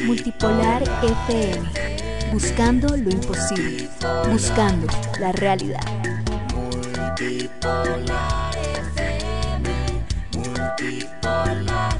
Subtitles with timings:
[0.00, 1.68] Multipolar FM.
[2.32, 3.88] Buscando lo imposible.
[4.30, 4.86] Buscando
[5.20, 5.84] la realidad.
[6.54, 8.56] Multipolar
[8.96, 9.68] FM.
[10.34, 11.98] Multipolar.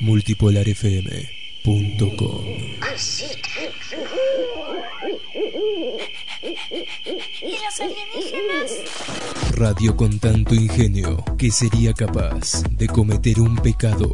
[0.00, 2.53] multipolarfm.com
[6.70, 9.54] ¿Y los alienígenas?
[9.56, 14.12] Radio con tanto ingenio que sería capaz de cometer un pecado.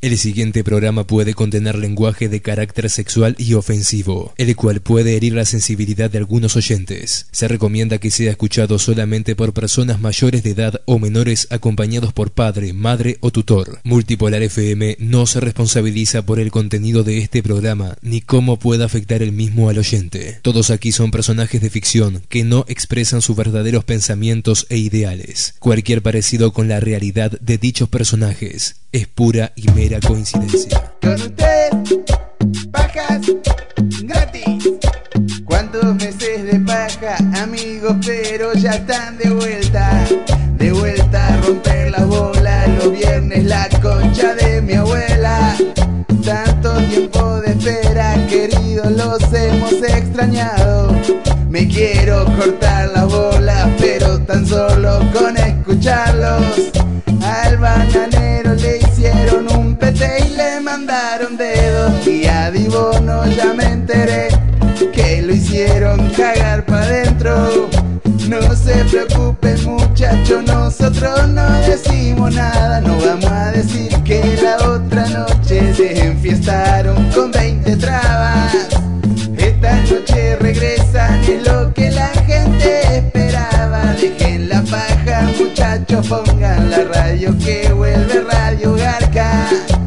[0.00, 5.32] El siguiente programa puede contener lenguaje de carácter sexual y ofensivo, el cual puede herir
[5.32, 7.26] la sensibilidad de algunos oyentes.
[7.32, 12.30] Se recomienda que sea escuchado solamente por personas mayores de edad o menores acompañados por
[12.30, 13.80] padre, madre o tutor.
[13.82, 19.20] Multipolar FM no se responsabiliza por el contenido de este programa ni cómo pueda afectar
[19.20, 20.38] el mismo al oyente.
[20.42, 25.56] Todos aquí son personajes de ficción que no expresan sus verdaderos pensamientos e ideales.
[25.58, 30.94] Cualquier parecido con la realidad de dichos personajes es pura y mera coincidencia.
[31.02, 31.70] Con usted,
[32.70, 33.20] pajas
[34.02, 34.70] gratis.
[35.44, 40.04] ¿Cuántos meses de paja, amigos, pero ya están de vuelta?
[40.56, 45.56] De vuelta a romper las bolas los viernes, la concha de mi abuela.
[46.24, 50.94] Tanto tiempo de espera, queridos, los hemos extrañado.
[51.48, 56.70] Me quiero cortar las bolas, pero tan solo con escucharlos.
[57.22, 58.47] Al bananero
[60.58, 62.06] le mandaron dedos.
[62.06, 64.28] Y a Dibono ya me enteré
[64.92, 67.68] que lo hicieron cagar pa' dentro.
[68.28, 72.80] No se preocupen muchachos, nosotros no decimos nada.
[72.80, 78.54] No vamos a decir que la otra noche se enfiestaron con 20 trabas.
[79.36, 83.94] Esta noche regresan, es lo que la gente esperaba.
[84.00, 89.77] Dejen la paja, muchachos, pongan la radio que vuelve Radio Garca.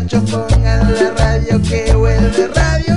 [0.00, 2.94] Muchachos, pongan la radio que vuelve Radio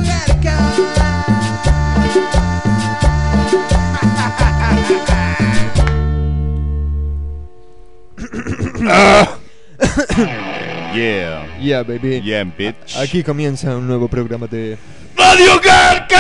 [8.90, 9.38] Ah.
[10.96, 11.46] Yeah.
[11.60, 12.22] Yeah, baby.
[12.22, 12.98] Yeah, bitch.
[12.98, 14.78] Aquí comienza un nuevo programa de
[15.16, 16.16] ¡Radio Garca!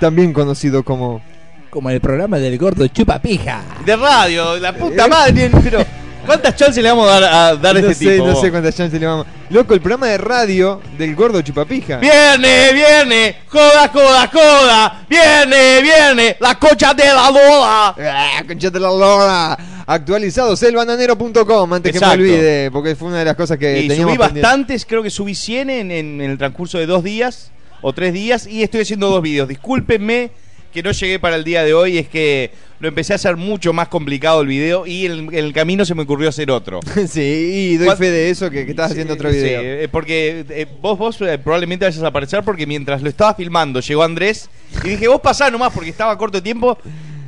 [0.00, 1.22] también conocido como
[1.70, 3.62] Como el programa del gordo chupapija.
[3.86, 5.50] De radio, la puta madre.
[5.62, 5.84] Pero,
[6.26, 8.26] ¿cuántas chances le vamos a dar a, dar no este sé, tipo?
[8.26, 9.26] no sé cuántas chances le vamos.
[9.50, 11.98] Loco, el programa de radio del gordo chupapija.
[11.98, 15.04] Viene, viene, joda, joda, joda.
[15.08, 17.94] Viene, viene, la cocha de la lola.
[17.98, 19.58] Ah, concha de la lora.
[19.86, 22.16] Actualizados elbananero.com antes Exacto.
[22.16, 24.40] que me olvide, porque fue una de las cosas que Y teníamos subí pendiente.
[24.40, 27.50] bastantes, creo que subí 100 en, en- en el transcurso de dos días
[27.82, 29.48] o tres días y estoy haciendo dos vídeos.
[29.48, 30.30] Discúlpenme
[30.72, 32.50] que no llegué para el día de hoy, es que
[32.80, 35.94] lo empecé a hacer mucho más complicado el video y en, en el camino se
[35.94, 36.80] me ocurrió hacer otro.
[37.08, 39.60] sí, y doy ¿Cuál- fe de eso que, que estás haciendo otro Sí, video.
[39.62, 43.80] eh, porque eh, vos, vos eh, probablemente vayas a aparecer porque mientras lo estaba filmando
[43.80, 44.48] llegó Andrés
[44.84, 46.76] y dije, vos pasá nomás porque estaba a corto tiempo.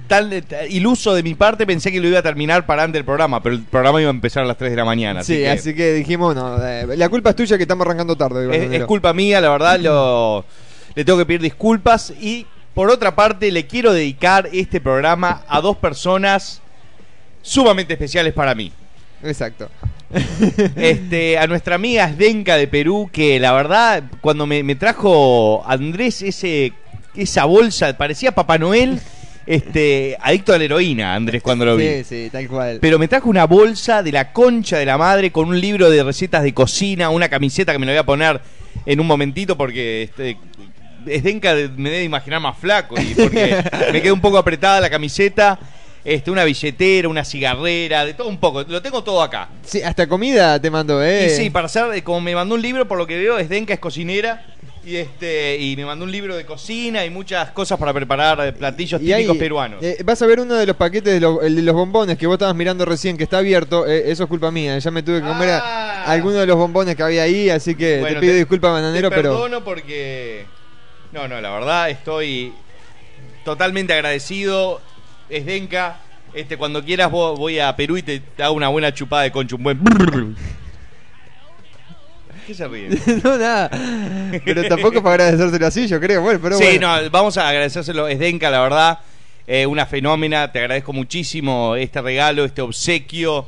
[0.06, 3.06] Tal, tal- iluso de mi parte pensé que lo iba a terminar para antes del
[3.06, 5.22] programa, pero el programa iba a empezar a las 3 de la mañana.
[5.24, 8.14] sí, así que así que dijimos, no, eh, la culpa es tuya que estamos arrancando
[8.14, 8.66] tarde.
[8.66, 10.44] es, es culpa mía, la verdad, lo,
[10.94, 12.12] le tengo que pedir disculpas.
[12.20, 16.60] Y por otra parte, le quiero dedicar este programa a dos personas
[17.40, 18.72] sumamente especiales para mí.
[19.22, 19.70] Exacto.
[20.76, 26.22] este, a nuestra amiga Sdenka de Perú, que la verdad, cuando me, me trajo Andrés
[26.22, 26.72] ese,
[27.14, 29.00] esa bolsa, parecía Papá Noel,
[29.46, 31.86] este, adicto a la heroína, Andrés, cuando lo vi.
[31.86, 32.78] Sí, sí, tal cual.
[32.80, 36.02] Pero me trajo una bolsa de la concha de la madre con un libro de
[36.02, 38.40] recetas de cocina, una camiseta que me la voy a poner
[38.86, 40.36] en un momentito porque este,
[41.06, 43.56] Sdenka me debe imaginar más flaco y porque
[43.92, 45.58] me quedó un poco apretada la camiseta.
[46.04, 48.62] Este, una billetera, una cigarrera, de todo un poco.
[48.62, 49.48] Lo tengo todo acá.
[49.62, 51.26] Sí, hasta comida te mando, ¿eh?
[51.26, 53.80] Y sí, para hacer, como me mandó un libro, por lo que veo, Sdenka es
[53.80, 54.44] cocinera.
[54.86, 59.00] Y este y me mandó un libro de cocina y muchas cosas para preparar platillos
[59.00, 59.82] Y ahí, típicos peruanos.
[59.82, 62.26] eh, vas a ver uno de los paquetes de, lo- el de los bombones que
[62.26, 63.86] vos estabas mirando recién, que está abierto.
[63.86, 64.78] eh, eso es culpa mía.
[64.78, 65.62] Ya me tuve que comer a-
[66.04, 66.04] Ah.
[66.12, 69.08] alguno de los bombones que había ahí, así que Bueno, te pido te- disculpas, bananero,
[69.08, 69.30] Te pero.
[69.32, 70.44] perdono porque.
[71.14, 72.52] No, no, la verdad estoy
[73.44, 74.80] totalmente agradecido.
[75.28, 76.00] Esdenka,
[76.34, 79.62] este, cuando quieras voy a Perú y te, hago una buena chupada de concho, un
[79.62, 79.78] buen.
[82.48, 82.68] ¿Qué se
[83.22, 83.70] no, nada.
[84.44, 86.20] Pero tampoco para agradecérselo así, yo creo.
[86.20, 87.00] Bueno, pero sí, bueno.
[87.00, 88.08] no, vamos a agradecérselo.
[88.08, 88.98] Esdenka, la verdad,
[89.46, 90.50] eh, una fenómena.
[90.50, 93.46] Te agradezco muchísimo este regalo, este obsequio.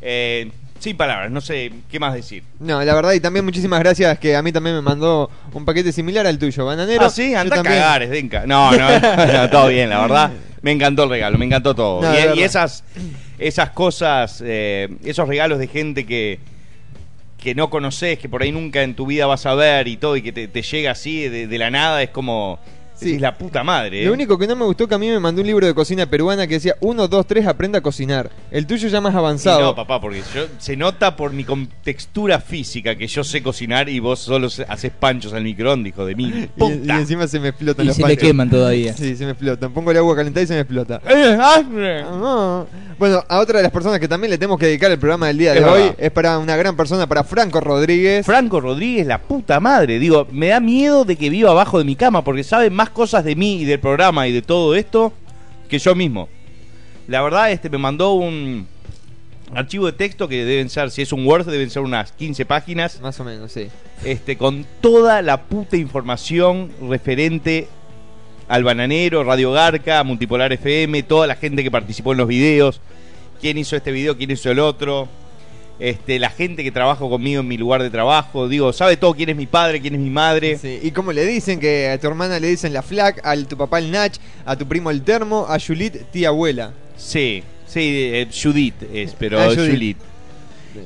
[0.00, 0.48] Eh,
[0.80, 2.42] sin palabras, no sé qué más decir.
[2.58, 5.92] No, la verdad, y también muchísimas gracias que a mí también me mandó un paquete
[5.92, 7.04] similar al tuyo, bananero.
[7.04, 8.48] Ah, sí, anda a también- cagar.
[8.48, 8.98] No, no,
[9.32, 10.30] no, todo bien, la verdad.
[10.62, 12.02] Me encantó el regalo, me encantó todo.
[12.02, 12.38] No, y, verdad.
[12.38, 12.84] esas,
[13.38, 16.38] esas cosas, eh, esos regalos de gente que,
[17.38, 20.16] que no conoces, que por ahí nunca en tu vida vas a ver y todo,
[20.16, 22.58] y que te, te llega así de, de la nada, es como.
[23.00, 23.14] Sí.
[23.14, 24.02] Es la puta madre.
[24.02, 24.06] ¿eh?
[24.06, 26.06] Lo único que no me gustó que a mí me mandó un libro de cocina
[26.06, 28.30] peruana que decía 1, 2, 3, aprenda a cocinar.
[28.50, 29.60] El tuyo ya más Y avanzado.
[29.60, 34.00] No, papá, porque yo, se nota por mi contextura física que yo sé cocinar y
[34.00, 36.48] vos solo se- haces panchos al microondas, hijo de mí.
[36.56, 38.22] y, y encima se me explotan Y los se le panchos.
[38.28, 38.92] queman todavía.
[38.94, 39.72] Sí, se me explotan.
[39.72, 41.00] Pongo el agua calentada y se me explota.
[41.10, 42.64] Eh, ah.
[42.98, 45.38] Bueno, a otra de las personas que también le tenemos que dedicar el programa del
[45.38, 45.94] día de Es hoy verdad.
[45.98, 48.26] es para una gran persona, para Franco Rodríguez.
[48.26, 49.98] Franco Rodríguez, la puta madre.
[49.98, 53.24] Digo, me da miedo de que viva abajo de mi cama porque sabe más cosas
[53.24, 55.12] de mí y del programa y de todo esto
[55.68, 56.28] que yo mismo.
[57.06, 58.66] La verdad, este me mandó un
[59.54, 63.00] archivo de texto que deben ser, si es un Word, deben ser unas 15 páginas.
[63.00, 63.68] Más o menos, sí.
[64.04, 67.68] Este, con toda la puta información referente
[68.48, 72.80] al bananero, Radio Garca, Multipolar FM, toda la gente que participó en los videos,
[73.40, 75.08] quién hizo este video, quién hizo el otro,
[75.80, 79.30] este, la gente que trabaja conmigo en mi lugar de trabajo, digo, sabe todo quién
[79.30, 80.58] es mi padre, quién es mi madre.
[80.58, 83.56] Sí, Y como le dicen que a tu hermana le dicen la flac, a tu
[83.56, 84.12] papá el Nach,
[84.44, 86.72] a tu primo el termo, a Julit tía abuela.
[86.96, 89.70] Sí, sí, eh, Judith es, pero Ah, Judith.
[89.72, 89.96] Judith.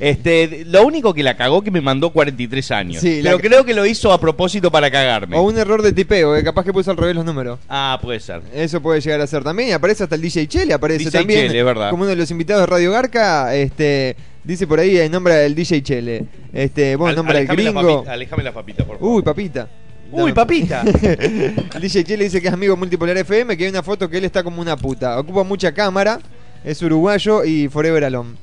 [0.01, 3.01] Este, lo único que la cagó que me mandó 43 años.
[3.03, 5.37] Sí, pero creo que lo hizo a propósito para cagarme.
[5.37, 7.59] O un error de tipeo, que capaz que puso al revés los números.
[7.69, 8.43] Ah, puede ser.
[8.55, 9.69] Eso puede llegar a ser también.
[9.71, 11.47] Y aparece hasta el DJ Chele, aparece DJ también.
[11.49, 11.91] Chele, es verdad.
[11.91, 15.55] Como uno de los invitados de Radio Garca, este, dice por ahí el nombre del
[15.55, 16.25] DJ Chele.
[16.53, 18.05] Este, bueno, Al- nombre del la gringo.
[18.09, 19.17] alejame la papita, por favor.
[19.17, 19.69] Uy, papita.
[20.13, 20.83] Uy, papita.
[21.03, 24.25] El DJ Chele dice que es amigo multipolar FM, que hay una foto que él
[24.25, 25.19] está como una puta.
[25.19, 26.21] Ocupa mucha cámara,
[26.63, 28.35] es uruguayo y forever alone.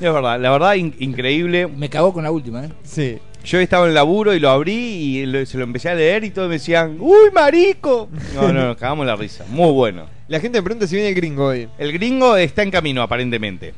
[0.00, 1.66] Es verdad, la verdad, in- increíble.
[1.66, 2.68] Me cagó con la última, ¿eh?
[2.84, 3.18] Sí.
[3.44, 6.24] Yo estaba en el laburo y lo abrí y lo- se lo empecé a leer
[6.24, 8.08] y todos me decían, ¡Uy, marico!
[8.34, 9.44] No, no, nos cagamos la risa.
[9.48, 10.06] Muy bueno.
[10.28, 11.68] La gente me pregunta si viene el gringo hoy.
[11.78, 13.72] El gringo está en camino, aparentemente.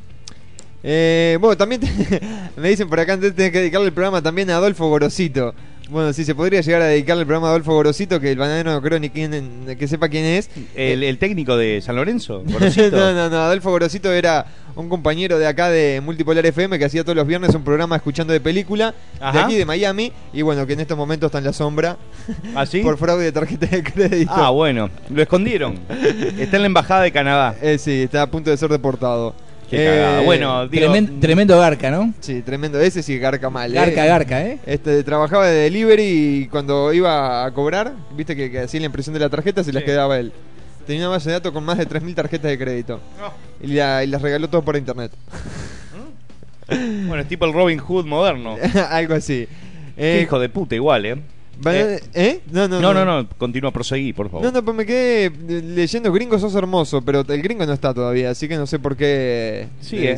[0.81, 2.21] Eh, bueno, también te-
[2.57, 5.53] me dicen por acá antes tenés que dedicarle el programa también a Adolfo Gorosito.
[5.89, 8.71] Bueno, si se podría llegar a dedicarle el programa a Adolfo Gorosito, que el bananero
[8.71, 10.49] no creo ni quién, que sepa quién es.
[10.75, 12.95] El, el técnico de San Lorenzo, Gorosito.
[12.95, 14.45] no, no, no, Adolfo Gorosito era
[14.79, 18.33] un compañero de acá de Multipolar FM que hacía todos los viernes un programa escuchando
[18.33, 18.93] de película
[19.33, 21.97] de aquí de Miami y bueno, que en estos momentos está en la sombra
[22.55, 22.81] ¿Ah, sí?
[22.81, 24.31] por fraude de tarjeta de crédito.
[24.33, 25.75] Ah, bueno, lo escondieron.
[26.37, 27.55] Está en la embajada de Canadá.
[27.61, 29.33] Eh, sí, está a punto de ser deportado.
[29.69, 30.21] Qué Eh, cagada.
[30.21, 32.11] Bueno, digo, Tremen- tremendo garca, ¿no?
[32.21, 32.79] Sí, tremendo.
[32.79, 33.71] Ese sí garca mal.
[33.71, 34.07] Garca, eh.
[34.07, 34.59] garca, ¿eh?
[34.65, 39.13] Este, trabajaba de delivery y cuando iba a cobrar, viste que, que hacía la impresión
[39.13, 40.31] de la tarjeta, se las quedaba él.
[40.89, 42.99] Tenía una base de datos con más de 3.000 tarjetas de crédito.
[43.23, 43.31] Oh.
[43.63, 45.11] Y, la- y las regaló todo por internet.
[46.67, 48.55] bueno, es tipo el Robin Hood moderno.
[48.89, 49.47] Algo así.
[49.95, 51.21] Eh, hijo de puta, igual, ¿eh?
[51.67, 52.39] eh, ¿eh?
[52.51, 54.43] No, no, No, no, no, continúa, proseguí, por favor.
[54.47, 55.29] No, no, pues me quedé
[55.61, 58.97] leyendo Gringo sos hermoso, pero el gringo no está todavía, así que no sé por
[58.97, 59.67] qué.
[59.81, 60.17] Sí, eh.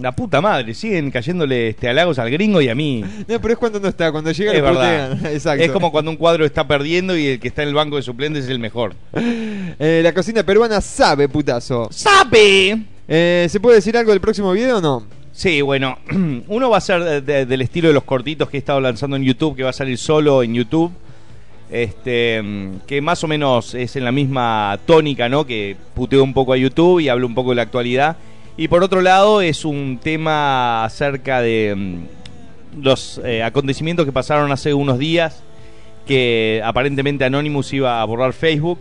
[0.00, 3.04] La puta madre, siguen cayéndole este, halagos al gringo y a mí.
[3.26, 5.10] No, pero es cuando no está, cuando llega Es lo verdad.
[5.12, 5.32] putean.
[5.34, 5.64] Exacto.
[5.64, 8.02] Es como cuando un cuadro está perdiendo y el que está en el banco de
[8.02, 8.94] suplentes es el mejor.
[9.80, 11.88] Eh, la cocina peruana sabe, putazo.
[11.92, 12.82] ¡Sabe!
[13.06, 15.04] Eh, ¿Se puede decir algo del próximo video o no?
[15.30, 15.98] Sí, bueno,
[16.48, 19.14] uno va a ser de- de- del estilo de los cortitos que he estado lanzando
[19.16, 20.90] en YouTube, que va a salir solo en YouTube.
[21.70, 25.46] Este, mm, que más o menos es en la misma tónica, ¿no?
[25.46, 28.16] Que puteo un poco a YouTube y hablo un poco de la actualidad.
[28.58, 34.52] Y por otro lado, es un tema acerca de mm, los eh, acontecimientos que pasaron
[34.52, 35.42] hace unos días.
[36.06, 38.80] Que aparentemente Anonymous iba a borrar Facebook.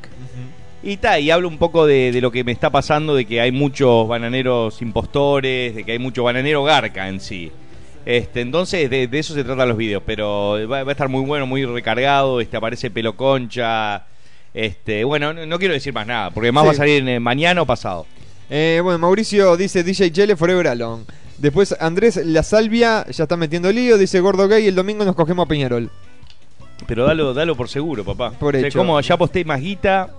[0.83, 3.39] Y ta, y hablo un poco de, de lo que me está pasando, de que
[3.41, 7.51] hay muchos bananeros impostores, de que hay mucho bananero garca en sí.
[8.05, 11.25] Este, entonces de, de eso se tratan los videos, pero va, va a estar muy
[11.25, 14.05] bueno, muy recargado, este aparece pelo concha,
[14.53, 16.67] este, bueno, no, no quiero decir más nada, porque más Sí.
[16.67, 18.05] va a salir eh, mañana o pasado.
[18.49, 21.03] Eh, bueno, Mauricio dice DJ Chele Forever Alone.
[21.37, 25.45] Después Andrés La Salvia ya está metiendo lío, dice Gordo Gay, el domingo nos cogemos
[25.45, 25.91] a Peñarol.
[26.87, 28.31] Pero dalo, dalo por seguro, papá.
[28.31, 28.79] Por O sea, hecho.
[28.79, 30.09] como ya aposté más guita,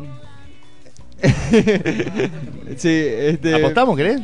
[2.76, 3.54] sí, este...
[3.54, 4.20] ¿apostamos, querés?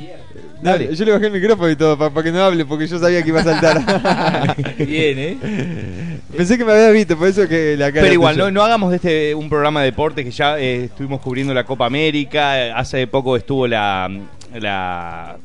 [0.64, 0.96] Dale, Dale.
[0.96, 3.28] yo le bajé el micrófono y todo para que no hable, porque yo sabía que
[3.28, 4.56] iba a saltar.
[4.78, 6.18] Bien, ¿eh?
[6.36, 8.02] Pensé que me había visto, por eso que la cara.
[8.02, 11.20] Pero igual, no, no hagamos de este un programa de deporte que ya eh, estuvimos
[11.20, 12.74] cubriendo la Copa América.
[12.76, 14.10] Hace poco estuvo la,
[14.54, 15.36] la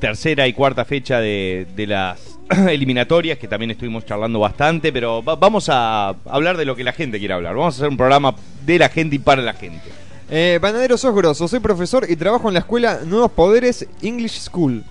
[0.00, 2.18] tercera y cuarta fecha de, de las
[2.68, 4.92] eliminatorias, que también estuvimos charlando bastante.
[4.92, 7.54] Pero va- vamos a hablar de lo que la gente quiere hablar.
[7.54, 8.34] Vamos a hacer un programa
[8.66, 9.88] de la gente y para la gente.
[10.30, 14.82] Eh, Banadero sos grosso, soy profesor y trabajo en la escuela Nuevos Poderes English School.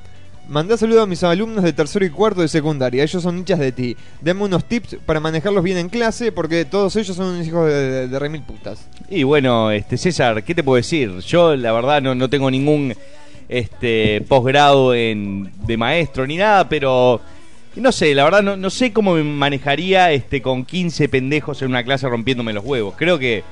[0.47, 3.03] Mandá saludos a mis alumnos de tercero y cuarto de secundaria.
[3.03, 3.97] Ellos son hinchas de ti.
[4.21, 8.07] Dame unos tips para manejarlos bien en clase porque todos ellos son hijos de, de,
[8.07, 8.87] de remil putas.
[9.09, 11.17] Y bueno, este César, ¿qué te puedo decir?
[11.19, 12.93] Yo la verdad no, no tengo ningún
[13.49, 17.21] este posgrado en de maestro ni nada, pero
[17.75, 21.69] no sé, la verdad no, no sé cómo me manejaría este con 15 pendejos en
[21.69, 22.95] una clase rompiéndome los huevos.
[22.97, 23.43] Creo que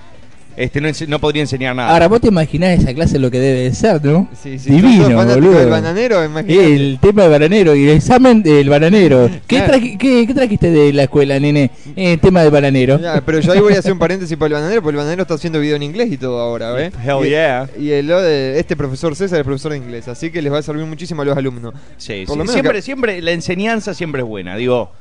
[0.58, 1.89] este no, no podría enseñar nada.
[1.91, 4.29] Ahora, vos te imaginás esa clase lo que debe de ser, ¿no?
[4.41, 5.60] Sí, sí, Divino, sos fanático boludo.
[5.60, 6.74] del bananero, imagínate.
[6.75, 9.29] El tema del bananero y el examen del bananero.
[9.48, 9.74] ¿Qué, Claro.
[9.81, 11.72] qué- qué trajiste de la escuela, nene?
[11.96, 13.00] Eh, tema del bananero.
[13.00, 15.22] Ya, pero yo ahí voy a hacer un paréntesis para el bananero, porque el bananero
[15.24, 16.93] está haciendo video en inglés y todo ahora, ¿ves?
[17.03, 17.70] Hell y, yeah.
[17.79, 20.62] Y el, de este profesor César es profesor de inglés, así que les va a
[20.62, 21.74] servir muchísimo a los alumnos.
[21.98, 22.38] Sí, Por sí.
[22.39, 24.55] lo menos Siempre, que- siempre, la enseñanza siempre es buena.
[24.58, 24.91] Digo,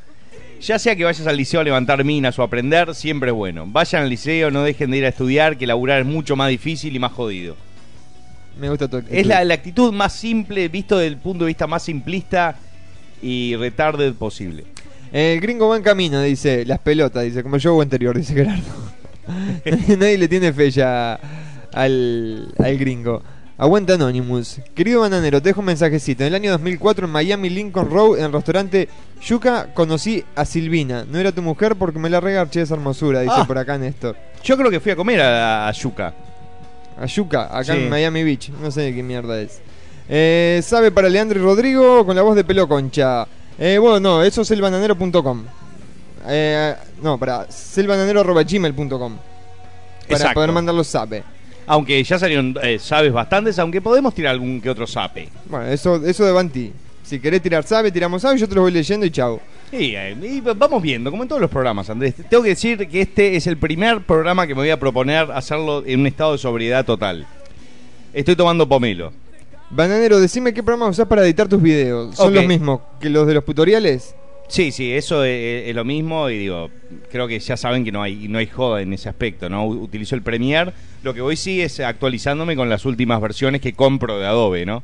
[0.61, 3.67] ya sea que vayas al liceo a levantar minas o a aprender, siempre es bueno.
[3.67, 6.95] Vayan al liceo, no dejen de ir a estudiar, que laburar es mucho más difícil
[6.95, 7.57] y más jodido.
[8.59, 9.17] Me gusta tu actitud.
[9.17, 12.57] Es la, la actitud más simple, visto desde el punto de vista más simplista
[13.23, 14.65] y retarded posible.
[15.13, 16.65] El gringo va en camino, dice.
[16.65, 17.43] Las pelotas, dice.
[17.43, 18.63] Como show anterior, dice Gerardo.
[19.99, 21.19] Nadie le tiene fe ya
[21.73, 23.23] al, al gringo.
[23.63, 24.59] Aguanta Anonymous.
[24.75, 26.23] Querido bananero, te dejo un mensajecito.
[26.23, 28.89] En el año 2004 en Miami Lincoln Road, en el restaurante
[29.23, 31.05] Yuca, conocí a Silvina.
[31.07, 33.45] No era tu mujer porque me la regarché esa hermosura, dice Ah.
[33.47, 34.17] por acá Néstor.
[34.43, 36.15] Yo creo que fui a comer a, a Yuca.
[36.99, 37.83] A Yuca, acá Sí.
[37.83, 38.49] en Miami Beach.
[38.63, 39.61] No sé de qué mierda es.
[40.09, 43.27] Eh, ¿Sabe para Leandro y Rodrigo con la voz de pelo concha?
[43.59, 45.45] Eh, bueno, no, eso es elbananero.com.
[46.27, 48.89] Eh, no, para selbananero.gmail.com.
[48.89, 50.33] Para Exacto.
[50.35, 51.23] poder mandarlo sabe.
[51.71, 55.29] Aunque ya salieron, eh, sabes, bastantes, aunque podemos tirar algún que otro sape.
[55.49, 56.73] Bueno, eso, eso de Banti.
[57.05, 59.41] Si querés tirar sabe, tiramos sabe, yo te lo voy leyendo y chao.
[59.71, 62.17] Y, eh, y vamos viendo, como en todos los programas, Andrés.
[62.29, 65.85] Tengo que decir que este es el primer programa que me voy a proponer hacerlo
[65.87, 67.25] en un estado de sobriedad total.
[68.13, 69.13] Estoy tomando pomelo.
[69.71, 72.17] Bananero, decime qué programa usás para editar tus videos.
[72.17, 74.17] ¿Son los mismos que los de los tutoriales?
[74.51, 76.71] Sí, sí, eso es, es lo mismo y digo,
[77.11, 79.65] creo que ya saben que no hay no hay joda en ese aspecto, ¿no?
[79.65, 80.73] Utilizo el Premiere,
[81.05, 84.83] lo que voy sí es actualizándome con las últimas versiones que compro de Adobe, ¿no?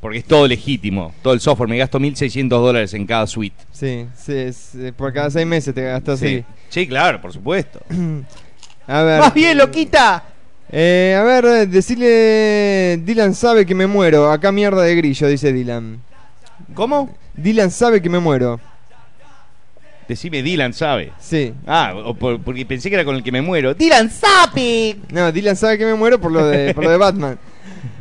[0.00, 3.56] Porque es todo legítimo, todo el software, me gasto 1.600 dólares en cada suite.
[3.72, 6.26] Sí, sí, es, eh, por cada seis meses te gastas Sí.
[6.36, 6.44] así.
[6.70, 7.80] sí, claro, por supuesto.
[8.86, 9.20] A ver.
[9.20, 10.24] ¡Más bien, loquita!
[10.70, 12.98] Eh, a ver, decirle.
[13.04, 14.30] Dylan sabe que me muero.
[14.30, 16.00] Acá mierda de grillo, dice Dylan.
[16.74, 17.14] ¿Cómo?
[17.34, 18.58] Dylan sabe que me muero.
[20.08, 21.12] Decime Dylan, ¿sabe?
[21.20, 21.52] Sí.
[21.66, 23.74] Ah, o por- porque pensé que era con el que me muero.
[23.74, 24.96] ¡Dylan sabe!
[25.10, 27.38] No, Dylan sabe que me muero por lo de, por lo de Batman.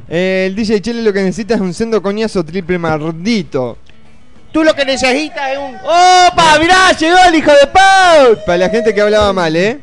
[0.09, 3.77] Eh, el DJ Chele lo que necesita es un sendo coñazo triple mardito.
[4.53, 5.75] Tú lo que necesitas es un...
[5.75, 6.57] ¡Opa!
[6.61, 6.93] ¡Mirá!
[6.97, 8.37] ¡Llegó el hijo de Pau!
[8.45, 9.77] Para la gente que hablaba mal, ¿eh?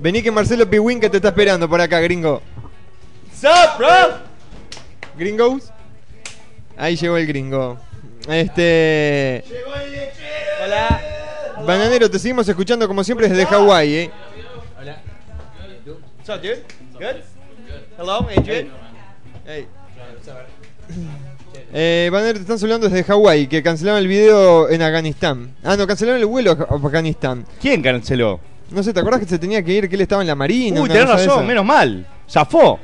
[0.00, 2.42] Vení que Marcelo Piwin que te está esperando por acá, gringo.
[3.40, 3.88] Sup, bro?
[5.16, 5.70] ¿Gringos?
[6.76, 7.78] Ahí llegó el gringo.
[8.28, 9.44] Este.
[10.64, 11.00] Hola.
[11.66, 14.10] Bananero, te seguimos escuchando como siempre desde Hawái, ¿eh?
[16.18, 16.62] What's up, dude?
[16.94, 17.22] Good?
[17.98, 18.68] Hello, Adrian?
[19.44, 19.66] Hey.
[21.72, 25.54] Eh, Banner, te están hablando desde Hawái, que cancelaron el video en Afganistán.
[25.64, 27.44] Ah, no, cancelaron el vuelo a Afganistán.
[27.60, 28.40] ¿Quién canceló?
[28.70, 30.80] No sé, ¿te acordás que se tenía que ir, que él estaba en la marina?
[30.80, 32.06] Uy, tenés razón, menos mal.
[32.28, 32.78] Zafó.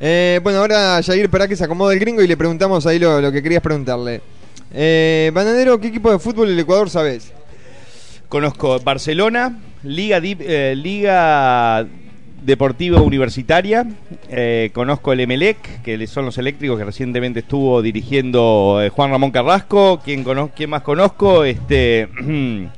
[0.00, 3.30] Eh, bueno, ahora Jair, para que se acomode el gringo y le preguntamos ahí lo,
[3.30, 4.22] que querías preguntarle.
[4.72, 7.32] Eh, Bananero, ¿qué equipo de fútbol del Ecuador sabes?
[8.28, 11.86] Conozco Barcelona, Liga, eh, Liga
[12.42, 13.86] Deportiva Universitaria.
[14.30, 19.32] eh, conozco el Emelec, que son los eléctricos que recientemente estuvo dirigiendo eh, Juan Ramón
[19.32, 20.00] Carrasco.
[20.02, 21.44] ¿Quién, cono- quién más conozco?
[21.44, 22.08] Este.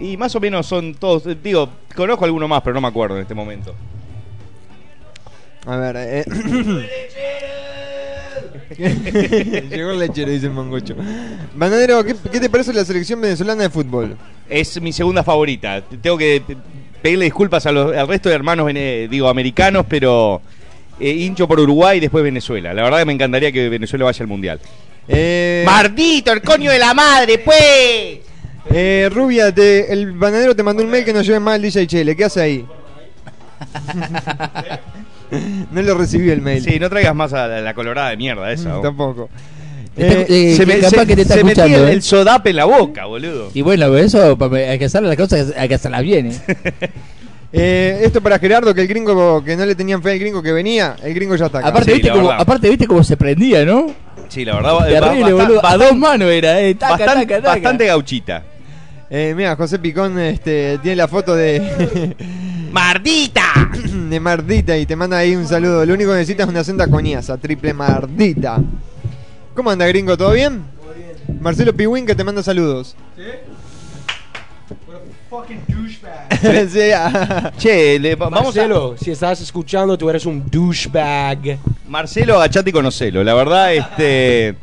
[0.00, 1.22] y más o menos son todos.
[1.42, 3.74] Digo, conozco alguno más, pero no me acuerdo en este momento.
[5.68, 6.24] A ver, eh.
[9.70, 10.94] Llegó el lechero, dice el mongocho.
[11.54, 14.16] Bananero, ¿qué, qué te parece la selección venezolana de fútbol?
[14.48, 15.82] Es mi segunda favorita.
[16.00, 16.42] Tengo que
[17.02, 20.40] pedirle disculpas a los- al resto de hermanos, vene- digo, americanos, pero
[21.00, 22.72] eh, hincho por Uruguay y después Venezuela.
[22.72, 24.60] La verdad que me encantaría que Venezuela vaya al Mundial.
[25.06, 28.20] Eh, ¡Mardito, el coño de la madre, pues!
[28.70, 31.86] eh, Rubia, te- el bananero te mandó un mail que no lleves mal al DJ
[31.86, 32.16] Chele.
[32.16, 32.66] ¿Qué hace ahí?
[35.72, 36.62] no lo recibí el mail.
[36.62, 38.78] Sí, no traigas más a la, la colorada de mierda esa.
[38.78, 38.82] Mm.
[38.82, 39.28] Tampoco.
[39.96, 41.92] Eh, eh, se me, capaz se- que te está se metía el, ¿eh?
[41.92, 43.50] el sodape en la boca, boludo.
[43.52, 46.40] Y bueno, eso, hay que hacer las cosas, hay que hacerlas bien, ¿eh?
[47.52, 50.52] eh, esto para Gerardo, que el gringo, que no le tenían fe al gringo que
[50.52, 51.68] venía, el gringo ya está acá.
[51.68, 52.42] Aparte, Sí, viste la como, verdad.
[52.42, 53.92] aparte, viste cómo se prendía, ¿no?
[54.28, 54.86] Sí, la verdad.
[54.86, 55.58] Terrible.
[55.64, 56.74] A dos manos era, ¿eh?
[56.76, 57.54] Taca, bastante, taca, taca.
[57.54, 58.44] bastante gauchita.
[59.10, 62.14] Eh, mira, José Picón este, tiene la foto de
[62.70, 63.70] ¡Mardita!
[64.10, 65.84] De Mardita y te manda ahí un saludo.
[65.86, 68.60] Lo único que necesitas es una senda coñaza, triple Mardita.
[69.54, 70.16] ¿Cómo anda, gringo?
[70.16, 70.62] ¿Todo bien?
[71.40, 72.96] Marcelo Piwin que te manda saludos.
[76.40, 77.52] Sí, ah.
[77.58, 78.60] Che, le- va- vamos a.
[78.60, 81.58] Marcelo, si estás escuchando, tú eres un douchebag.
[81.88, 83.22] Marcelo, agachate y conocelo.
[83.24, 84.54] La verdad, este.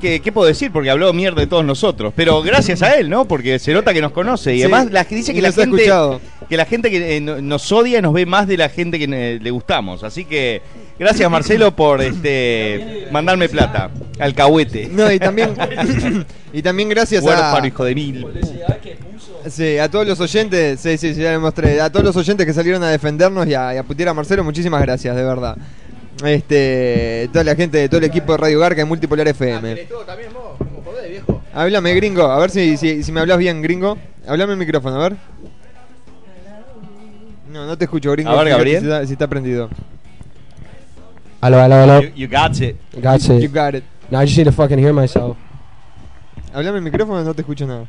[0.00, 0.70] ¿Qué, qué puedo decir?
[0.72, 2.12] Porque habló mierda de todos nosotros.
[2.16, 3.26] Pero gracias a él, ¿no?
[3.26, 4.54] Porque se nota que nos conoce.
[4.54, 5.76] Y Sí, además la, dice que la gente.
[5.76, 6.20] escuchado.
[6.48, 9.04] Que la gente que eh, no- nos odia nos ve más de la gente que
[9.10, 10.02] eh, le gustamos.
[10.04, 10.62] Así que
[10.98, 13.90] gracias Marcelo por este mandarme plata.
[14.18, 14.88] Alcahuete.
[14.90, 15.54] No, y también,
[16.52, 18.26] y también gracias a, Huérfano, hijo de mil.
[19.48, 22.46] sí, a todos los oyentes, sí, sí, sí, ya le mostré, a todos los oyentes
[22.46, 25.56] que salieron a defendernos y a, y a putear a Marcelo, muchísimas gracias, de verdad.
[26.24, 29.86] Este, toda la gente, todo el equipo de Radio Garca y Multipolar FM.
[31.54, 33.96] Háblame, gringo, a ver si, si, si me hablas bien, gringo.
[34.26, 35.16] Háblame el micrófono, a ver.
[37.52, 38.30] No, no te escucho, gringo.
[38.30, 38.80] A ver, Gabriel.
[38.80, 39.70] Si está, si está prendido.
[41.40, 42.00] Hello, hello, hello.
[42.02, 42.76] You, you got it.
[43.00, 43.54] Got You it.
[43.54, 43.84] got it.
[44.10, 45.36] Now I just need to fucking hear myself.
[46.52, 47.84] Háblame el micrófono, no te escucho nada.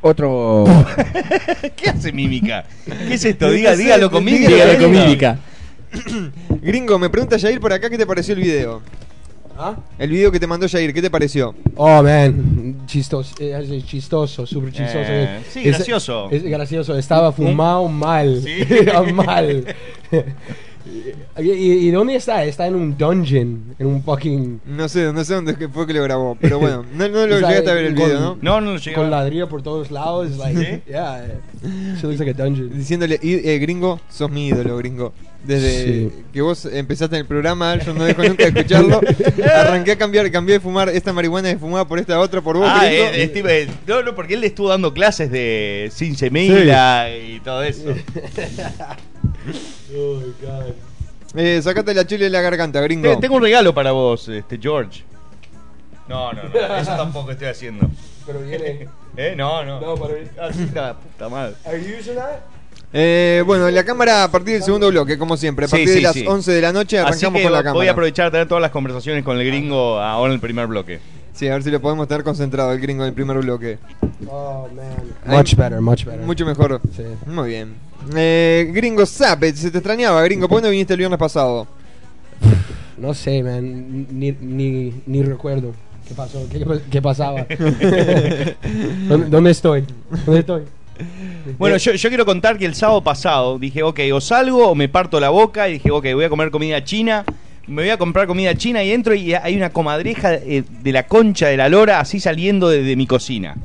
[0.00, 0.64] Otro.
[1.76, 2.64] ¿Qué hace mímica?
[2.84, 3.48] ¿Qué es esto?
[3.52, 4.48] Diga, dígalo con mímica.
[4.48, 5.38] Dígalo con mímica.
[6.62, 8.82] Gringo, me pregunta Jair por acá qué te pareció el video.
[9.58, 9.76] ¿Ah?
[9.98, 11.54] El video que te mandó Jair, ¿qué te pareció?
[11.76, 12.84] Oh, man.
[12.86, 13.34] Chistoso.
[13.38, 14.98] eh, chistoso, súper chistoso.
[15.00, 16.28] Eh, sí, Es- gracioso.
[16.30, 16.96] Es gracioso.
[16.96, 18.42] Estaba fumado mal.
[18.42, 18.64] Sí.
[19.14, 19.64] mal.
[21.38, 22.44] ¿Y, y- y dónde está?
[22.44, 23.74] Está en un dungeon.
[23.78, 24.60] En un fucking.
[24.66, 27.70] No sé, no sé dónde fue que lo grabó, pero bueno, no, no lo llegaste
[27.70, 28.38] a ver el con- video, ¿no?
[28.42, 30.36] No, no lo llegué Con ladrillo por todos lados.
[30.38, 30.90] Like, ¿Sí?
[30.90, 31.26] Yeah.
[32.00, 32.70] She looks like a dungeon.
[32.76, 35.12] Diciéndole, "Y- eh, gringo, sos mi ídolo, gringo.
[35.44, 36.10] Desde Sí.
[36.32, 39.00] que vos empezaste en el programa, yo no dejo nunca de escucharlo.
[39.56, 42.66] Arranqué a cambiar, cambié de fumar esta marihuana de fumada por esta otra por vos,
[42.68, 43.04] Ah, gringo.
[43.12, 47.60] eh, Steve, no, no, porque él le estuvo dando clases de sin semilla y todo
[47.64, 47.88] eso.
[51.34, 53.08] Eh, sacate la chile de la garganta, gringo.
[53.14, 55.02] Te- Tengo un regalo para vos, este George.
[56.08, 57.88] No, no, no, eso tampoco estoy haciendo.
[58.26, 58.88] Pero viene.
[59.16, 59.34] ¿Eh?
[59.36, 59.80] No, no.
[59.80, 61.54] No, pero- Así está, puta madre.
[61.64, 62.40] Are you using that?
[62.94, 65.64] Eh, bueno, la cámara a partir del segundo bloque, como siempre.
[65.64, 66.26] A Sí, partir sí, de las sí.
[66.26, 67.72] 11 de la noche Así arrancamos que con la cámara.
[67.72, 70.66] voy a aprovechar de tener todas las conversaciones con el gringo ahora en el primer
[70.66, 71.00] bloque.
[71.32, 73.78] Sí, a ver si lo podemos tener concentrado el gringo en el primer bloque.
[74.28, 74.84] Oh, man.
[75.26, 76.20] Ay, Much better, much better.
[76.20, 76.80] Mucho mejor.
[76.94, 77.04] Sí.
[77.26, 77.74] Muy bien.
[78.14, 80.48] Eh, gringo Zape, se te extrañaba, gringo.
[80.48, 81.66] ¿Por qué no viniste el viernes pasado?
[82.96, 84.06] No sé, man.
[84.10, 85.72] Ni, ni, ni recuerdo.
[86.06, 86.46] ¿Qué pasó?
[86.50, 87.46] ¿Qué, qué pasaba?
[89.08, 89.84] ¿Dónde, dónde estoy?
[90.26, 90.62] ¿Dónde estoy?
[91.58, 94.88] Bueno, yo, yo quiero contar que el sábado pasado dije, ok, o salgo o me
[94.88, 97.24] parto la boca y dije, ok, voy a comer comida china,
[97.66, 101.06] me voy a comprar comida china y entro y hay una comadreja eh, de la
[101.06, 103.56] concha de la lora así saliendo de, de mi cocina.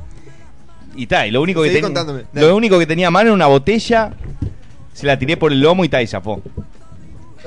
[0.98, 2.46] Y tal, lo único que Seguí ten- contándome, dale.
[2.48, 4.10] lo único que tenía a mano era una botella,
[4.92, 6.42] se la tiré por el lomo y tal, y zafó.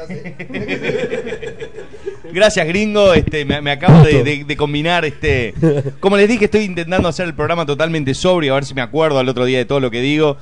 [2.34, 3.14] Gracias, gringo.
[3.14, 5.06] Este, me, me acabo de, de- de combinar.
[5.06, 5.54] Este,
[6.00, 9.20] como les dije, estoy intentando hacer el programa totalmente sobrio, a ver si me acuerdo
[9.20, 10.38] al otro día de todo lo que digo.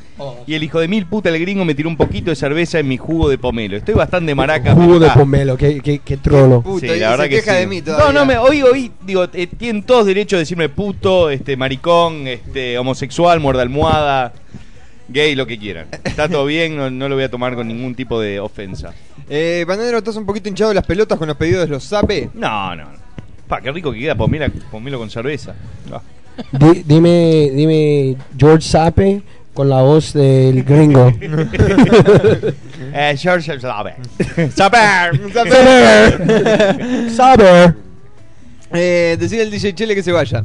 [0.45, 2.87] Y el hijo de mil puta, el gringo, me tiró un poquito de cerveza en
[2.87, 3.77] mi jugo de pomelo.
[3.77, 4.73] Estoy bastante maraca.
[4.73, 6.61] Jugo de pomelo, qué, qué, qué trono.
[6.61, 7.59] Puto, Sí, la verdad se que queja sí.
[7.61, 8.19] de mí No, todavía.
[8.19, 12.77] no, me, hoy, hoy, digo, eh, tienen todos derecho a decirme puto, este, maricón, este,
[12.77, 14.33] homosexual, muerda almohada,
[15.07, 15.87] gay, lo que quieran.
[16.03, 18.93] Está todo bien, no, no lo voy a tomar con ningún tipo de ofensa.
[19.29, 22.29] Eh, Bananero, ¿estás un poquito hinchado de las pelotas con los pedidos de los Zape?
[22.33, 22.85] No, no.
[23.47, 25.53] Pa, qué rico que queda pomelo, pomelo con cerveza.
[25.91, 26.01] Ah.
[26.51, 29.21] Di- dime, dime George Sape
[29.53, 31.11] con la voz del gringo.
[32.91, 33.95] Eh, George Saber.
[34.55, 35.11] Saber.
[37.15, 37.75] Saber.
[38.73, 40.43] Eh, decide al DJ Chele que se vaya.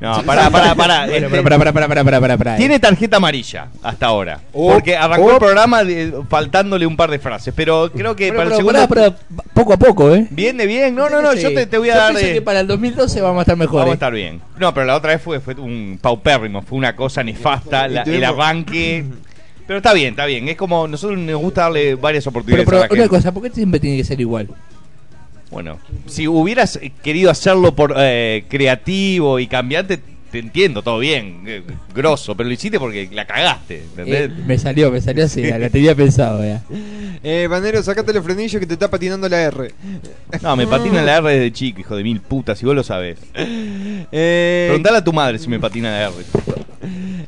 [0.00, 1.06] No, pará, pará, pará.
[1.06, 2.56] Bueno, pero para, para, para, para, para, para, para.
[2.56, 4.40] Tiene tarjeta amarilla hasta ahora.
[4.52, 5.30] Oh, porque arrancó oh.
[5.32, 7.52] el programa de- faltándole un par de frases.
[7.56, 8.88] Pero creo que Pero, para el pero, segundo.
[8.88, 10.28] pará, pará, poco a poco, ¿eh?
[10.30, 10.94] Viene bien.
[10.94, 11.32] No, no, no.
[11.32, 11.40] Sí.
[11.42, 12.10] Yo te, te voy a Yo dar.
[12.12, 13.78] pienso de- que para el 2012 vamos a estar mejor.
[13.80, 14.40] Vamos a estar bien.
[14.58, 16.62] No, pero la otra vez fue, fue un paupérrimo.
[16.62, 17.88] Fue una cosa nefasta.
[17.88, 19.04] La- el tuvimos- arranque.
[19.66, 20.48] Pero está bien, está bien.
[20.48, 23.08] Es como nosotros nos gusta darle varias Pero, oportunidades pero a la una gente.
[23.10, 24.48] cosa, ¿por qué siempre tiene que ser igual?
[25.50, 29.98] Bueno, si hubieras eh, querido hacerlo por eh, creativo y cambiante,
[30.30, 31.62] te entiendo, todo bien, eh,
[31.94, 34.28] grosso, pero lo hiciste porque la cagaste, ¿entendés?
[34.28, 36.62] Eh, me salió, me salió así, la tenía pensado ya.
[37.22, 39.72] Eh, Banero, sacate los frenillos que te está patinando la R.
[40.42, 43.18] No, me patina la R desde chico, hijo de mil putas, si vos lo sabés.
[44.10, 46.14] Eh, Preguntale a tu madre si me patina la R.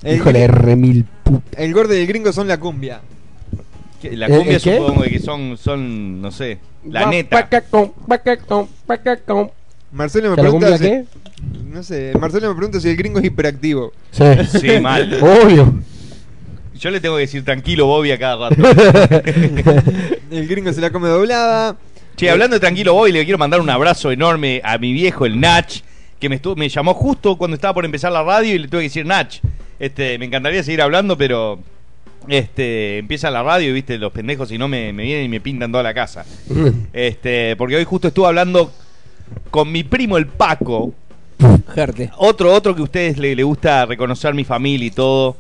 [0.03, 1.61] el, Híjole, R mil puta.
[1.63, 3.01] el gordo y el gringo son la cumbia.
[4.03, 6.59] La ¿El- cumbia supongo que son, son, no sé,
[6.89, 7.37] la neta.
[7.41, 9.51] Pacacón, pacacón, pacacón.
[9.93, 11.05] Marcelo me ¿Que la pregunta si, qué?
[11.73, 13.93] No sé, Marcelo me pregunta si el gringo es hiperactivo.
[14.11, 14.25] Sí.
[14.61, 15.19] Sí, mal.
[15.23, 15.75] Obvio.
[16.75, 18.63] Yo le tengo que decir tranquilo Bobby a cada rato.
[20.31, 21.77] El gringo se la come doblada.
[22.17, 25.39] Che, hablando de tranquilo Bobby, le quiero mandar un abrazo enorme a mi viejo, el
[25.41, 25.71] Nach,
[26.19, 28.81] que me, estuvo, me llamó justo cuando estaba por empezar la radio y le tuve
[28.81, 29.41] que decir Nach.
[29.79, 31.61] Este, me encantaría seguir hablando, pero
[32.29, 35.41] este, empieza la radio y viste, los pendejos si no me, me vienen y me
[35.41, 36.25] pintan toda la casa.
[36.93, 38.73] Este, porque hoy justo estuve hablando
[39.51, 40.93] con mi primo el Paco,
[42.19, 45.37] otro, otro que a ustedes le, le gusta reconocer mi familia y todo.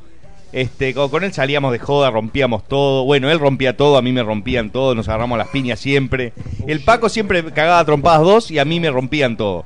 [0.52, 3.04] Este, con, con él salíamos de joda, rompíamos todo.
[3.04, 6.32] Bueno, él rompía todo, a mí me rompían todo, nos agarramos las piñas siempre.
[6.66, 9.64] El Paco siempre cagaba trompadas dos y a mí me rompían todo.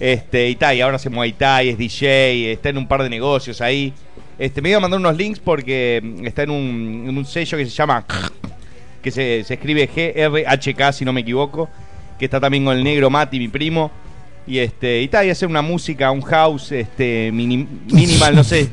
[0.00, 3.10] Este, y tal, y ahora hace Muay Thai, es DJ, está en un par de
[3.10, 3.92] negocios ahí.
[4.38, 7.64] Este, me iba a mandar unos links porque mm, está en un, un sello que
[7.64, 8.04] se llama
[9.02, 11.68] que se, se escribe GRHK si no me equivoco,
[12.18, 13.90] que está también con el negro Mati, mi primo.
[14.46, 18.68] Y este, y tal, y hacer una música, un house, este, mini- minimal, no sé.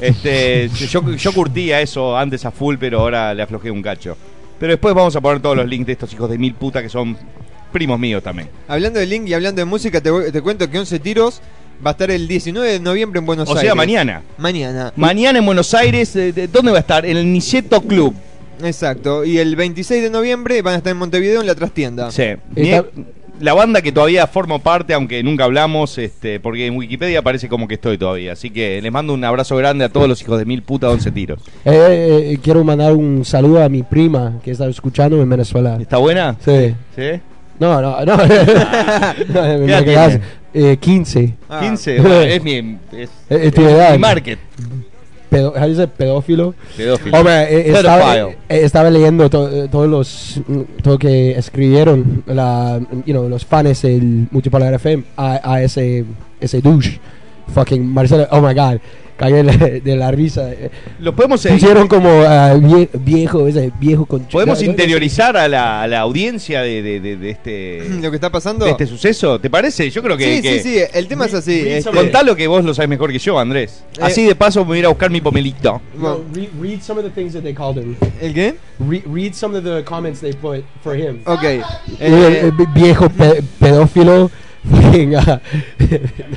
[0.00, 4.16] Este, yo, yo curtía eso antes a full, pero ahora le aflojé un cacho.
[4.58, 6.88] Pero después vamos a poner todos los links de estos hijos de mil puta que
[6.88, 7.16] son
[7.72, 8.48] primos míos también.
[8.68, 11.42] Hablando de link y hablando de música, te, te cuento que 11 tiros
[11.84, 13.64] va a estar el 19 de noviembre en Buenos O Aires.
[13.64, 14.22] sea, mañana.
[14.38, 14.92] Mañana.
[14.96, 17.04] Mañana en Buenos Aires, eh, de- ¿dónde va a estar?
[17.06, 18.14] En el Niceto Club.
[18.62, 19.24] Exacto.
[19.24, 22.10] Y el 26 de noviembre van a estar en Montevideo en la trastienda.
[22.10, 22.24] Sí.
[23.38, 27.68] La banda que todavía formo parte, aunque nunca hablamos, este, porque en Wikipedia parece como
[27.68, 28.32] que estoy todavía.
[28.32, 31.10] Así que les mando un abrazo grande a todos los hijos de mil puta 11
[31.10, 31.42] tiros.
[31.66, 35.76] Eh, eh, quiero mandar un saludo a mi prima que está escuchando en Venezuela.
[35.78, 36.34] ¿Está buena?
[36.42, 36.74] Sí.
[36.96, 37.20] ¿Sí?
[37.60, 38.16] No, no, no.
[39.28, 40.20] No, quedas, tiene?
[40.56, 41.34] Eh, 15.
[41.48, 41.60] Ah.
[41.60, 42.00] 15.
[42.00, 43.92] bueno, es mi, es, Eh, eh, tiene edad.
[43.92, 44.38] mi market.
[45.28, 46.54] Pedo, say pedófilo.
[46.76, 47.18] Pedófilo.
[47.18, 48.38] Hombre, eh, estaba, Pedophile.
[48.48, 53.44] eh, estaba leyendo to- eh, todos los mm, todo que escribieron la, you know, los
[53.44, 56.04] fans del Multipolar FM a, a ese
[56.40, 57.00] ese douche
[57.52, 58.26] fucking Marcelo.
[58.30, 58.78] Oh my god,
[59.16, 60.50] cagué de, de la risa.
[61.00, 66.00] Lo podemos, Pusieron como vie- viejo ese viejo con podemos interiorizar a la, a la
[66.00, 68.64] audiencia de, de- de- de este, Lo que está pasando.
[68.64, 69.38] de este suceso.
[69.40, 69.90] ¿Te parece?
[69.90, 70.36] Yo creo que.
[70.36, 70.80] sí, que- sí, sí.
[70.92, 71.60] El tema es así.
[71.66, 73.84] este- Contalo que vos lo sabes mejor que yo, Andrés.
[73.96, 75.80] Eh, Así de paso me voy a ir a buscar mi pomelito.
[75.98, 77.96] No, read, read some of the things that they called him.
[78.20, 78.54] ¿El qué?
[78.78, 81.20] Re- read some of the comments they put for him.
[81.24, 81.42] Ok.
[81.44, 81.62] Eh,
[82.00, 84.30] Eh, eh, viejo pe- pedófilo.
[84.92, 85.40] Venga.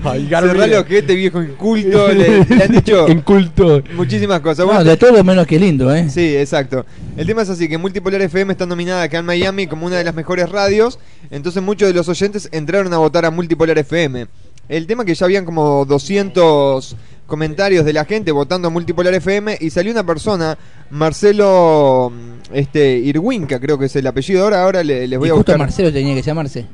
[0.03, 2.09] no, el ojete, viejo inculto.
[2.09, 3.81] le, le han dicho Inculto.
[3.95, 4.59] muchísimas cosas.
[4.65, 6.09] No, Bueno, de todo menos que lindo, ¿eh?
[6.09, 6.85] Sí, exacto.
[7.17, 10.03] El tema es así, que Multipolar FM está nominada acá en Miami como una de
[10.03, 10.99] las mejores radios,
[11.31, 14.27] entonces muchos de los oyentes entraron a votar a Multipolar FM.
[14.67, 19.57] El tema que ya habían como 200 comentarios de la gente votando a Multipolar FM
[19.59, 20.57] y salió una persona,
[20.91, 22.11] Marcelo
[22.53, 25.51] este Irwinka, creo que es el apellido ahora, ahora le- les voy y a justo
[25.51, 25.57] buscar.
[25.59, 26.65] Marcelo tenía que llamarse.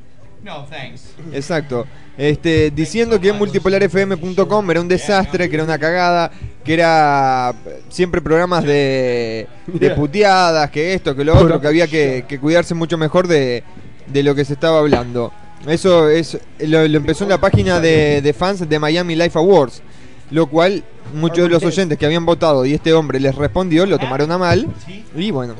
[0.46, 1.16] No, thanks.
[1.34, 1.88] Exacto.
[2.16, 6.30] Este, diciendo que en multipolarfm.com era un desastre, que era una cagada,
[6.64, 7.56] que era
[7.90, 12.76] siempre programas de, de puteadas, que esto, que lo otro, que había que, que cuidarse
[12.76, 13.64] mucho mejor de,
[14.06, 15.34] de lo que se estaba hablando.
[15.68, 19.82] Eso es lo, lo empezó en la página de, de fans de Miami Life Awards,
[20.32, 20.84] lo cual
[21.14, 24.38] muchos de los oyentes que habían votado y este hombre les respondió, lo tomaron a
[24.38, 24.68] mal
[25.16, 25.56] y bueno,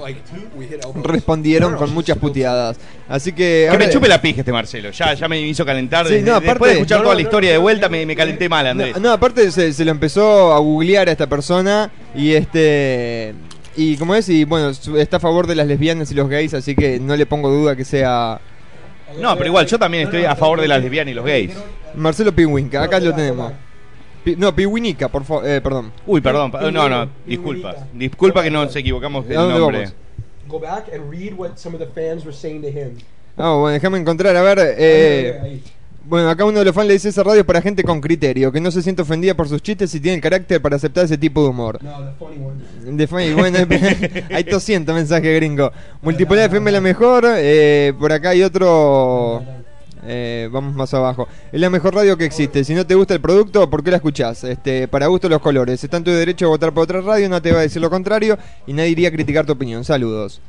[1.04, 2.78] respondieron con muchas puteadas.
[3.08, 3.66] Así que...
[3.66, 4.90] Que ahora- me chupe la pija este Marcelo.
[4.92, 6.08] Ya, ya me hizo calentar.
[6.08, 8.66] Sí, no, aparte- después de escuchar toda la historia de vuelta, me, me calenté mal,
[8.68, 8.96] Andrés.
[8.96, 13.34] No, no, aparte se, se lo empezó a googlear a esta persona y este
[13.78, 16.54] y como es y bueno su- está a favor de las lesbianas y los gays
[16.54, 18.40] así que no le pongo duda que sea
[19.20, 21.52] No, pero igual, yo también estoy a favor de las lesbianas y los gays.
[21.94, 23.52] Marcelo Piwinka acá lo tenemos
[24.26, 26.52] Pi- no Piwinica por favor eh, perdón Uy, perdón.
[26.52, 27.76] pa- No, no, disculpa.
[27.94, 29.78] Disculpa que nos equivocamos del ¿A dónde nombre.
[29.80, 29.94] vamos?
[30.48, 32.98] Go back and read what some of the fans were saying to him.
[33.38, 35.60] ah bueno déjame encontrar a ver eh,
[36.06, 38.52] bueno acá uno de los fans le dice esa radio es para gente con criterio
[38.52, 41.18] que no se siente ofendida por sus chistes y tiene el carácter para aceptar ese
[41.18, 42.98] tipo de humor No, the funny one.
[42.98, 43.58] De funny, bueno,
[44.32, 45.72] hay 200 mensajes gringo.
[46.04, 47.26] Multipolar FM la mejor.
[47.38, 49.44] eh, por acá hay otro.
[50.06, 51.28] Eh, vamos más abajo.
[51.52, 52.64] Es la mejor radio que existe.
[52.64, 54.44] Si no te gusta el producto, ¿por qué la escuchás?
[54.44, 55.84] Este, para gusto los colores.
[55.84, 57.90] Está en tu derecho a votar por otra radio, no te va a decir lo
[57.90, 58.38] contrario
[58.68, 59.84] y nadie iría a criticar tu opinión.
[59.84, 60.42] Saludos.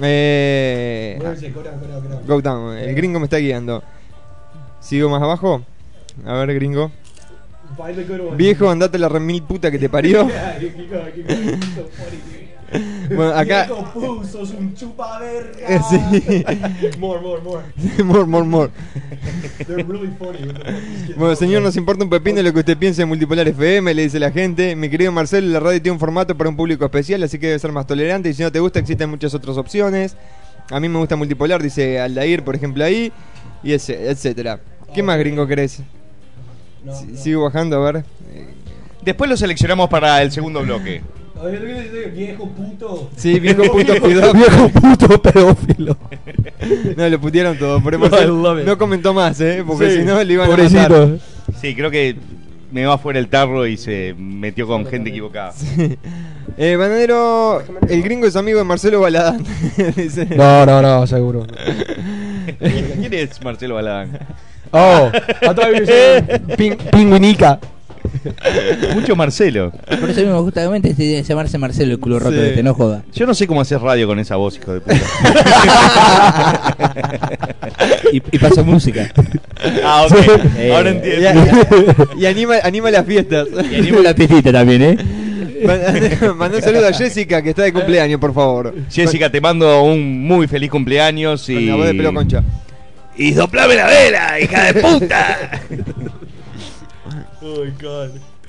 [0.00, 1.18] Eh?
[2.26, 2.76] Go down.
[2.76, 3.82] El gringo me está guiando.
[4.80, 5.62] ¿Sigo más abajo?
[6.26, 6.90] A ver, gringo.
[8.36, 10.28] Viejo, andate la remil puta que te parió.
[13.14, 13.64] Bueno, acá.
[13.66, 15.66] Viejo, pu, sos un chupaverga.
[15.68, 16.44] Eh, sí.
[16.98, 17.64] more, more, more.
[18.04, 18.70] more, more, more.
[19.66, 20.52] They're really funny.
[21.16, 24.18] Bueno, señor, nos importa un pepino lo que usted piense de Multipolar FM, le dice
[24.20, 24.76] la gente.
[24.76, 27.58] Mi querido Marcelo, la radio tiene un formato para un público especial, así que debe
[27.58, 28.28] ser más tolerante.
[28.28, 30.16] Y si no te gusta, existen muchas otras opciones.
[30.70, 33.12] A mí me gusta Multipolar, dice Aldair, por ejemplo, ahí.
[33.62, 34.60] Y ese, etcétera.
[34.94, 35.80] ¿Qué más gringo querés?
[36.84, 37.16] No, Si- no.
[37.18, 38.04] Sigo bajando, a ver.
[39.02, 41.02] Después lo seleccionamos para el segundo bloque.
[42.14, 43.10] Viejo puto.
[43.16, 44.32] Sí, viejo puto pedófilo.
[44.34, 45.96] Viejo puto pedófilo.
[46.96, 47.82] No, lo putearon todo.
[47.82, 49.64] Por eso No, no comentó más, ¿eh?
[49.66, 50.88] Porque Sí, si no le iban a matar.
[50.88, 51.18] Pobrecito.
[51.60, 52.16] Sí, creo que
[52.72, 55.52] me va fuera el tarro y se metió con gente equivocada.
[56.56, 59.44] Eh, Bananero, el gringo es amigo de Marcelo Baladán.
[59.96, 60.26] Dice.
[60.36, 61.46] No, no, no, seguro.
[62.58, 64.18] ¿Quién es Marcelo Baladán?
[64.72, 65.10] Oh,
[65.56, 65.84] saying
[66.56, 67.58] ping- pingüinica.
[68.94, 69.72] Mucho Marcelo.
[70.00, 72.42] Por eso mismo, justamente, este debe llamarse Marcelo el culo roto Sí.
[72.48, 73.02] este, no joda.
[73.14, 74.96] Yo no sé cómo hacer radio con esa voz, hijo de puta.
[78.12, 79.08] Y, y pasa música.
[79.84, 80.16] ah, ok.
[80.58, 81.40] Eh, Ahora Y, entiendo.
[82.16, 83.46] y- y anima, anima las fiestas.
[83.70, 84.98] Y animo la piecita también, ¿eh?
[86.36, 88.74] Mandá un saludo a Jessica que está de cumpleaños, por favor.
[88.90, 91.66] Jessica, te mando un muy feliz cumpleaños Con y.
[91.66, 92.42] la voz de pelo concha.
[93.16, 95.38] Y soplame la vela, hija de puta.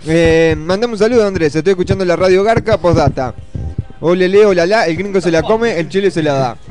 [0.07, 1.55] Eh, mandame un saludo, Andrés.
[1.55, 3.33] Estoy escuchando la radio Garca, postdata.
[4.01, 4.85] Ole, le, hola, la.
[4.87, 6.57] El gringo se la come, el chile se la da.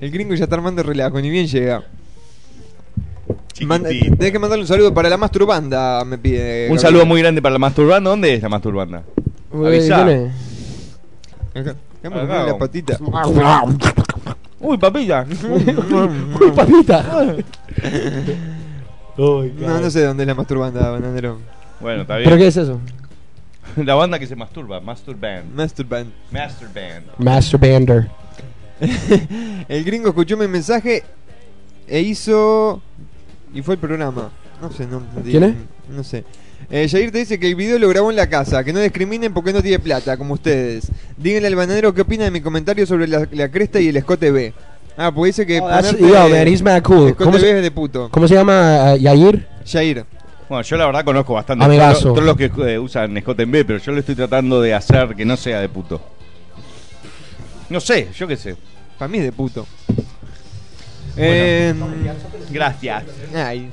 [0.00, 1.82] El gringo ya está armando relajo, ni bien llega.
[3.62, 4.16] Manda- Chiquitito.
[4.16, 6.38] tenés que mandarle un saludo para la masturbanda, me pide.
[6.38, 6.78] Un Gabriel.
[6.78, 8.10] saludo muy grande para la masturbanda.
[8.10, 9.02] ¿Dónde es la masturbanda?
[9.52, 10.04] Avisá.
[10.04, 10.30] ¿Quién
[11.54, 12.98] Acá, acá me Acá, comí la patita.
[14.60, 15.26] Uy, papilla.
[16.40, 17.36] Uy, papita.
[19.18, 21.38] No, no sé dónde es la masturbanda, bananero.
[21.80, 22.38] Bueno, está ¿Pero bien.
[22.38, 22.80] qué es eso?
[23.76, 25.54] La banda que se masturba, Masturband.
[25.54, 26.10] Masturband.
[26.30, 27.06] Masturband.
[27.18, 28.08] Masturbander.
[29.68, 31.02] El gringo escuchó mi mensaje
[31.86, 32.80] e hizo.
[33.52, 34.30] Y fue el programa.
[34.60, 35.02] No sé, no.
[35.24, 35.54] ¿Quién es?
[35.88, 36.24] No sé.
[36.70, 39.32] Eh, Jair te dice que el video lo grabó en la casa, que no discriminen
[39.32, 40.90] porque no tiene plata, como ustedes.
[41.16, 44.30] Díganle al bananero qué opina de mi comentario sobre la, la cresta y el escote
[44.30, 44.52] B.
[45.00, 45.60] Ah, pues dice que.
[45.60, 47.14] Oh, ponerte yo, man, he's mad cool.
[47.14, 48.08] ¿Cómo B se- de puto.
[48.10, 48.94] ¿Cómo se llama?
[48.94, 49.46] uh, Yair.
[49.64, 50.04] Jair.
[50.48, 51.64] Bueno, yo la verdad conozco bastante.
[51.64, 52.12] Amigazo.
[52.12, 55.36] Todos los que eh, usan SJB, pero yo lo estoy tratando de hacer que no
[55.36, 56.00] sea de puto.
[57.68, 58.56] No sé, yo qué sé.
[58.98, 59.66] Para mí es de puto.
[61.16, 61.74] Eh,
[62.50, 63.04] Gracias.
[63.34, 63.70] ay.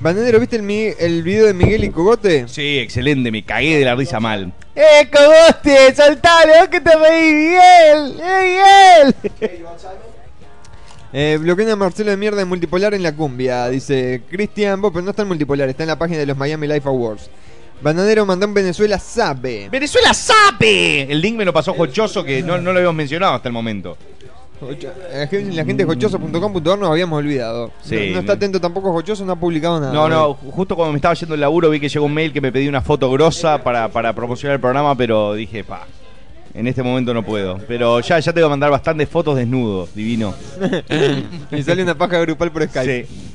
[0.00, 2.48] Bananero, ¿viste el, mi- el video de Miguel y Cogote?
[2.48, 4.52] Sí, excelente, me cagué de la risa mal.
[4.74, 5.94] ¡Eh, Cogote!
[5.94, 6.52] ¡Soltale!
[6.62, 8.20] ¡Oh, que te reí, Miguel!
[8.22, 9.60] ¡Eh, Miguel!
[11.12, 13.68] Eh, bloquean a Marcelo de mierda en multipolar en la cumbia.
[13.68, 16.66] Dice Cristian, vos, pero no está en multipolar, está en la página de los Miami
[16.66, 17.28] Life Awards.
[17.82, 19.68] Bananero mandó en Venezuela sabe.
[19.68, 21.02] ¡Venezuela sabe!
[21.02, 23.98] El link me lo pasó Jochoso que no, no lo habíamos mencionado hasta el momento.
[24.62, 27.72] La gente de jochoso.com.ar nos habíamos olvidado.
[27.82, 27.96] Sí.
[28.08, 29.92] no, no está atento tampoco Jochoso, no ha publicado nada.
[29.92, 32.40] No, no, justo cuando me estaba yendo el laburo vi que llegó un mail que
[32.40, 35.86] me pedía una foto grosa para, para promocionar el programa, pero dije, pa,
[36.54, 37.58] en este momento no puedo.
[37.66, 40.34] Pero ya, ya te voy a mandar bastantes fotos desnudo, divino.
[41.50, 43.06] y sale una paja grupal por Skype.
[43.06, 43.32] Sí.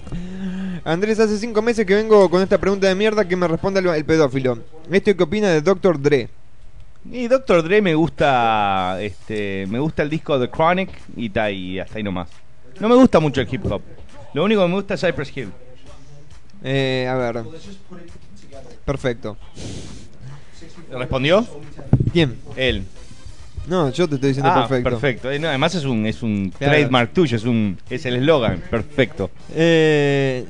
[0.83, 3.87] Andrés, hace cinco meses que vengo con esta pregunta de mierda que me responde el,
[3.87, 4.59] el pedófilo.
[4.89, 6.01] ¿Esto qué opina de Dr.
[6.01, 6.29] Dre?
[7.11, 7.63] Y Dr.
[7.63, 12.03] Dre me gusta, este, me gusta el disco The Chronic y, ta, y hasta ahí
[12.03, 12.29] nomás.
[12.79, 13.81] No me gusta mucho el hip hop.
[14.33, 15.49] Lo único que me gusta es Cypress Hill.
[16.63, 17.43] Eh, a ver.
[18.85, 19.37] Perfecto.
[20.91, 21.45] ¿Respondió?
[22.11, 22.37] ¿Quién?
[22.55, 22.83] Él.
[23.67, 24.89] No, yo te estoy diciendo Ah, perfecto.
[24.89, 25.31] perfecto.
[25.31, 26.73] Eh, no, además es un, es un Claro.
[26.73, 28.61] trademark tuyo, es un, es el eslogan.
[28.69, 29.29] Perfecto.
[29.53, 30.45] Eh,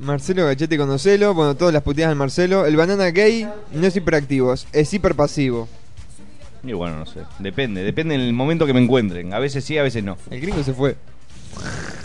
[0.00, 1.34] Marcelo Gachete conocelo.
[1.34, 2.66] Bueno, todas las puteadas del Marcelo.
[2.66, 5.68] El banana gay no es hiperactivo, es hiperpasivo.
[6.64, 7.20] Y bueno, no sé.
[7.38, 9.32] Depende, depende del momento que me encuentren.
[9.32, 10.16] A veces sí, a veces no.
[10.30, 10.96] El gringo se fue.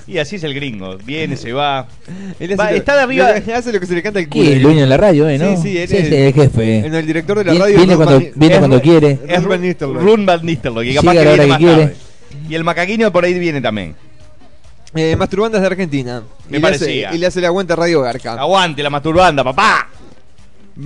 [0.08, 0.98] Y así es el gringo.
[0.98, 1.88] Viene, se va.
[2.40, 4.30] Él Va, hace lo- está de arriba- lo- hace lo que se le canta el
[4.30, 4.50] culo.
[4.50, 5.38] El dueño de la radio, ¿eh?
[5.38, 5.56] ¿no?
[5.58, 6.90] Sí, sí, él sí, es- sí, el jefe.
[6.90, 7.78] No, el director de la Viene- radio.
[7.78, 9.20] viene cuando, Van- viene es cuando quiere.
[9.28, 10.04] Es Van Nistelrooy.
[10.04, 11.82] Run Van Nistelrooy, que Llega capaz a que la viene hora más que quiere.
[11.88, 11.96] tarde.
[12.50, 13.96] Y el macaquino por ahí viene también.
[14.94, 16.22] Eh, Masturbandas de Argentina.
[16.50, 18.34] Me y le hace- y le hace la aguanta a Radio Garca.
[18.34, 19.90] Aguante la masturbanda, papá.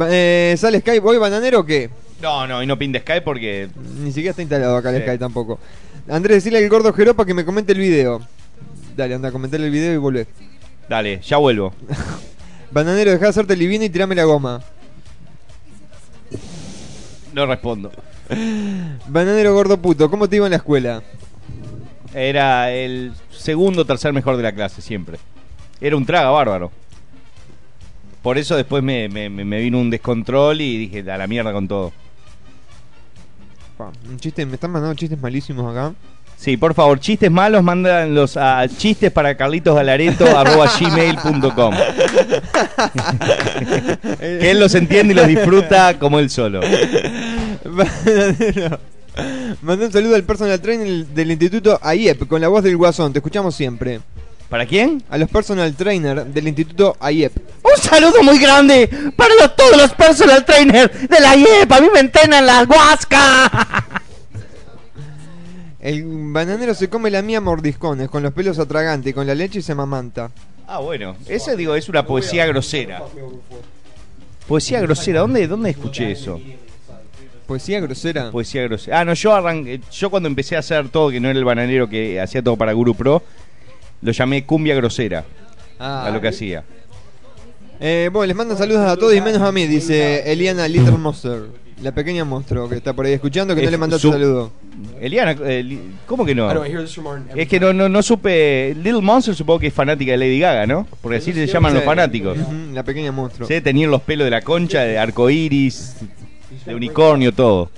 [0.10, 1.90] Eh, ¿Sale Skype hoy, bananero o qué?
[2.22, 3.70] No, no, y no pinte Sky porque.
[4.00, 5.02] Ni siquiera está instalado acá el Sí.
[5.04, 5.60] Skype tampoco.
[6.10, 8.22] Andrés, decirle al gordo Jeropa que me comente el video.
[8.96, 10.28] Dale, anda a comentarle el video y volvé.
[10.88, 11.74] Dale, ya vuelvo.
[12.72, 14.62] Bananero, dejá de hacerte el divino y tirame la goma.
[17.34, 17.92] No respondo.
[19.08, 21.04] Bananero gordo puto, ¿cómo te iba en la escuela?
[22.16, 25.18] Era el segundo o tercer mejor de la clase, siempre.
[25.82, 26.72] Era un traga bárbaro.
[28.22, 31.92] Por eso después me, me- vino un descontrol y dije, a la mierda con todo.
[33.78, 35.94] Pa, un chiste, me están mandando chistes malísimos acá.
[36.38, 41.74] Sí, por favor, chistes malos, mándanlos a chistes para carlitosgalareto.gmail.com
[44.20, 46.62] Que él los entiende y los disfruta como él solo.
[49.62, 53.20] Mandé un saludo al personal trainer del instituto AIEP con la voz del guasón, te
[53.20, 54.02] escuchamos siempre.
[54.50, 55.02] ¿Para quién?
[55.10, 57.36] A los personal trainer del Instituto AIEP.
[57.64, 61.72] Un saludo muy grande para los- todos los personal trainers de la IEP.
[61.72, 63.50] A mí me entrenan las guascas.
[65.80, 69.60] El bananero se come la mía a mordiscones, con los pelos atragantes, con la leche
[69.60, 70.32] y se mamanta.
[70.68, 71.16] Ah, bueno.
[71.28, 73.04] Ese, digo, es una poesía grosera.
[74.48, 75.20] Poesía grosera.
[75.22, 76.40] ¿Dónde, dónde escuché eso?
[77.48, 78.32] Poesía grosera.
[78.32, 79.00] Poesía grosera.
[79.00, 79.80] Ah, no, yo arranqué.
[79.92, 82.74] Yo cuando empecé a hacer todo, que no era el bananero que hacía todo para
[82.74, 83.22] Guru Pro,
[84.02, 85.24] lo llamé cumbia grosera.
[85.80, 86.06] Ah.
[86.08, 86.64] A lo que hacía.
[87.80, 91.66] Eh, bueno, les mandan saludos a todos y menos a mí, dice Eliana Little Monster.
[91.84, 94.50] La pequeña monstruo que está por ahí escuchando, que no Es le mandaste su- saludo.
[95.02, 95.78] Eliana, eh,
[96.08, 96.50] ¿cómo que no?
[97.36, 98.74] Es que no, no, no supe.
[98.76, 100.88] Little Monster supongo que es fanática de Lady Gaga, ¿no?
[101.02, 102.38] Porque así se llaman los fanáticos.
[102.74, 103.46] La pequeña monstruo.
[103.46, 105.98] Sí, tenían los pelos de la concha, de arcoiris,
[106.66, 107.70] de unicornio, todo.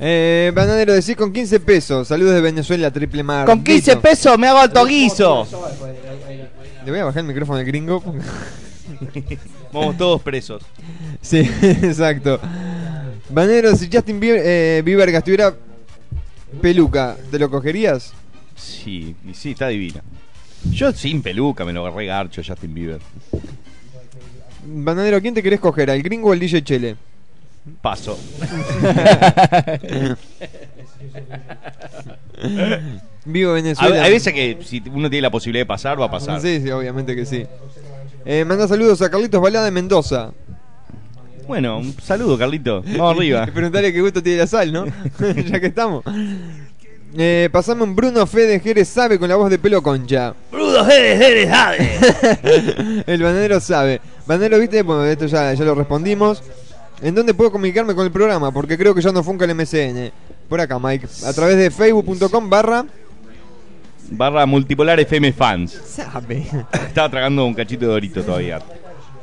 [0.00, 2.08] Eh, bananero, decís con 15 pesos.
[2.08, 3.46] Saludos de Venezuela, triple mar.
[3.46, 4.00] Con 15 Listo.
[4.00, 5.46] pesos me hago alto guiso.
[6.84, 8.02] Le voy a bajar el micrófono al gringo.
[9.72, 10.62] Vamos todos presos.
[11.20, 12.40] sí, exacto.
[13.28, 15.54] Bananero, si Justin Bieber, eh, Bieber estuviera
[16.62, 18.12] peluca, ¿te lo cogerías?
[18.56, 20.02] Sí, y sí, está divina.
[20.70, 23.00] Yo sin peluca me lo agarré garcho Justin Bieber.
[24.64, 25.90] Bananero, ¿quién te querés coger?
[25.90, 26.96] ¿Al gringo o al DJ Chele?
[27.82, 28.18] Paso.
[33.24, 34.02] Vivo A- Venezuela.
[34.04, 36.40] Hay veces que si uno tiene la posibilidad de pasar, va a pasar.
[36.40, 37.46] Sí, sí, obviamente que sí.
[38.24, 40.32] Eh, manda saludos a Carlitos Balada de Mendoza.
[41.46, 42.82] Bueno, un saludo, Carlito.
[42.96, 43.46] Vamos arriba.
[43.46, 44.84] Preguntarle qué gusto tiene la sal, ¿no?
[45.46, 46.04] ya que estamos.
[47.16, 50.34] Eh, pasame un Bruno Fede Jerez sabe con la voz de pelo concha.
[50.52, 53.04] Bruno Jerez, Jerez, Jerez.
[53.06, 54.00] El bananero sabe.
[54.26, 56.42] Bananero, viste, bueno, esto ya, ya lo respondimos.
[57.00, 58.50] ¿En dónde puedo comunicarme con el programa?
[58.50, 60.10] Porque creo que ya no funca el MCN.
[60.48, 61.06] Por acá, Mike.
[61.26, 62.84] A través de facebook.com barra...
[64.10, 65.78] Barra multipolar FM fans.
[65.86, 66.46] Sabe.
[66.72, 68.60] Estaba tragando un cachito de dorito todavía.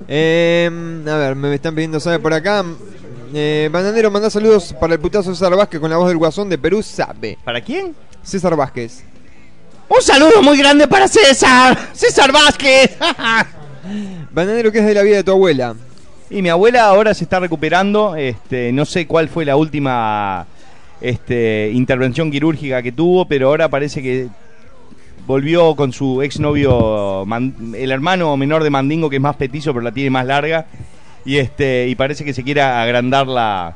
[0.08, 0.70] Eh,
[1.08, 2.64] a ver, me están pidiendo sabe por acá.
[3.34, 6.58] Eh, bananero, manda saludos para el putazo César Vázquez con la voz del guasón de
[6.58, 7.38] Perú, sabe.
[7.44, 7.96] ¿Para quién?
[8.22, 9.04] César Vázquez.
[9.90, 11.78] Un saludo muy grande para César.
[11.94, 12.96] César Vázquez.
[14.32, 15.76] Bananero, ¿qué es de la vida de tu abuela?
[16.36, 18.18] Y mi abuela ahora se está recuperando.
[18.18, 20.46] Este, no sé cuál fue la última
[21.00, 24.28] este, intervención quirúrgica que tuvo, pero ahora parece que
[25.26, 27.26] volvió con su exnovio,
[27.74, 30.66] el hermano menor de Mandingo, que es más petizo, pero la tiene más larga.
[31.24, 33.74] Y este, y parece que se quiere agrandar la,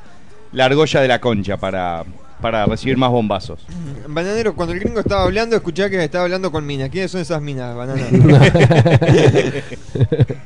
[0.51, 2.03] la argolla de la concha para,
[2.41, 3.65] para recibir más bombazos.
[4.05, 6.89] Bananero, cuando el gringo estaba hablando, escuché que estaba hablando con minas.
[6.89, 8.03] ¿Quiénes son esas minas, banana?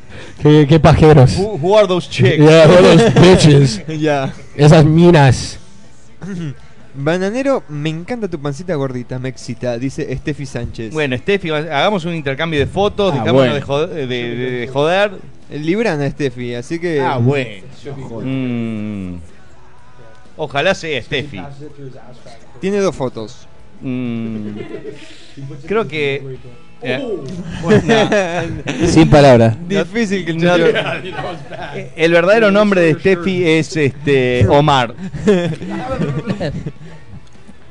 [0.43, 1.37] qué, qué pajeros.
[1.37, 2.37] Who, who are those chicks?
[2.37, 3.83] Yeah, all those bitches.
[3.99, 4.31] ya.
[4.55, 5.57] Esas minas.
[6.95, 10.93] Bananero, me encanta tu pancita gordita, me excita, dice Steffi Sánchez.
[10.93, 13.55] Bueno, Steffi, hagamos un intercambio de fotos, Ah, bueno.
[13.55, 15.11] de, joder, de- de- de joder.
[15.49, 17.01] Librana Steffi, así que.
[17.01, 17.49] Ah, bueno.
[18.21, 19.15] Mm.
[20.37, 21.41] Ojalá sea Steffi.
[22.61, 23.47] Tiene dos fotos.
[23.81, 24.49] Mm.
[25.67, 26.37] Creo que.
[26.83, 28.49] Eh,
[28.87, 29.55] Sin palabras.
[29.67, 34.93] Difícil que el no, eh, el verdadero nombre de Steffi es este Omar.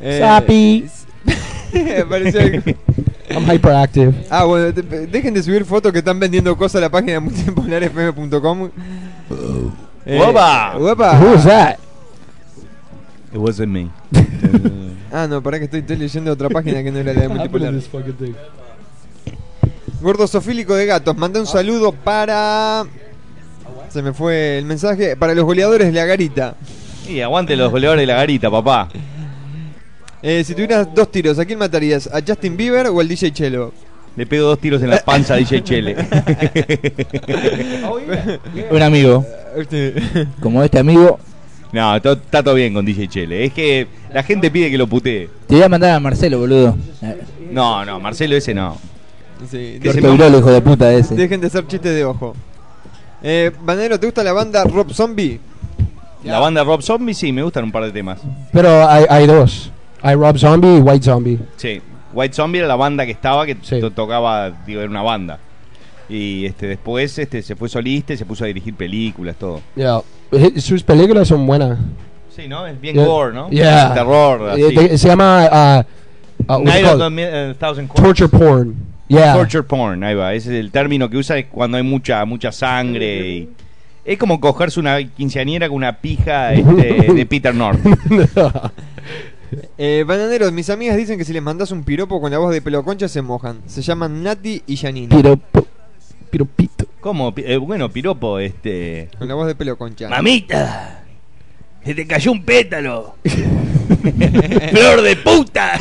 [0.05, 0.85] Eh, Sapi.
[3.31, 4.13] I'm hyperactive.
[4.29, 8.71] Ah, bueno, te- dejen de subir fotos que están vendiendo cosas a la página multipolarfm.com.
[10.05, 10.77] Eh, ¡Opa!
[10.77, 11.19] ¡Opa!
[11.21, 11.79] Who is that?
[13.33, 13.89] It wasn't me.
[15.13, 17.75] Ah, no, para que estoy, estoy leyendo otra página que no era la de multipolar.
[20.03, 22.85] Gordo sofílico de gatos, mandé un saludo para.
[23.89, 25.17] Se me fue el mensaje.
[25.17, 26.55] Para los goleadores de la garita.
[27.09, 28.89] Y aguante los goleadores de la garita, papá.
[30.23, 32.09] Eh, si tuvieras dos tiros, ¿a quién matarías?
[32.13, 33.73] ¿A Justin Bieber o al DJ Chelo?
[34.17, 35.97] Le pego dos tiros en la panza a DJ Chele.
[38.71, 39.25] Un amigo.
[40.41, 41.19] Como este amigo,
[41.73, 43.45] No, to- está todo bien con DJ Chele.
[43.47, 45.29] Es que la gente pide que lo putee.
[45.47, 46.77] te voy a mandar a Marcelo, boludo.
[47.51, 48.79] No, no, Marcelo ese no.
[49.51, 51.15] Sí, virolo, hijo de puta ese.
[51.15, 52.35] dejen de hacer chistes de ojo.
[53.23, 55.41] Eh, Banero, ¿te gusta la banda Rob Zombie?
[56.25, 58.21] La banda Rob Zombie sí, me gustan un par de temas.
[58.53, 59.71] Pero hay, hay dos.
[60.03, 61.39] Hay Rob Zombie y White Zombie.
[61.57, 61.81] Sí,
[62.13, 63.81] White Zombie era la banda que estaba, que Sí.
[63.81, 65.39] to- tocaba, digo, era una banda.
[66.09, 69.61] Y este después este se fue solista y se puso a dirigir películas, todo.
[69.77, 70.01] Yeah.
[70.31, 71.79] Eh, Sus películas son buenas.
[72.35, 72.67] Sí, ¿no?
[72.67, 73.05] Es bien Yeah.
[73.07, 73.49] gore, ¿no?
[73.51, 73.95] Yeah.
[73.95, 74.75] Terror, Eh, así.
[74.75, 77.01] de- se llama uh, uh, what's it Night of called?
[77.03, 78.05] the Mi- eh, Thousand Corpses.
[78.05, 78.77] torture porn.
[79.13, 79.35] Yeah.
[79.35, 80.33] Torture porn, ahí va.
[80.33, 83.29] Ese es el término que usa es cuando hay mucha mucha sangre.
[83.29, 83.49] Y...
[84.05, 87.79] Es como cogerse una quinceañera con una pija este, de Peter North.
[89.77, 92.63] Eh, bananeros, mis amigas dicen que si les mandas un piropo con la voz de
[92.63, 93.61] pelo concha se mojan.
[93.67, 95.15] Se llaman Nati y Janine.
[95.15, 95.67] Piropo.
[96.31, 96.87] Piropito.
[97.01, 97.35] ¿Cómo?
[97.37, 99.11] Eh, bueno, piropo, este.
[99.19, 100.09] Con la voz de pelo concha.
[100.09, 101.03] Mamita,
[101.85, 103.17] se te cayó un pétalo.
[104.73, 105.79] Flor de puta.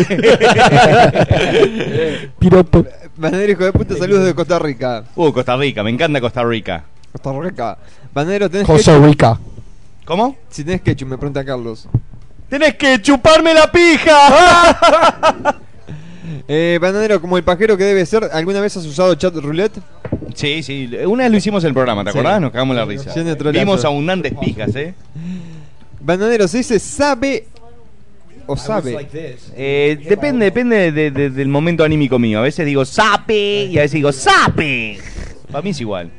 [2.39, 2.85] Piropo.
[3.21, 5.03] Bananero, hijo de puta, saludos de Costa Rica.
[5.15, 6.83] uh, Costa Rica, me encanta Costa Rica.
[7.11, 7.77] Costa Rica.
[8.13, 8.97] Bananero, tenés Costa?
[8.97, 9.39] Rica.
[10.05, 10.35] ¿Cómo?
[10.49, 11.87] Si tenés ketchup, me pregunta Carlos.
[12.49, 15.59] Tenés que chuparme la pija.
[16.47, 19.79] Eh, bananero, como el pajero que debe ser, ¿alguna vez has usado chat roulette?
[20.33, 22.17] sí, sí, una vez lo hicimos en el programa, ¿te Sí.
[22.17, 22.39] acordás?
[22.41, 23.13] Nos cagamos la risa.
[23.51, 24.93] Vimos abundantes pijas, ¿eh?
[25.99, 27.47] Bananero, ¿se dice sabe
[28.53, 29.07] o sabe?
[29.55, 32.39] Eh, depende, depende de- de- del momento anímico mío.
[32.39, 34.97] A veces digo sape y a veces digo sape.
[35.51, 36.09] Para mí es igual.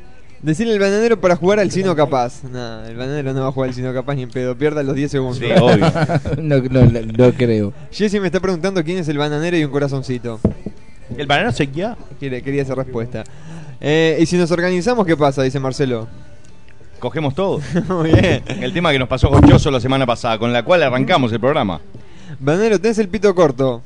[0.43, 2.43] Decirle al bananero para jugar al sino capaz.
[2.45, 4.57] No, el bananero no va a jugar al sino capaz ni en pedo.
[4.59, 5.39] Pierda los 10 segundos.
[5.39, 5.87] Sí, obvio.
[6.43, 7.73] no, no, no, no creo.
[7.93, 10.41] Jesse me está preguntando quién es el bananero y un corazoncito.
[11.17, 11.69] El banano se.
[11.69, 13.23] Quiere- quería esa respuesta.
[13.81, 15.43] Eh, y si nos organizamos, ¿qué pasa?
[15.45, 16.09] Dice Marcelo.
[16.99, 17.61] Cogemos todo.
[17.89, 18.43] Muy bien.
[18.47, 21.81] El tema que nos pasó Gochoso la semana pasada, con la cual arrancamos el programa.
[22.43, 23.83] Bananero, tenés el pito corto.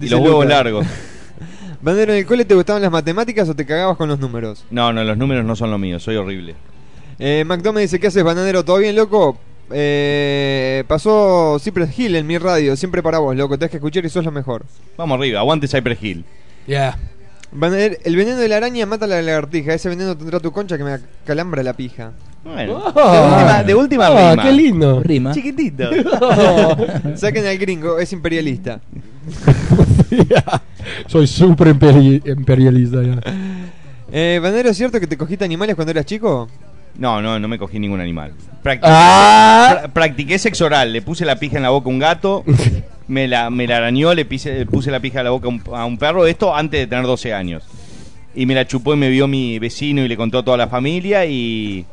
[0.00, 0.86] Y los huevos largos.
[1.82, 4.64] Bananero, ¿en el cole te gustaban las matemáticas o te cagabas con los números?
[4.70, 6.54] No, no, los números no son lo mío, soy horrible.
[7.18, 8.64] Eh, McDonald dice, ¿qué haces, bananero?
[8.64, 9.36] ¿Todo bien, loco?
[9.72, 13.58] Eh, pasó Cypress Hill en mi radio, siempre para vos, loco.
[13.58, 14.64] Tenés que escuchar y sos lo mejor.
[14.96, 16.24] Vamos arriba, aguante Cypress Hill.
[16.68, 16.96] Yeah.
[17.50, 19.74] Bananero, el veneno de la araña mata a la lagartija.
[19.74, 22.12] Ese veneno tendrá tu concha que me calambra la pija.
[22.46, 23.12] Bueno, Oh.
[23.12, 24.42] de última, de última Ah, rima.
[24.44, 25.02] qué lindo.
[25.02, 25.32] Rima.
[25.32, 25.90] Chiquitito.
[27.16, 28.80] Saquen al gringo, es imperialista.
[31.06, 33.20] Soy súper imperi- imperialista ya.
[34.12, 36.48] Eh, Bananero, ¿es cierto que te cogiste animales cuando eras chico?
[36.98, 38.32] No, no, no me cogí ningún animal.
[38.62, 39.80] Practiqué, Ah.
[39.84, 42.44] pra- practiqué sexo oral, le puse la pija en la boca a un gato,
[43.08, 45.50] me la, me la arañó, le pise- le puse la pija en la boca a
[45.50, 47.64] un, a un perro, esto antes de tener 12 años.
[48.34, 50.68] Y me la chupó y me vio mi vecino y le contó a toda la
[50.68, 51.84] familia y,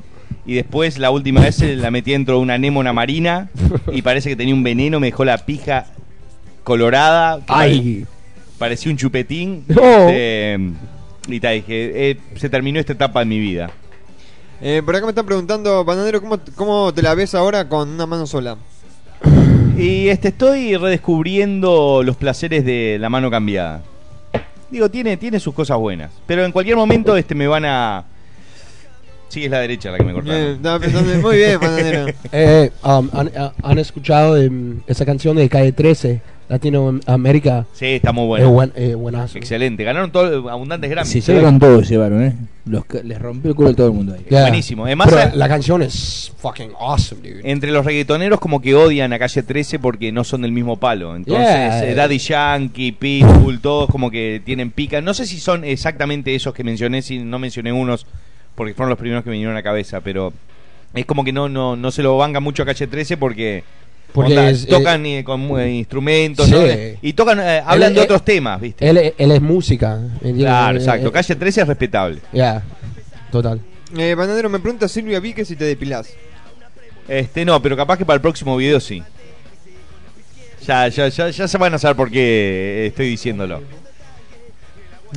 [0.46, 3.50] y después la última vez eh, la metí dentro de una anémona marina
[3.92, 5.86] y parece que tenía un veneno, me dejó la pija
[6.64, 8.06] colorada, que Ay.
[8.58, 9.64] parecía un chupetín.
[9.68, 9.82] No.
[10.10, 10.60] Este,
[11.28, 13.72] y ta, dije, eh, se terminó esta etapa de mi vida.
[14.62, 18.06] Eh, por acá me están preguntando, Bananero, ¿cómo, ¿cómo te la ves ahora con una
[18.06, 18.58] mano sola?
[19.78, 23.82] Y este estoy redescubriendo los placeres de la mano cambiada.
[24.70, 26.12] Digo, tiene, tiene sus cosas buenas.
[26.26, 28.06] Pero en cualquier momento este me van a.
[29.34, 30.42] Sí, es la derecha la que me Eh, cortaron.
[30.52, 32.06] estaba pensando, muy bien, Bananero.
[32.32, 33.32] Eh, um, ¿han,
[33.64, 37.66] han escuchado em, esa canción de Calle 13, Latinoamérica?
[37.74, 38.52] Sí, está muy Es bueno.
[38.52, 39.38] buen, eh, buenazo.
[39.38, 39.84] Excelente.
[39.84, 41.12] Ganaron todo, abundantes Grammys.
[41.12, 42.36] Si se llevan todos, llevaron, ¿eh?
[42.66, 44.24] Los, que- les rompió el culo a todo el mundo ahí.
[44.30, 44.42] Yeah.
[44.44, 44.86] Buenísimo.
[44.86, 47.42] Además, Pero a- la canción es fucking awesome, dude.
[47.50, 51.16] Entre los reggaetoneros como que odian a Calle 13 porque no son del mismo palo.
[51.16, 51.86] Entonces, Yeah.
[51.90, 55.02] eh, Daddy Yankee, Pitbull, todos como que tienen pica.
[55.02, 58.06] No sé si son exactamente esos que mencioné, si no mencioné unos
[58.56, 60.34] porque fueron los primeros que me vinieron a la cabeza, pero
[60.94, 63.64] es como que no no no se lo banca mucho a Calle 13 porque
[64.14, 66.52] Porque onda, es- tocan eh, con eh, instrumentos Sí.
[66.52, 66.60] ¿no?
[67.02, 68.88] y tocan eh, hablan Él- de él- otros temas, ¿viste?
[68.88, 70.00] Él, él es música.
[70.22, 71.08] Claro, exacto.
[71.08, 72.20] eh, Calle 13 es respetable.
[72.32, 72.62] Ya,
[73.32, 73.60] total.
[73.98, 76.14] Eh, Bananero, me pregunta Silvia Vique si te depilás.
[77.08, 79.02] Este no, pero capaz que para el próximo video sí.
[80.66, 83.62] Ya, ya, ya, ya se van a saber por qué estoy diciéndolo.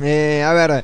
[0.03, 0.83] Eh, a ver.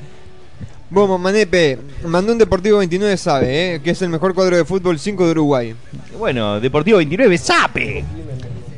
[0.94, 5.26] Vos, Manepe, Mandón Deportivo 29 sabe, eh, que es el mejor cuadro de fútbol 5
[5.26, 5.76] de Uruguay.
[6.20, 8.06] Bueno, Deportivo 29, ¡sape!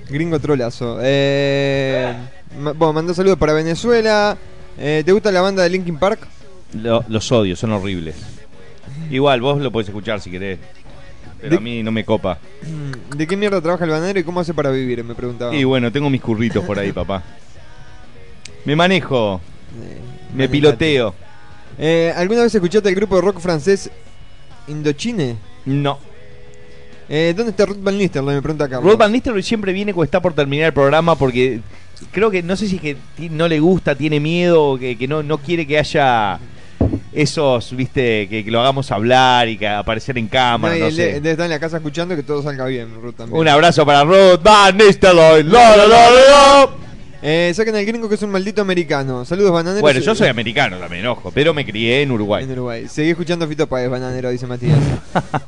[0.09, 0.97] Gringo trolazo.
[1.01, 2.13] Eh,
[2.55, 4.37] bueno, mandó saludos para Venezuela.
[4.77, 6.19] Eh, ¿Te gusta la banda de Linkin Park?
[6.73, 8.15] Lo- los odios, son horribles.
[9.11, 10.57] Igual, vos lo podés escuchar si querés.
[11.41, 12.37] Pero De- a mí no me copa.
[13.15, 15.03] ¿De qué mierda trabaja el bananero y cómo hace para vivir?
[15.03, 15.53] Me preguntaba.
[15.53, 17.23] Y bueno, tengo mis curritos por ahí, papá.
[18.63, 19.41] Me manejo,
[19.81, 19.99] Eh,
[20.29, 20.49] me manejate.
[20.49, 21.15] piloteo.
[21.77, 23.89] Eh, ¿Alguna vez escuchaste el grupo de rock francés
[24.67, 25.35] Indochine?
[25.65, 25.99] No.
[27.09, 28.35] Eh, ¿Dónde está Ruth Van Nistelrooy?
[28.35, 28.91] Me pregunta Carlos.
[28.91, 31.59] Rod Van Nistelrooy siempre viene cuando está por terminar el programa porque
[32.11, 32.97] creo que, no sé si es que
[33.29, 36.39] no le gusta, tiene miedo, que, que no, no quiere que haya
[37.13, 40.91] esos, viste, que, que lo hagamos hablar y que aparecer en No, cámara, no de-
[40.91, 41.05] sé.
[41.13, 43.39] debe estar en la casa escuchando que todo salga bien, Ruth también.
[43.39, 45.43] Un abrazo para Rod Van Nistelrooy.
[47.27, 49.25] Eh, saquen al gringo que es un maldito americano.
[49.25, 49.81] Saludos, bananeros.
[49.81, 52.43] Bueno, yo soy americano también, ojo, pero me crié en Uruguay.
[52.43, 52.87] En Uruguay.
[52.87, 54.77] Seguí escuchando Fito Páez, bananero, dice Matías.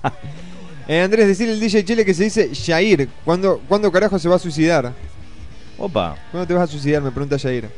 [0.88, 3.08] eh, Andrés, decirle al DJ Chile que se dice Jair.
[3.24, 4.92] ¿Cuándo, ¿Cuándo carajo se va a suicidar?
[5.78, 6.16] Opa.
[6.32, 7.04] ¿Cuándo te vas a suicidar?
[7.04, 7.70] Me pregunta Jair.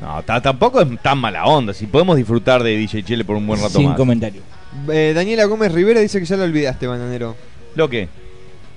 [0.00, 1.74] No, ta- tampoco es tan mala onda.
[1.74, 3.96] Si podemos disfrutar de DJ Chile por un buen rato Sin más.
[3.96, 4.42] comentario.
[4.92, 7.34] Eh, Daniela Gómez Rivera dice que ya lo olvidaste, bananero.
[7.74, 8.08] ¿Lo qué?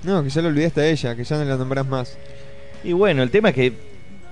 [0.02, 2.18] No, que ya lo olvidaste a ella, que ya no la nombrás más.
[2.84, 3.72] Y bueno, el tema es que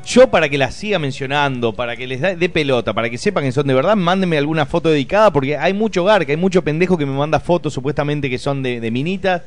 [0.04, 3.52] yo para que la siga mencionando, para que les dé pelota, para que sepan que
[3.52, 7.06] son de verdad, mándenme alguna foto dedicada, porque hay mucho garca, hay mucho pendejo que
[7.06, 9.42] me manda fotos supuestamente que son de, de minitas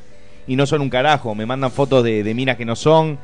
[0.46, 3.18] y no son un carajo, me mandan fotos de, de minas que no son.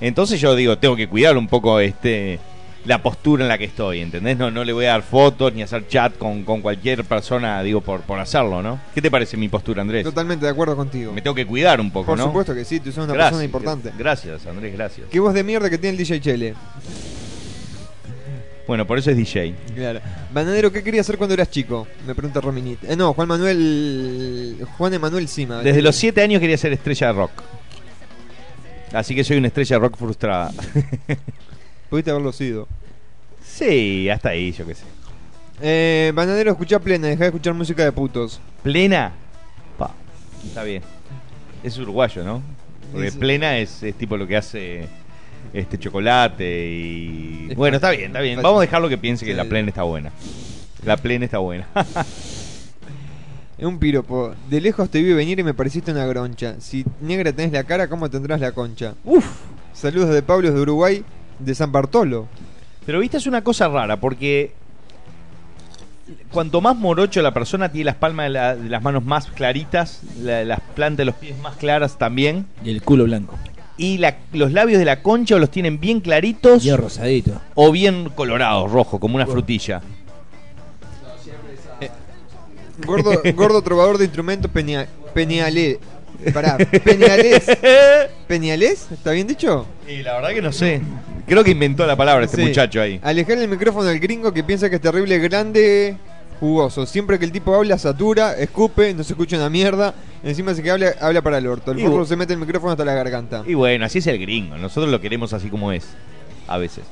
[0.00, 2.38] Entonces yo digo, tengo que cuidar un poco este
[2.86, 4.38] la postura en la que estoy, ¿entendés?
[4.38, 7.80] No, no le voy a dar fotos ni hacer chat con, con cualquier persona, digo,
[7.80, 8.80] por, por hacerlo, ¿no?
[8.94, 10.04] ¿Qué te parece mi postura, Andrés?
[10.04, 11.12] Totalmente de acuerdo contigo.
[11.12, 12.24] Me tengo que cuidar un poco, Por ¿no?
[12.24, 13.92] supuesto que sí, tú sos una Gracias, persona importante.
[13.98, 15.08] Gracias, Andrés, gracias.
[15.10, 16.54] ¿Qué voz de mierda que tiene el DJ Chele?
[18.66, 19.54] Bueno, por eso es DJ.
[19.74, 20.00] Claro.
[20.32, 21.88] Bananero, ¿qué querías hacer cuando eras chico?
[22.06, 22.84] Me pregunta Rominit.
[22.84, 24.64] Eh, no, Juan Manuel.
[24.78, 25.60] Juan Emanuel Sima.
[25.60, 27.32] Desde los 7 años quería ser estrella de rock.
[28.92, 30.52] Así que soy una estrella de rock frustrada.
[31.90, 32.66] Pudiste haberlo sido.
[33.44, 34.84] sí, hasta ahí, yo qué sé.
[35.62, 38.40] Eh, Bananero, escucha plena, deja de escuchar música de putos.
[38.62, 39.12] Plena.
[39.76, 39.90] Pa,
[40.46, 40.82] está bien.
[41.62, 42.42] Es uruguayo, ¿no?
[42.92, 44.86] Porque Es- plena es, es tipo lo que hace
[45.52, 47.48] este chocolate y.
[47.50, 48.36] Es Bueno, está fácil, bien, está bien.
[48.36, 48.44] fácil.
[48.44, 49.36] Vamos a dejarlo que piense que Sí.
[49.36, 50.10] la plena está buena.
[50.84, 51.68] La plena está buena.
[53.58, 54.34] Es un piropo.
[54.48, 56.56] De lejos te vi venir y me pareciste una groncha.
[56.60, 58.94] Si negra tenés la cara, ¿cómo tendrás la concha?
[59.04, 59.26] Uf.
[59.74, 61.04] Saludos de Pablo de Uruguay,
[61.40, 62.26] de San Bartolo.
[62.86, 64.52] Pero viste, es una cosa rara porque
[66.32, 70.00] cuanto más morocho la persona tiene las palmas de, la- de las manos más claritas,
[70.22, 73.36] la- las plantas de los pies más claras también, Y el culo blanco.
[73.76, 77.40] y la- los labios de la concha los tienen bien claritos Y el rosadito.
[77.54, 79.80] o bien colorados, rojo, como una frutilla.
[82.86, 85.78] Gordo, gordo trovador de instrumentos penia, penialé.
[86.34, 87.44] Pará, penialés.
[88.28, 88.88] ¿Penialés?
[88.90, 89.66] ¿Está bien dicho?
[89.88, 90.80] Y la verdad que no sé.
[91.30, 92.42] Creo que inventó la palabra este Sí.
[92.48, 92.98] muchacho ahí.
[93.02, 95.96] Alejar el micrófono del gringo que piensa que es terrible, grande,
[96.40, 96.86] jugoso.
[96.86, 99.94] Siempre que el tipo habla, satura, escupe, no se escucha una mierda.
[100.24, 101.70] Encima se que habla, habla para el orto.
[101.70, 103.44] El bu- se mete el micrófono hasta la garganta.
[103.46, 104.56] Y bueno, así es el gringo.
[104.58, 105.86] Nosotros lo queremos así como es.
[106.48, 106.84] A veces.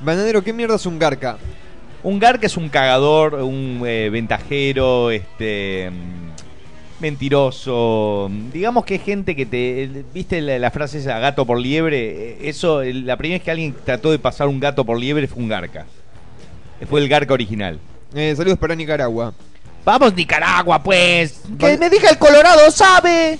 [0.00, 1.38] Bananero, ¿qué mierda es un garca?
[2.02, 5.90] Un garca es un cagador, un eh, ventajero, este
[7.00, 8.30] mentiroso.
[8.52, 10.04] Digamos que es gente que te.
[10.12, 12.32] ¿Viste la, la frase esa, gato por liebre?
[12.32, 15.42] Eh, Eso, la primera vez que alguien trató de pasar un gato por liebre fue
[15.42, 15.86] un garca.
[16.88, 17.78] Fue el garca original.
[18.14, 19.34] Eh, saludos para Nicaragua.
[19.84, 21.42] Vamos, Nicaragua, pues.
[21.58, 23.38] Que me diga el Colorado, ¿sabe?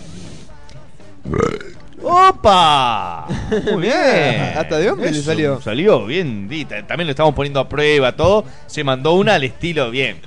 [2.02, 3.26] ¡Opa!
[3.72, 4.52] Muy bien.
[4.56, 5.60] Hasta de hombre le salió.
[5.60, 6.48] Salió bien.
[6.86, 8.44] También lo estamos poniendo a prueba, todo.
[8.66, 10.18] Se mandó una al estilo bien.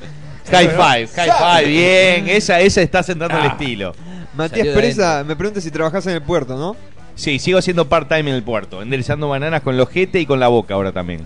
[0.51, 2.27] High five, high five, bien.
[2.29, 3.93] Esa, esa está sentando el estilo.
[4.35, 6.75] Matías Salió de Presa me pregunta si trabajás en el puerto, ¿no?
[7.15, 8.81] Sí, sigo haciendo part-time en el puerto.
[8.81, 11.25] Enderezando bananas con los ojete y con la boca ahora también.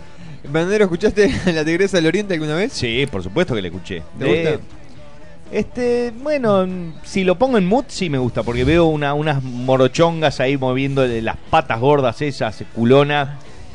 [0.50, 2.74] Bananero, ¿escuchaste la Tigresa del Oriente alguna vez?
[2.74, 4.02] Sí, por supuesto que le escuché.
[4.18, 4.66] ¿Te De- gusta?
[5.52, 6.68] Este, bueno,
[7.04, 11.06] si lo pongo en mood sí me gusta, porque veo una, unas morochongas ahí moviendo
[11.06, 13.30] las patas gordas esas, culonas,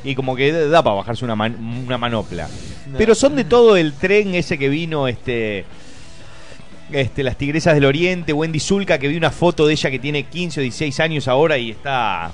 [0.05, 2.49] y como que da para bajarse una, man- una manopla.
[2.87, 2.99] No.
[2.99, 5.65] Pero son de todo el tren ese que vino, este,
[6.93, 10.25] este, las Tigresas del Oriente, Wendy Zulka, que vi una foto de ella que tiene
[10.25, 12.33] 15 o 16 años ahora y está,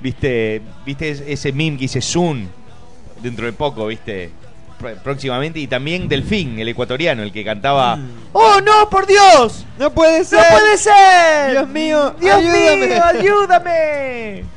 [0.00, 2.46] viste, viste es- ese meme que dice Zoom,
[3.22, 4.30] dentro de poco, viste,
[4.80, 7.98] Pr- próximamente, y también Delfín, el ecuatoriano, el que cantaba,
[8.34, 9.64] ¡Oh no, por Dios!
[9.78, 10.38] ¡No puede ser!
[10.38, 11.50] ¡No puede ser!
[11.52, 12.86] Dios mío, ¡Dios ayúdame.
[12.86, 14.44] mío, ayúdame!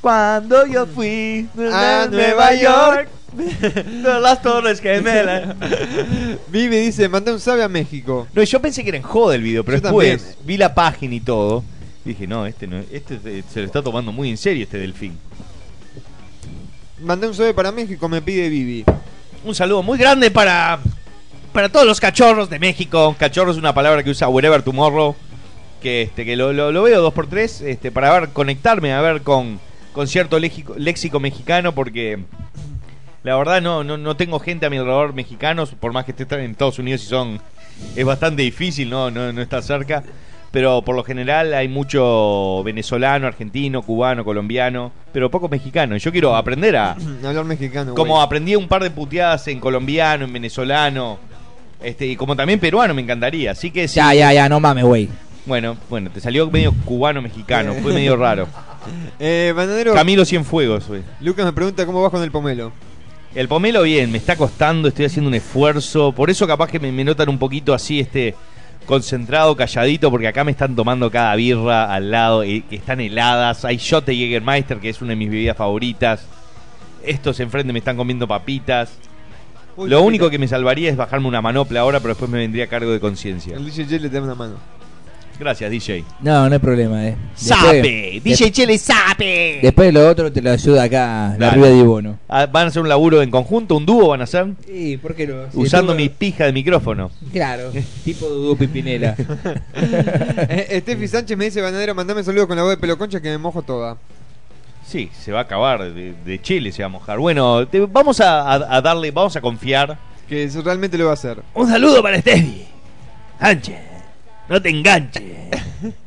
[0.00, 3.08] Cuando yo fui A Nueva York.
[3.32, 5.54] de las Torres Gemelas.
[6.48, 8.26] Vivi dice, manda un sabe a México.
[8.34, 10.38] No, yo pensé que era en joda el video, pero Yo después también.
[10.46, 11.62] vi la página y todo.
[12.04, 15.16] Dije, no, este no, este se- se lo está tomando muy en serio este delfín.
[17.02, 18.84] Mandé un sabe para México, me pide Vivi.
[19.44, 20.80] Un saludo muy grande para
[21.52, 23.14] para todos los cachorros de México.
[23.18, 25.14] Cachorro es una palabra que usa Wherever Tomorrow.
[25.80, 29.00] Que este que lo, lo, lo veo dos por tres este, para ver, conectarme a
[29.00, 29.60] ver con,
[30.00, 32.20] con cierto léxico, léxico mexicano porque
[33.22, 36.24] la verdad no, no, no tengo gente a mi alrededor mexicanos, por más que esté
[36.36, 37.38] en Estados Unidos y son
[37.94, 40.02] es bastante difícil, no, no, no está cerca.
[40.52, 45.98] Pero por lo general hay mucho venezolano, argentino, cubano, colombiano, pero poco mexicano.
[45.98, 47.94] Yo quiero aprender a, Hablar mexicano.
[47.94, 48.24] como güey.
[48.24, 51.18] aprendí un par de puteadas en colombiano, en venezolano,
[51.82, 53.50] este, y como también peruano me encantaría.
[53.50, 53.96] Así que sí.
[53.96, 55.10] Ya, ya, ya, no mames, güey.
[55.50, 58.46] Bueno, bueno, te salió medio cubano mexicano, fue medio raro.
[59.18, 61.02] Eh, Bananero, Camilo Cienfuegos, güey.
[61.20, 62.72] Lucas me pregunta cómo vas con el pomelo.
[63.34, 66.90] El pomelo bien, me está costando, estoy haciendo un esfuerzo, por eso capaz que me,
[66.90, 68.34] me notan un poquito así, este
[68.86, 73.66] concentrado, calladito, porque acá me están tomando cada birra al lado, y, que están heladas,
[73.66, 76.24] hay shot de Jägermeister, que es una de mis bebidas favoritas,
[77.04, 78.92] estos enfrente me están comiendo papitas,
[79.76, 82.64] Uy, Lo único que me salvaría es bajarme una manopla ahora, pero después me vendría
[82.64, 83.56] a cargo de conciencia.
[83.56, 84.79] El DJ le da una mano.
[85.40, 86.04] Gracias, DJ.
[86.20, 87.16] No, no hay problema, eh.
[87.34, 88.20] ¡Sape!
[88.22, 89.60] DJ Chele Sape.
[89.62, 91.56] Después lo otro te lo ayuda acá, la Dale.
[91.56, 92.18] rubia de Bono.
[92.28, 93.74] Ah, ¿Van a hacer un laburo en conjunto?
[93.74, 94.48] ¿Un dúo van a hacer?
[94.66, 95.36] Sí, ¿por qué no?
[95.54, 97.10] Usando mi pija de micrófono.
[97.32, 97.72] Claro,
[98.04, 99.16] tipo Dudú Pipinela.
[99.74, 103.30] Eh, Steffi Sánchez me dice, Banadero, mandame saludos con la voz de pelo concha que
[103.30, 103.96] me mojo toda.
[104.86, 105.92] Sí, se va a acabar.
[105.92, 107.18] De, de Chile se va a mojar.
[107.18, 109.96] Bueno, te- vamos a, a- a darle, vamos a confiar.
[110.28, 111.38] Que eso realmente lo va a hacer.
[111.54, 112.66] Un saludo para Steffi.
[113.40, 113.76] Sánchez,
[114.50, 115.22] no te enganches.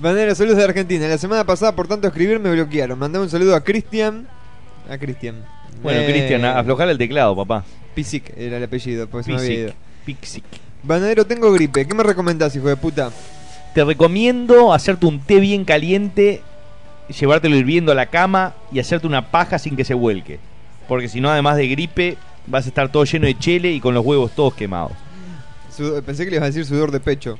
[0.00, 1.06] Banadero, saludos de Argentina.
[1.06, 2.98] La semana pasada, por tanto escribir, me bloquearon.
[2.98, 4.26] Mandame un saludo a Cristian.
[4.90, 5.44] A Cristian.
[5.82, 7.64] Bueno, Eh, Cristian, aflojar el teclado, papá.
[7.94, 9.72] Pisic era el apellido, pues se me había ido.
[10.04, 10.42] Pixi.
[10.82, 11.86] Banadero, tengo gripe.
[11.86, 13.10] ¿Qué me recomendás, hijo de puta?
[13.74, 16.42] Te recomiendo hacerte un té bien caliente,
[17.20, 20.38] llevártelo hirviendo a la cama y hacerte una paja sin que se vuelque.
[20.88, 23.94] Porque si no, además de gripe, vas a estar todo lleno de chele y con
[23.94, 24.92] los huevos todos quemados.
[26.04, 27.38] Pensé que le ibas a decir sudor de pecho.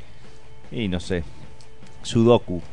[0.70, 1.22] Y no sé.
[2.02, 2.60] Sudoku.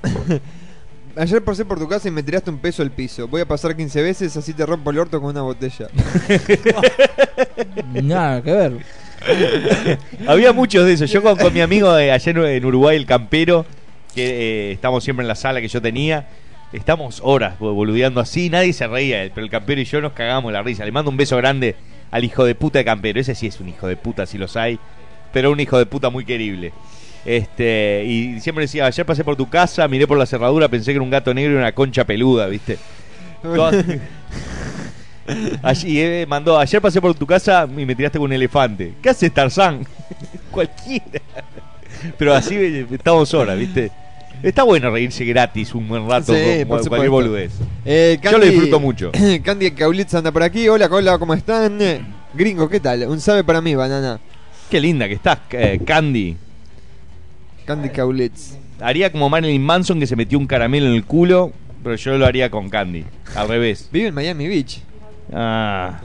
[1.17, 3.25] Ayer pasé por tu casa y me tiraste un peso al piso.
[3.29, 5.87] Voy a pasar 15 veces, así te rompo el orto con una botella.
[8.03, 8.73] Nada que ver.
[10.27, 11.11] Había muchos de esos.
[11.11, 13.65] Yo con, con mi amigo de ayer en Uruguay, el campero,
[14.13, 16.27] que eh, estamos siempre en la sala que yo tenía,
[16.73, 20.51] estamos horas bo- boludeando así, nadie se reía, pero el campero y yo nos cagamos
[20.51, 20.85] la risa.
[20.85, 21.75] Le mando un beso grande
[22.11, 23.19] al hijo de puta de campero.
[23.19, 24.79] Ese sí es un hijo de puta, si los hay,
[25.35, 26.71] pero un hijo de puta muy querible.
[27.25, 30.95] Este, y siempre decía, ayer pasé por tu casa, miré por la cerradura, pensé que
[30.95, 32.77] era un gato negro y una concha peluda, ¿viste?
[35.61, 38.93] Allí, eh, mandó, ayer pasé por tu casa y me tiraste con un elefante.
[39.01, 39.85] ¿Qué haces, Tarzán?
[40.51, 41.19] Cualquiera.
[42.17, 43.91] Pero así eh, estamos horas, ¿viste?
[44.41, 47.51] Está bueno reírse gratis un buen rato Sí, con por cualquier boludez.
[47.83, 49.11] Eh, Yo lo disfruto mucho.
[49.43, 50.69] Candy Caulitz anda por aquí.
[50.69, 51.77] Hola, hola, ¿cómo están?
[52.33, 53.03] Gringo, ¿qué tal?
[53.03, 54.21] Un sabe para mí, banana.
[54.69, 56.35] Qué linda que estás, eh, Candy.
[57.65, 58.57] Candy Caulitz.
[58.81, 61.51] Haría como Marilyn Manson que se metió un caramelo en el culo,
[61.83, 63.05] pero yo lo haría con Candy.
[63.35, 63.89] Al revés.
[63.91, 64.81] Vive en Miami Beach.
[65.33, 65.99] Ah.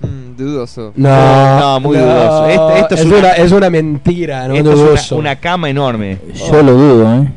[0.00, 0.92] Mm, dudoso.
[0.96, 2.46] No, No, muy dudoso.
[2.48, 5.68] Esto- esto es es, una- una, es una mentira, no Esto es una, una cama
[5.70, 6.18] enorme.
[6.34, 7.28] Yo lo dudo, ¿eh?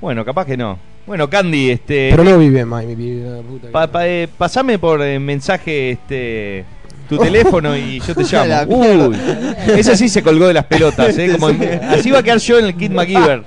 [0.00, 0.78] Bueno, capaz que no.
[1.06, 2.08] Bueno, Candy, este.
[2.10, 3.22] Pero no vive en Miami,
[3.72, 6.64] Pa- pa- eh, pasame por eh, mensaje este
[7.10, 8.78] tu teléfono y yo te llamo.
[8.78, 9.16] Uy,
[9.76, 11.32] ese sí se colgó de las pelotas, ¿eh?
[11.32, 13.44] Como en- así va a quedar yo en el Kid MacGyver.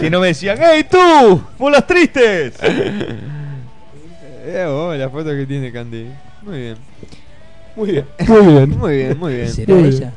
[0.00, 1.42] Si no me decían, ¡Hey tú!
[1.58, 2.54] ¡Bolas tristes!
[4.44, 6.06] Eh, oh, la foto que tiene Candy.
[6.42, 6.76] Muy bien.
[7.74, 8.04] Muy bien.
[8.28, 8.78] Muy bien.
[8.78, 9.48] Muy bien, muy bien.
[9.52, 10.12] ¿Será ella?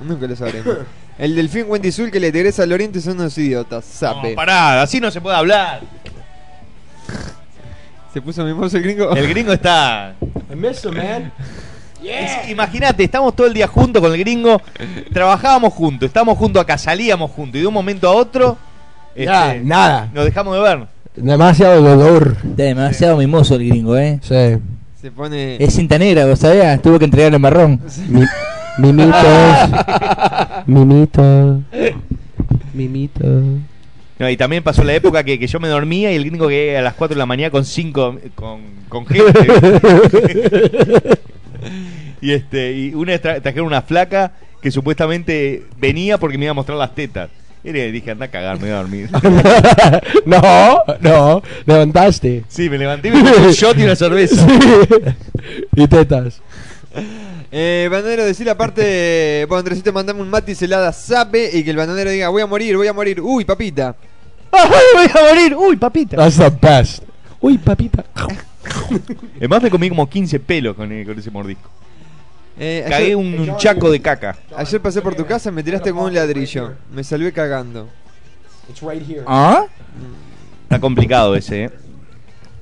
[0.00, 0.76] Nunca lo sabremos.
[1.18, 3.84] El delfín Wendy Zul que le regresa al oriente son unos idiotas.
[3.84, 4.30] Sape.
[4.30, 5.80] No, pará, así no se puede hablar.
[8.12, 9.10] ¿Se puso mimoso el gringo?
[9.14, 10.14] El gringo está.
[10.52, 11.32] I miss him, man.
[12.02, 14.60] Es- Imagínate, estamos todo el día juntos con el gringo,
[15.12, 18.56] trabajábamos juntos, estábamos juntos acá, salíamos juntos y de un momento a otro
[19.14, 20.08] Ya, este, nada.
[20.14, 20.86] nos dejamos de ver.
[21.14, 22.36] Demasiado dolor.
[22.42, 24.18] Está demasiado mimoso el gringo, ¿eh?
[24.22, 24.56] Sí.
[25.00, 25.56] Se pone.
[25.62, 26.80] Es cinta negra, ¿vos sabías?
[26.80, 27.80] Tuvo que entregar el marrón.
[28.08, 28.24] Mi-
[28.78, 29.22] mimitos.
[30.66, 31.60] Mimitos.
[32.72, 33.42] Mimitos.
[34.20, 36.76] No, y también pasó la época que, que yo me dormía y el gringo que
[36.76, 39.32] a las 4 de la mañana con 5 con, con gente.
[42.20, 46.50] y este y una vez tra- trajeron una flaca que supuestamente venía porque me iba
[46.50, 47.30] a mostrar las tetas.
[47.64, 49.10] Y le dije, anda a cagar, me voy a dormir.
[50.26, 51.42] no, no.
[51.66, 52.44] Levantaste.
[52.48, 54.46] sí, me levanté y me un shot y una cerveza.
[55.76, 56.40] y tetas.
[57.52, 59.44] Eh, bananero, decir aparte.
[59.48, 62.76] Bueno, Andresito, mandame un mati helada sape y que el bananero diga: Voy a morir,
[62.76, 63.20] voy a morir.
[63.20, 63.94] Uy, papita.
[64.52, 65.56] ¡Ay, voy a morir!
[65.56, 66.16] ¡Uy, papita!
[66.16, 67.02] That's the best.
[67.40, 68.04] Uy, papita.
[69.38, 71.70] Además me comí como 15 pelos con, eh, con ese mordisco.
[72.58, 74.36] Eh, Cagué ayer, un, un chaco de caca.
[74.54, 76.74] ayer pasé por tu casa y me tiraste con un ladrillo.
[76.92, 77.88] Me salvé cagando.
[78.68, 79.22] It's right here.
[79.26, 79.64] ¿Ah?
[80.64, 81.70] Está complicado ese, ¿eh?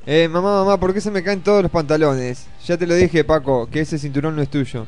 [0.07, 2.47] Eh, mamá, mamá, ¿por qué se me caen todos los pantalones?
[2.65, 4.87] Ya te lo dije, Paco, que ese cinturón no es tuyo.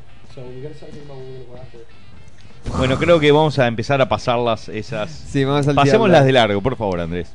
[2.79, 5.11] Bueno, creo que vamos a empezar a pasarlas esas.
[5.11, 5.75] Sí, vamos a.
[5.75, 7.29] Pasémoslas de largo, por favor, Andrés.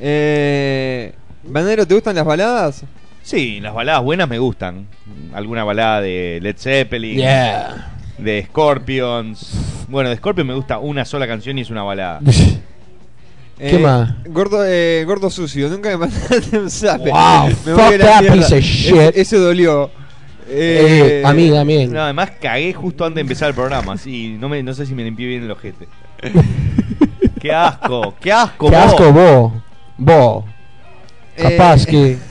[0.00, 1.12] Eh,
[1.44, 2.84] Bananero, ¿te gustan las baladas?
[3.22, 4.86] Sí, las baladas buenas me gustan.
[5.34, 7.92] Alguna balada de Led Zeppelin, Yeah.
[8.18, 9.84] de Scorpions.
[9.88, 12.20] Bueno, de Scorpions me gusta una sola canción y es una balada.
[13.58, 14.14] ¿Qué Eh, más?
[14.26, 17.10] Gordo, eh, gordo sucio, nunca me mandaste un zape.
[17.10, 18.96] Wow, me fuck voy a la piece of Ese- shit.
[19.16, 19.90] Eso, dolió.
[20.50, 21.92] Eh, a mí también.
[21.92, 24.94] No, además cagué justo antes de empezar el programa, así no me no sé si
[24.94, 25.88] me limpié bien el ojete.
[27.40, 28.84] qué asco, qué asco, Qué vos.
[28.86, 29.52] asco vos.
[29.96, 30.44] Vos.
[31.36, 32.16] Capaz Eh, que.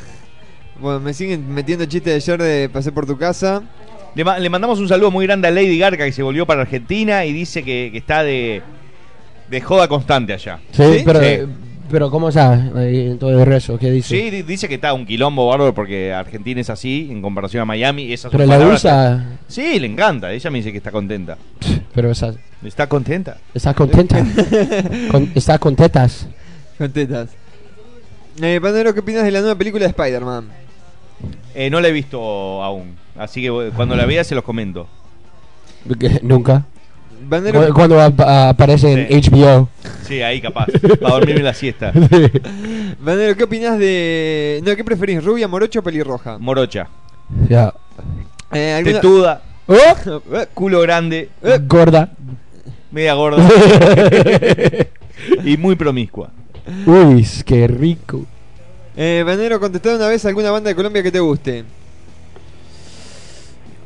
[0.80, 3.64] Bueno, me siguen metiendo chistes de ayer de pasé por tu casa.
[4.14, 6.62] Le, ma- le mandamos un saludo muy grande a Lady Garca que se volvió para
[6.62, 8.62] Argentina y dice que, que está de,
[9.50, 10.60] de joda constante allá.
[10.72, 11.40] Sí, pero, Sí.
[11.90, 13.78] Pero ¿cómo está en todo el resto?
[13.78, 14.10] ¿Qué dice?
[14.10, 17.66] Sí, di- dice que está un quilombo bárbaro porque Argentina es así en comparación a
[17.66, 18.12] Miami.
[18.12, 20.32] Esas Pero la usa, Sí, le encanta.
[20.32, 21.38] Ella me dice que está contenta.
[21.94, 22.34] pero está,
[22.64, 23.38] ¿Está contenta?
[23.54, 24.18] está contenta.
[25.12, 26.28] Con- está con tetas.
[26.78, 27.30] Con tetas.
[28.42, 30.48] Eh, Panadero, ¿qué opinas de la nueva película de Spider-Man?
[31.56, 32.20] Eh, no la he visto
[32.64, 32.96] aún.
[33.18, 34.88] Así que cuando la vea se los comento.
[36.22, 36.66] Nunca.
[37.30, 39.30] Panadero, Cu- Cuando ap- aparece en Sí.
[39.32, 39.70] HBO.
[40.08, 40.68] Sí, ahí capaz.
[41.02, 41.92] Para dormirme la siesta.
[43.04, 44.62] Panadero, ¿qué opinas de.
[44.66, 45.24] No, ¿qué preferís?
[45.24, 46.38] ¿Rubia, morocha o pelirroja?
[46.38, 46.88] Morocha.
[47.50, 47.74] Ya.
[48.54, 49.42] Eh, ¿alguna- Tetuda.
[49.68, 51.30] Oh, Eh, Culo grande.
[51.68, 52.10] gorda.
[52.92, 53.46] Media gorda.
[55.44, 56.30] y muy promiscua.
[56.86, 58.26] Uy, qué rico.
[58.96, 61.66] Eh, Panadero, contestad una vez alguna banda de Colombia que te guste.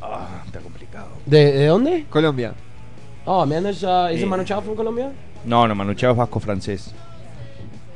[0.00, 1.08] Ah, está complicado.
[1.26, 2.04] ¿De, de dónde?
[2.08, 2.54] Colombia.
[3.24, 4.26] Oh, man, is, uh, is Eh.
[4.26, 5.10] Manu Chao from Colombia?
[5.44, 6.92] No, no, Manu Chao es vasco-francés.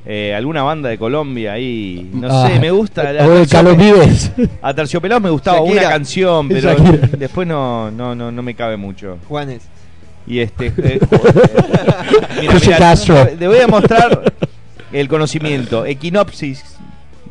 [0.09, 2.09] Eh, ¿Alguna banda de Colombia ahí?
[2.15, 3.03] No Ah, sé, me gusta.
[3.27, 4.31] o de Carlos Vives.
[4.63, 5.81] A Terciopelados me gustaba Shakira.
[5.83, 7.09] una canción, pero Shakira.
[7.19, 9.19] después no, no, no, no me cabe mucho.
[9.29, 9.63] Juanes.
[10.29, 10.67] Y este.
[10.77, 11.01] eh,
[12.41, 13.29] mira, mira, Castro.
[13.39, 14.33] le voy a mostrar
[14.93, 15.85] el conocimiento.
[15.85, 16.63] Equinopsis,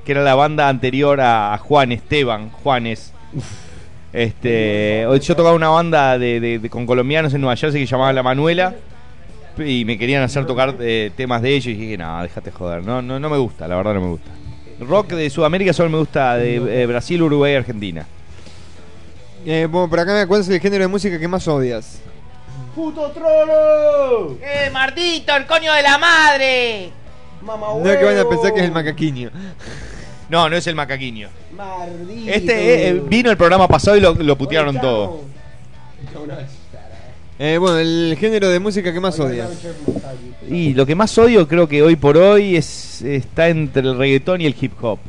[0.06, 3.14] que era la banda anterior a, a Juan Esteban, Juanes.
[4.16, 7.92] Este, yo tocaba una banda de, de- de- con colombianos en Nueva Jersey que se
[7.92, 8.74] llamaba La Manuela
[9.58, 13.02] y me querían hacer tocar eh, temas de ellos y dije, no, déjate joder, no,
[13.02, 14.32] no, no me gusta, la verdad no me gusta.
[14.80, 18.06] Rock de Sudamérica solo me gusta de eh, Brasil, Uruguay y Argentina.
[19.46, 22.00] Eh, bueno, por acá, ¿cuál es el género de música que más odias?
[24.42, 26.90] ¡Eh, Martito, el coño de la madre!
[27.84, 29.30] No es que van a pensar que es el macaquiño.
[30.30, 31.30] No, no es el macaquiño.
[32.28, 35.22] Este eh, vino el programa pasado y lo, lo putearon todo.
[37.38, 39.50] Eh, bueno, el género de música que más odias.
[40.50, 44.40] Y lo que más odio creo que hoy por hoy es está entre el reggaetón
[44.42, 45.00] y el hip hop.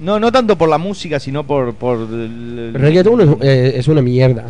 [0.00, 1.74] No, no tanto por la música, sino por...
[1.74, 4.44] por el- Reggaetón es, eh, es una mierda.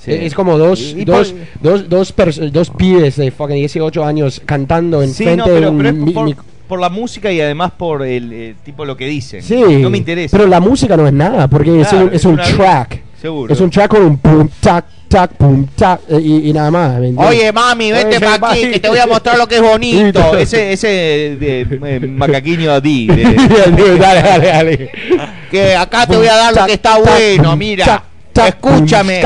[0.00, 0.12] Sí.
[0.12, 4.04] Es como dos, Y- y dos, por- dos, dos, pers- dos pibes de fucking 18
[4.04, 6.36] años cantando en Sí, frente no, pero, de un pero es mi- por, mi-
[6.68, 9.42] por la música y además por el eh, tipo lo que dicen.
[9.42, 10.36] Sí, No me interesa.
[10.36, 13.02] Pero la música no es nada, porque es un, es es un una- track.
[13.20, 13.52] Seguro.
[13.52, 17.00] Es un track con un pum, tac, tac, pum, tac, eh, y, y nada más.
[17.16, 20.36] Oye, mami, vete Oye, pa' aquí, que te voy a mostrar lo que es bonito.
[20.38, 22.88] ese ese de, eh, macaquiño D.
[23.08, 24.90] de- dale, dale, dale.
[25.50, 28.04] Que acá te voy a dar lo que está bueno, mira.
[28.46, 29.20] Escúchame.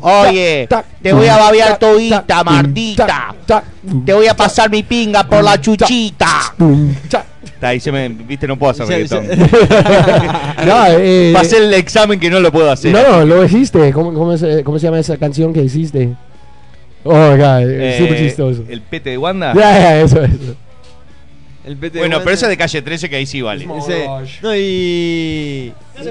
[0.00, 0.68] Oye,
[1.02, 3.34] te voy a babear todita, Martita.
[4.04, 6.54] Te voy a pasar mi pinga por la chuchita.
[7.42, 9.26] Está, ahí se me, viste, no puedo hacer reggaetón.
[10.66, 12.92] No, eh, Pasé el examen que no lo puedo hacer.
[12.92, 13.92] no, no, lo hiciste.
[13.92, 16.10] ¿Cómo, cómo, se, ¿Cómo se llama esa canción que hiciste?
[17.04, 18.64] Oh my god, Eh, súper chistoso.
[18.68, 19.54] El pete de Wanda.
[19.54, 20.54] Ya, ya, eso, eso.
[21.64, 23.66] El Bueno, pero ese de calle 13 que ahí sí vale.
[23.78, 24.06] Ese-
[24.42, 25.72] No, y.
[25.94, 26.06] This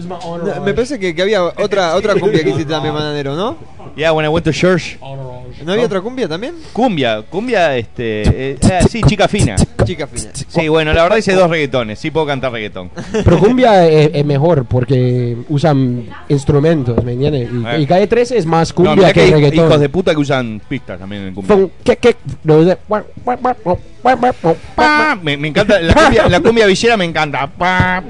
[0.00, 3.34] is my no, me parece que, que había otra otra cumbia que hiciste también, Bananero,
[3.36, 3.56] ¿no?
[3.96, 4.96] Yeah, when I went to church.
[5.00, 6.54] ¿No había otra cumbia también?
[6.72, 8.22] Cumbia, cumbia, este.
[8.52, 9.56] eh, eh, sí, chica fina.
[9.84, 10.30] Chica fina.
[10.34, 11.98] Sí, bueno, la verdad hice dos reggaetones.
[11.98, 12.90] Sí puedo cantar reggaetón.
[13.24, 17.48] Pero cumbia es, es mejor porque usan instrumentos, ¿me entiendes?
[17.78, 19.66] Y, y Calle 13 es más cumbia mirá que que hay reggaetón.
[19.66, 21.56] hijos de puta que usan pistas también en cumbia.
[21.56, 23.04] Fun- que- que- no, de- Pa,
[25.22, 27.46] Me, me encanta, la cumbia, la cumbia villera me encanta.
[27.46, 28.02] Pa,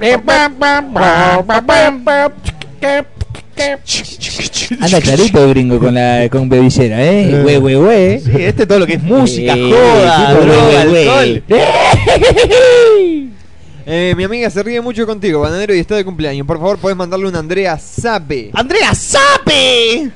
[4.79, 7.41] Anda clarito gringo con la con bebillera, ¿eh?
[7.43, 8.19] Güey, güey, güey.
[8.19, 11.43] Sí, este todo lo que es música, Eh, joda, droga, alcohol.
[13.91, 16.45] Eh, mi amiga se ríe mucho contigo, Bananero, y está de cumpleaños.
[16.45, 18.51] Por favor, podés mandarle un Andrea Sape.
[18.53, 20.11] ¡Andrea Sape!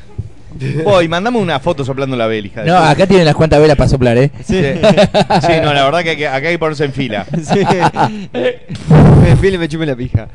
[0.83, 2.89] Voy, mandame una foto soplando la vela, hija de No, puta.
[2.91, 4.31] acá tienen las cuantas velas para soplar, ¿eh?
[4.45, 4.61] Sí.
[5.41, 7.25] Sí, no, la verdad que acá hay que ponerse en fila.
[7.43, 7.59] Sí.
[9.21, 10.27] me file, me chupe la pija.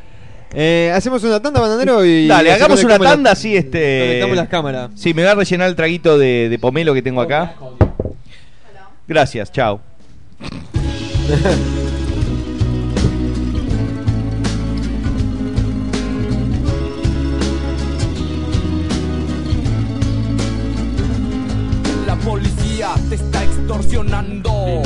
[0.54, 2.26] Eh, hacemos una tanda, Bananero, y.
[2.26, 4.00] Dale, así hagamos una conectamos la- tanda así, este.
[4.06, 4.90] Conectamos las cámaras.
[4.94, 7.54] Sí, me voy a rellenar el traguito de, de pomelo que tengo acá.
[9.06, 9.80] Gracias, chao.
[23.68, 24.82] Extorsionando.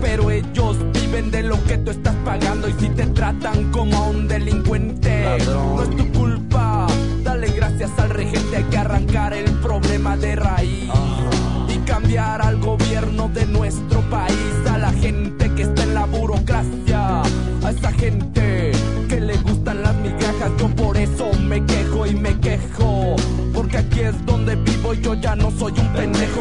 [0.00, 2.68] Pero ellos viven de lo que tú estás pagando.
[2.68, 6.86] Y si te tratan como a un delincuente, no es tu culpa.
[7.24, 8.58] Dale gracias al regente.
[8.58, 10.90] Hay que arrancar el problema de raíz.
[11.68, 14.54] Y cambiar al gobierno de nuestro país.
[14.70, 17.22] A la gente que está en la burocracia.
[17.22, 18.72] A esa gente
[19.08, 20.52] que le gustan las migajas.
[20.56, 22.06] Yo por eso me quejo.
[22.06, 23.16] y me quejo.
[23.52, 25.59] Porque aquí es donde vivo y yo ya no soy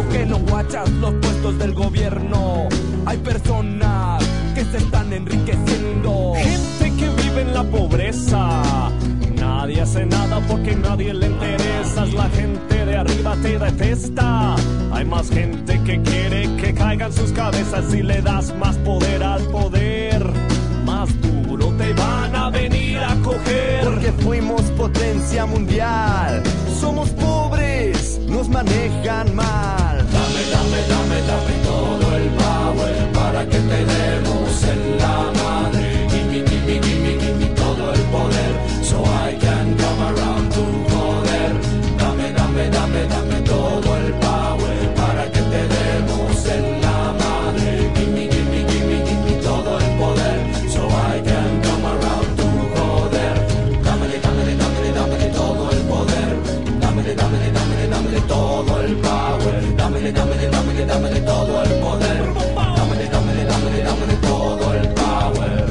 [0.10, 2.68] que no guachas los puestos del gobierno.
[3.06, 4.24] Hay personas
[4.56, 6.34] que se están enriqueciendo.
[6.36, 8.90] Gente que vive en la pobreza.
[9.36, 12.06] Nadie hace nada porque nadie le interesa.
[12.06, 14.56] La gente de arriba te detesta.
[14.92, 19.44] Hay más gente que quiere que caigan sus cabezas si le das más poder al
[19.44, 20.24] poder.
[20.86, 23.84] Más duro te van a venir a coger.
[23.84, 26.44] Porque fuimos potencia mundial.
[26.80, 27.39] Somos pobres,
[28.30, 29.98] nos manejan mal.
[29.98, 35.59] Dame, dame, dame, dame todo el power para que te demos en la madre.
[60.90, 62.34] Dámele, dámele todo el poder.
[62.78, 65.66] Dámele, dámele, dámele, dámele todo el power.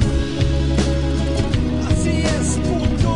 [1.90, 3.12] Así es, puto.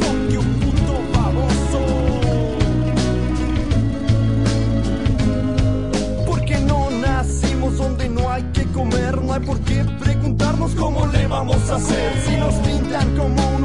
[0.00, 1.80] Fuck you, puto baboso.
[6.26, 11.26] Porque no nacimos donde no hay que comer, no hay por qué preguntarnos cómo le
[11.26, 12.12] vamos a hacer.
[12.24, 13.55] Si nos pintan como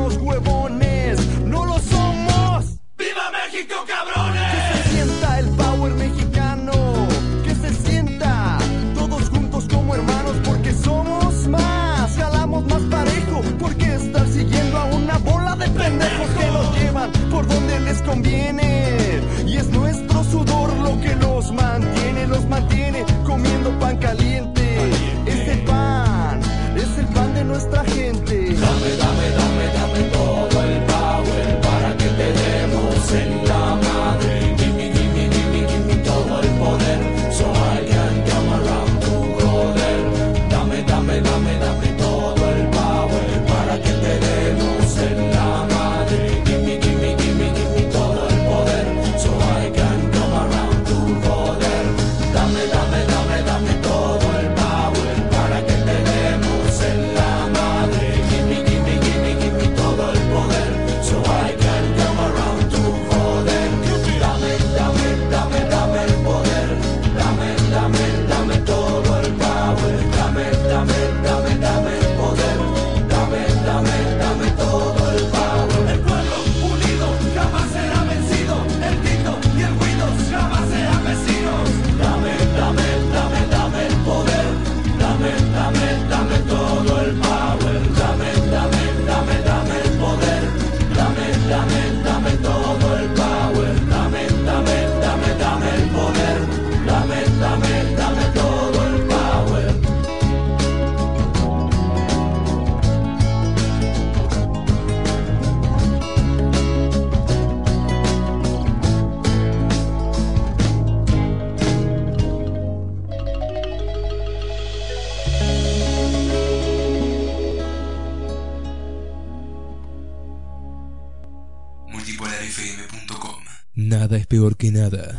[124.71, 125.15] nada.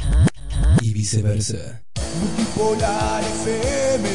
[0.80, 1.82] Y viceversa.
[2.20, 4.08] Multipolar FM,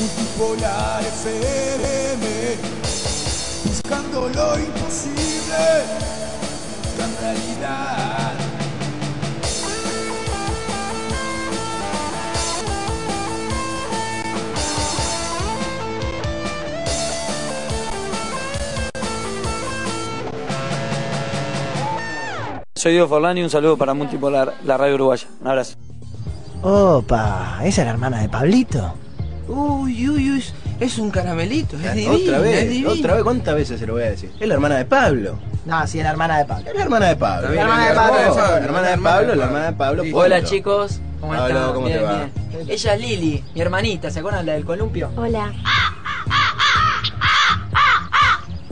[0.00, 2.26] Multipolar FM,
[3.64, 5.64] buscando lo imposible,
[6.98, 8.45] la realidad.
[22.86, 25.26] Soy Diego Forlani, un saludo para Multipolar, la radio uruguaya.
[25.40, 25.74] Un abrazo.
[26.62, 28.94] Opa, ¿esa es la hermana de Pablito?
[29.48, 30.44] Uy, uy, uy,
[30.78, 32.90] es un caramelito, es divino, otra es vez, divino.
[32.90, 34.30] otra vez, ¿cuántas veces se lo voy a decir?
[34.38, 35.36] Es la hermana de Pablo.
[35.64, 36.70] No, sí, es la hermana de Pablo.
[36.70, 37.48] Es la hermana de Pablo.
[37.48, 38.36] La hermana de Pablo.
[38.36, 40.02] La hermana de Pablo, la hermana de Pablo.
[40.14, 41.72] Hola chicos, ¿cómo están?
[41.74, 42.28] ¿cómo Bien, te va?
[42.68, 45.10] Ella es Lili, mi hermanita, ¿se acuerdan la del columpio?
[45.16, 45.52] Hola.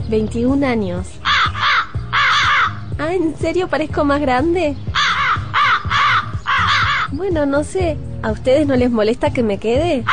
[0.07, 1.05] 21 años.
[2.97, 4.75] Ah, ¿en serio parezco más grande?
[7.11, 7.97] Bueno, no sé.
[8.23, 10.03] ¿A ustedes no les molesta que me quede?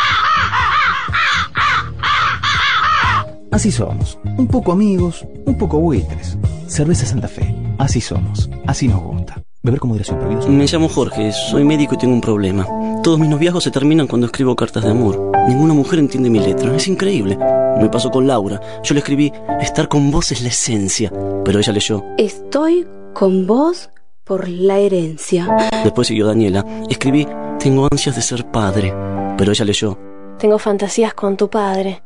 [3.51, 6.39] Así somos, un poco amigos, un poco buitres.
[6.66, 9.43] Cerveza Santa Fe, así somos, así nos gusta.
[9.65, 10.49] Beber con moderación, prohibido.
[10.49, 12.67] Me llamo Jorge, soy médico y tengo un problema.
[13.05, 15.31] Todos mis noviazgos se terminan cuando escribo cartas de amor.
[15.49, 17.39] Ninguna mujer entiende mi letra, es increíble.
[17.79, 18.61] Me pasó con Laura.
[18.83, 21.13] Yo le escribí, estar con vos es la esencia.
[21.45, 22.05] Pero ella leyó.
[22.19, 23.91] Estoy con vos
[24.25, 25.47] por la herencia.
[25.85, 26.65] Después siguió Daniela.
[26.91, 27.27] Escribí,
[27.61, 28.93] tengo ansias de ser padre.
[29.39, 29.97] Pero ella leyó.
[30.41, 32.03] Tengo fantasías con tu padre.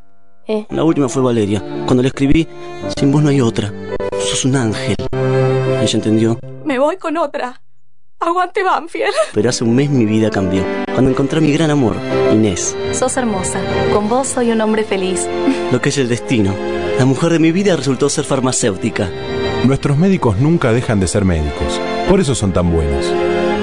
[0.46, 0.66] ¿Eh?
[0.68, 1.62] La última fue Valeria.
[1.86, 2.46] Cuando le escribí,
[2.98, 3.72] sin vos no hay otra.
[4.18, 4.94] Sos un ángel.
[5.80, 6.38] Ella entendió.
[6.64, 7.60] Me voy con otra.
[8.18, 9.12] Aguante Banfield.
[9.34, 10.64] Pero hace un mes mi vida cambió.
[10.92, 11.96] Cuando encontré a mi gran amor,
[12.32, 12.76] Inés.
[12.92, 13.60] Sos hermosa.
[13.92, 15.28] Con vos soy un hombre feliz.
[15.70, 16.54] Lo que es el destino.
[16.98, 19.10] La mujer de mi vida resultó ser farmacéutica.
[19.64, 21.80] Nuestros médicos nunca dejan de ser médicos.
[22.08, 23.04] Por eso son tan buenos.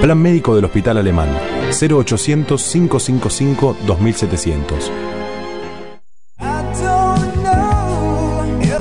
[0.00, 1.28] Plan médico del Hospital Alemán.
[1.70, 4.92] 0800 555 2700.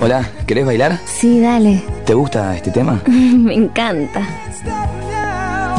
[0.04, 1.00] Hola, ¿querés bailar?
[1.06, 1.82] Sí, dale.
[2.06, 3.02] ¿Te gusta este tema?
[3.08, 4.28] Me encanta.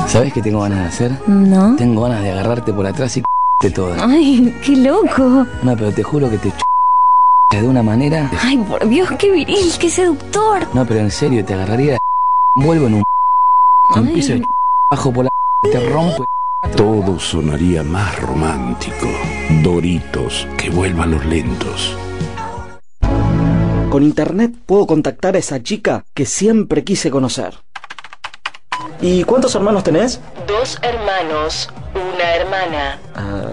[0.09, 1.13] ¿Sabes qué tengo ganas de hacer?
[1.27, 1.77] ¿No?
[1.77, 3.23] Tengo ganas de agarrarte por atrás y
[3.61, 3.95] de todo.
[4.01, 5.47] Ay, qué loco.
[5.63, 6.51] No, pero te juro que te
[7.61, 8.31] de una manera.
[8.41, 10.69] Ay, por Dios, qué viril, qué seductor.
[10.73, 11.99] No, pero en serio, te agarraría
[12.57, 13.05] vuelvo en un
[13.95, 14.07] Ay.
[14.07, 14.47] empiezo de
[14.91, 15.31] bajo por la
[15.71, 16.25] te rompo.
[16.75, 19.07] Todo sonaría más romántico.
[19.63, 21.95] Doritos, que vuelvan los lentos.
[23.95, 27.55] Con internet puedo contactar a esa chica que siempre quise conocer.
[29.01, 30.21] ¿Y cuántos hermanos tenés?
[30.49, 32.99] Dos hermanos, una hermana.
[33.15, 33.53] Ah,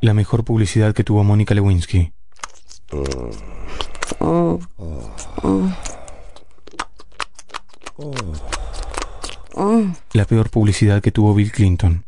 [0.00, 2.12] La mejor publicidad que tuvo Mónica Lewinsky.
[10.12, 12.04] La peor publicidad que tuvo Bill Clinton.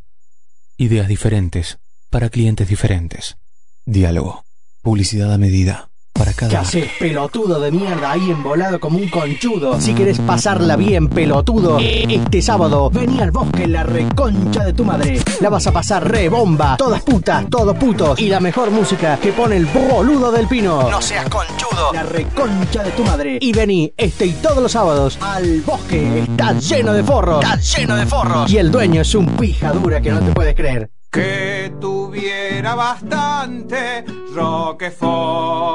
[0.76, 1.78] Ideas diferentes,
[2.10, 3.36] para clientes diferentes.
[3.84, 4.44] Diálogo.
[4.82, 5.91] Publicidad a medida.
[6.12, 6.60] Para ¿Qué cada...
[6.60, 9.80] haces, pelotudo de mierda, ahí embolado como un conchudo?
[9.80, 15.20] Si querés pasarla bien, pelotudo, este sábado vení al bosque la reconcha de tu madre.
[15.40, 18.20] La vas a pasar re bomba, todas putas, todos putos.
[18.20, 20.88] Y la mejor música que pone el boludo del pino.
[20.90, 21.92] No seas conchudo.
[21.92, 23.38] La reconcha de tu madre.
[23.40, 26.20] Y vení este y todos los sábados al bosque.
[26.20, 27.42] Está lleno de forros.
[27.42, 28.50] Está lleno de forros.
[28.52, 30.90] Y el dueño es un pija dura que no te puedes creer.
[31.12, 34.02] Que tuviera bastante
[34.32, 35.70] Roquefort.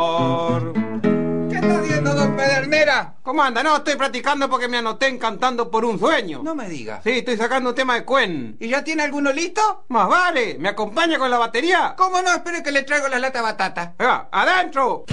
[1.47, 3.13] ¿Qué está haciendo, don Pedernera?
[3.21, 3.61] ¿Cómo anda?
[3.61, 6.41] No, estoy practicando porque me anoté en cantando por un sueño.
[6.41, 7.01] No me diga.
[7.03, 8.57] Sí, estoy sacando un tema de Cuen.
[8.59, 9.85] ¿Y ya tiene alguno listo?
[9.89, 11.93] Más vale, ¿me acompaña con la batería?
[11.95, 12.33] ¿Cómo no?
[12.33, 13.93] Espere que le traigo la lata batata.
[13.99, 15.05] Venga, adentro.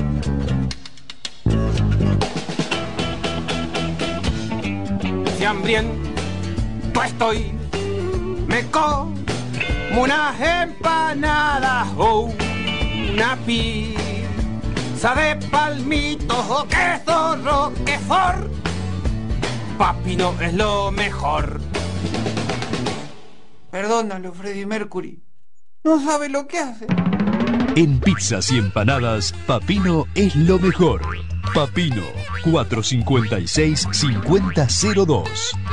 [5.37, 7.53] Si hambriento estoy,
[8.49, 9.24] me como
[9.97, 12.33] unas empanadas o
[13.13, 18.51] una pizza de palmitos o queso roquefort.
[19.79, 21.61] Papino es lo mejor.
[23.71, 25.23] Perdónalo, Freddie Mercury.
[25.85, 26.87] No sabe lo que hace.
[27.77, 31.03] En pizzas y empanadas, Papino es lo mejor.
[31.53, 32.05] Papino
[32.45, 35.29] 456-5002.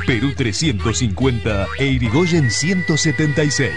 [0.05, 3.72] Perú 350 e Irigoyen 176.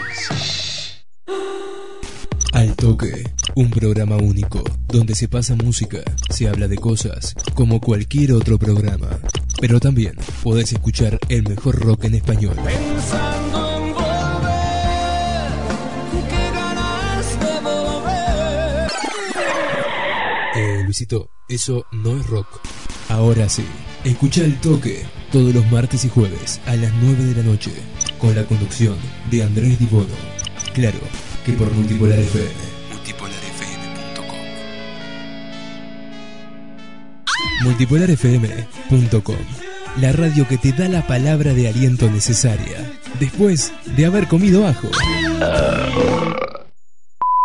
[2.55, 3.25] Al Toque,
[3.57, 5.99] un programa único, donde se pasa música,
[6.31, 9.09] se habla de cosas, como cualquier otro programa.
[9.61, 12.55] Pero también podés escuchar el mejor rock en español.
[12.65, 15.51] Pensando en volver,
[16.29, 18.91] qué ganas de volver.
[20.55, 22.47] Eh, Luisito, eso no es rock.
[23.09, 23.65] Ahora sí,
[24.05, 27.73] escucha El Toque todos los martes y jueves a las 9 de la noche,
[28.19, 28.97] con la conducción
[29.31, 30.15] de Andrés Dibono.
[30.75, 30.99] Claro,
[31.45, 32.51] que por Multipolar FM.
[32.93, 34.39] Multipolarfm.com
[37.65, 39.37] Multipolarfm.com
[40.01, 44.89] La radio que te da la palabra de aliento necesaria después de haber comido ajo.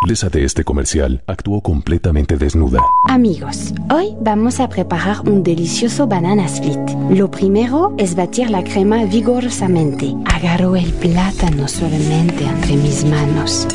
[0.07, 2.79] Lesa de este comercial actuó completamente desnuda.
[3.09, 6.79] Amigos, hoy vamos a preparar un delicioso banana split.
[7.09, 10.15] Lo primero es batir la crema vigorosamente.
[10.25, 13.67] Agarro el plátano suavemente entre mis manos.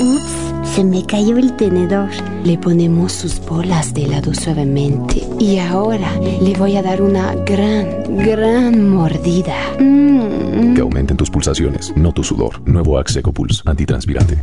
[0.00, 2.08] Ups, se me cayó el tenedor.
[2.44, 5.22] Le ponemos sus bolas de helado suavemente.
[5.38, 9.54] Y ahora le voy a dar una gran, gran mordida.
[9.78, 10.74] Mm.
[10.74, 12.66] Que aumenten tus pulsaciones, no tu sudor.
[12.66, 14.38] Nuevo Axe Eco Pulse, antitranspirante.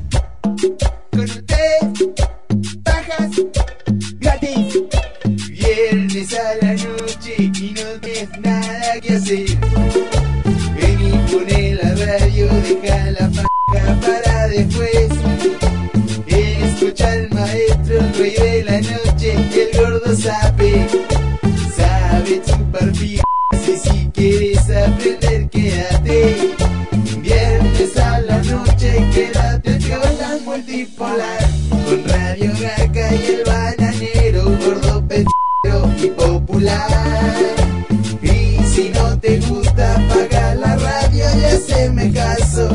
[33.12, 36.88] Y el bananero, gordo pendejo y popular.
[38.22, 42.70] Y si no te gusta, apaga la radio y haceme caso.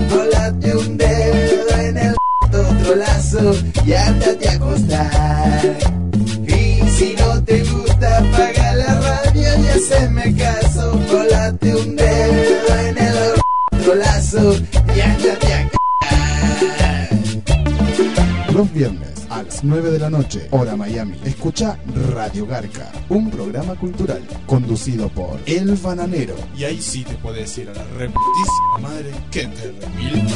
[19.64, 21.16] 9 de la noche, hora Miami.
[21.24, 21.78] Escucha
[22.12, 26.34] Radio Garca, un programa cultural conducido por El Bananero.
[26.56, 30.28] Y ahí sí te puedes ir a la reputísima madre que te remil.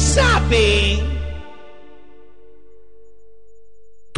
[0.00, 1.23] ¡Sabe!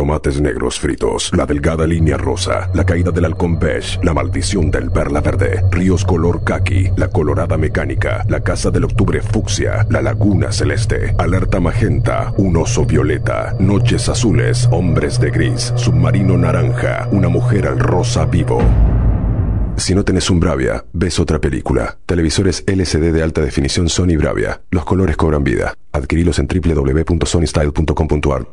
[0.07, 4.93] Tomates negros fritos, la delgada línea rosa, la caída del halcón beige, la maldición del
[4.93, 10.53] perla verde, ríos color kaki, la colorada mecánica, la casa del octubre fucsia, la laguna
[10.53, 17.67] celeste, alerta magenta, un oso violeta, noches azules, hombres de gris, submarino naranja, una mujer
[17.67, 18.63] al rosa vivo.
[19.77, 21.99] Si no tenés un Bravia, ves otra película.
[22.07, 24.61] Televisores LCD de alta definición Sony Bravia.
[24.71, 25.75] Los colores cobran vida.
[25.91, 28.47] Adquirilos en www.sonystyle.com.ar.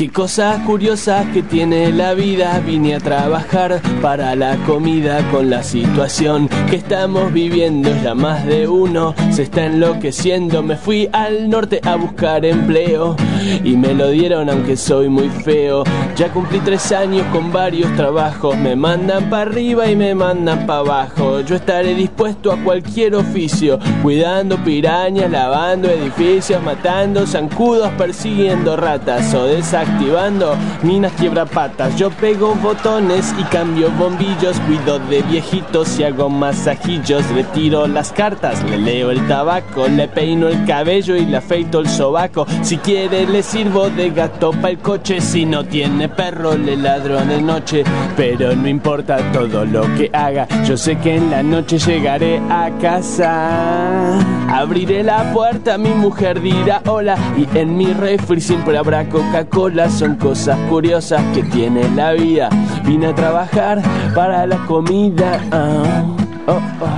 [0.00, 2.58] Qué cosas curiosas que tiene la vida.
[2.64, 7.90] Vine a trabajar para la comida con la situación que estamos viviendo.
[8.02, 10.62] Ya más de uno se está enloqueciendo.
[10.62, 13.14] Me fui al norte a buscar empleo
[13.62, 15.84] y me lo dieron aunque soy muy feo.
[16.16, 18.56] Ya cumplí tres años con varios trabajos.
[18.56, 21.40] Me mandan para arriba y me mandan para abajo.
[21.42, 23.78] Yo estaré dispuesto a cualquier oficio.
[24.02, 29.46] Cuidando pirañas, lavando edificios, matando zancudos, persiguiendo ratas o
[29.90, 31.96] desactivando minas quiebrapatas.
[31.96, 37.28] Yo pego botones y cambio bombillos, cuido de viejitos y hago masajillos.
[37.30, 41.88] Retiro las cartas, le leo el tabaco, le peino el cabello y le afeito el
[41.88, 42.46] sobaco.
[42.62, 47.20] Si quiere le sirvo de gato pa' el coche, si no tiene perro le ladro
[47.20, 47.84] de noche.
[48.16, 52.70] Pero no importa todo lo que haga, yo sé que en la noche llegaré a
[52.80, 54.18] casa.
[54.50, 59.79] Abriré la puerta, mi mujer dirá hola y en mi refri siempre habrá Coca-Cola.
[59.88, 62.50] Son cosas curiosas que tiene la vida.
[62.84, 63.80] Vine a trabajar
[64.14, 65.40] para la comida.
[65.50, 66.04] Ah,
[66.46, 66.88] oh, oh,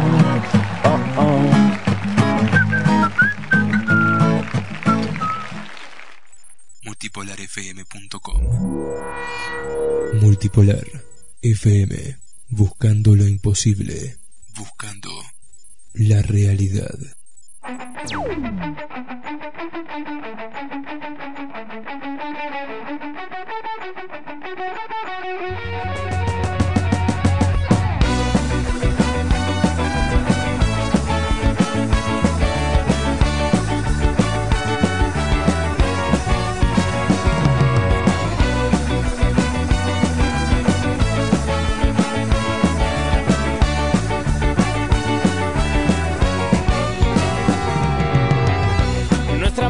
[0.85, 1.43] oh, oh.
[6.85, 8.43] multipolarfm.com
[10.21, 10.87] Multipolar
[11.41, 12.17] FM
[12.49, 14.17] buscando lo imposible
[14.57, 15.11] buscando
[15.95, 16.99] la realidad
[17.65, 18.43] Nuestra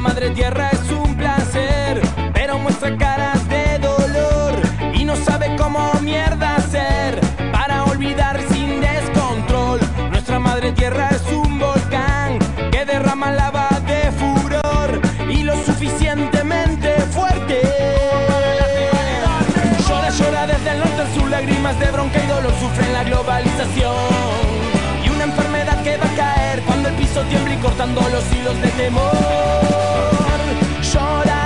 [0.02, 2.02] madre tierra es un placer,
[2.34, 4.60] pero muestra caras de dolor
[4.92, 7.20] y no sabe cómo mierda hacer
[7.52, 9.78] para olvidar sin descontrol.
[10.10, 12.40] Nuestra madre tierra es un volcán
[12.72, 15.00] que derrama lava de furor
[15.30, 17.62] y lo suficientemente fuerte.
[19.88, 23.94] Llora, llora desde el norte al sur, lágrimas de bronca y dolor sufren la globalización
[25.04, 28.60] y una enfermedad que va a caer cuando el piso tiemble y cortando los hilos
[28.60, 29.91] de temor.
[30.92, 31.41] Llora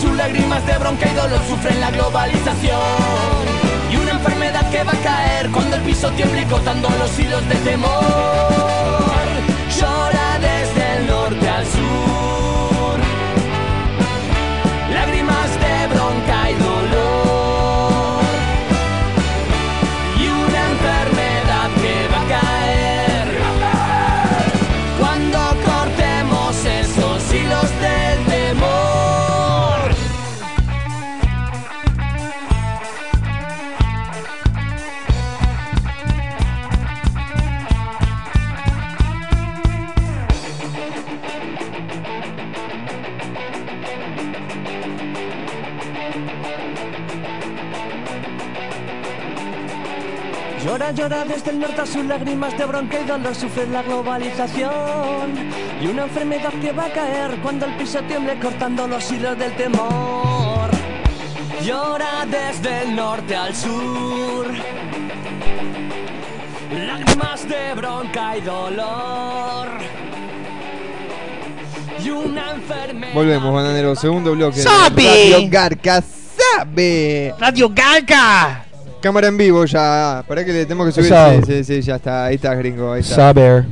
[0.00, 2.80] sur, lágrimas de bronca y dolor sufren la globalización.
[3.90, 7.54] Y una enfermedad que va a caer cuando el piso tiemble cortando los hilos de
[7.56, 7.90] temor.
[9.78, 12.25] Llora desde el norte al sur.
[50.86, 55.34] Llora, llora desde el norte a sur, lágrimas de bronca y dolor sufre la globalización.
[55.80, 59.56] Y una enfermedad que va a caer cuando el piso tiemble cortando los hilos del
[59.56, 60.70] temor.
[61.64, 64.46] Llora desde el norte al sur.
[66.72, 69.68] Lágrimas de bronca y dolor.
[72.04, 73.14] Y una enfermedad.
[73.14, 73.96] Volvemos, bananero.
[73.96, 74.58] Segundo bloque.
[74.58, 75.30] de ¡Sabe!
[75.32, 77.34] Radio Garca sabe.
[77.38, 78.65] Radio Garca.
[79.06, 80.24] Cámara en vivo ya.
[80.26, 81.12] Para que le tenemos que subir.
[81.46, 82.24] Sí, sí, sí, ya está.
[82.26, 82.92] Ahí está, gringo.
[82.92, 83.14] Ahí está.
[83.14, 83.64] Saber.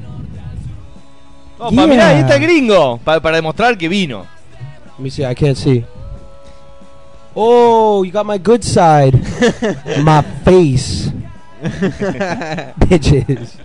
[1.59, 1.86] Opa, Yeah.
[1.89, 2.98] mirá, ahí está el gringo.
[2.98, 4.27] pa- para demostrar que vino.
[4.97, 5.24] Let me see.
[5.24, 5.85] I can't see.
[7.35, 9.19] Oh, you got my good side.
[10.05, 11.11] my face.
[12.89, 13.59] Bitches.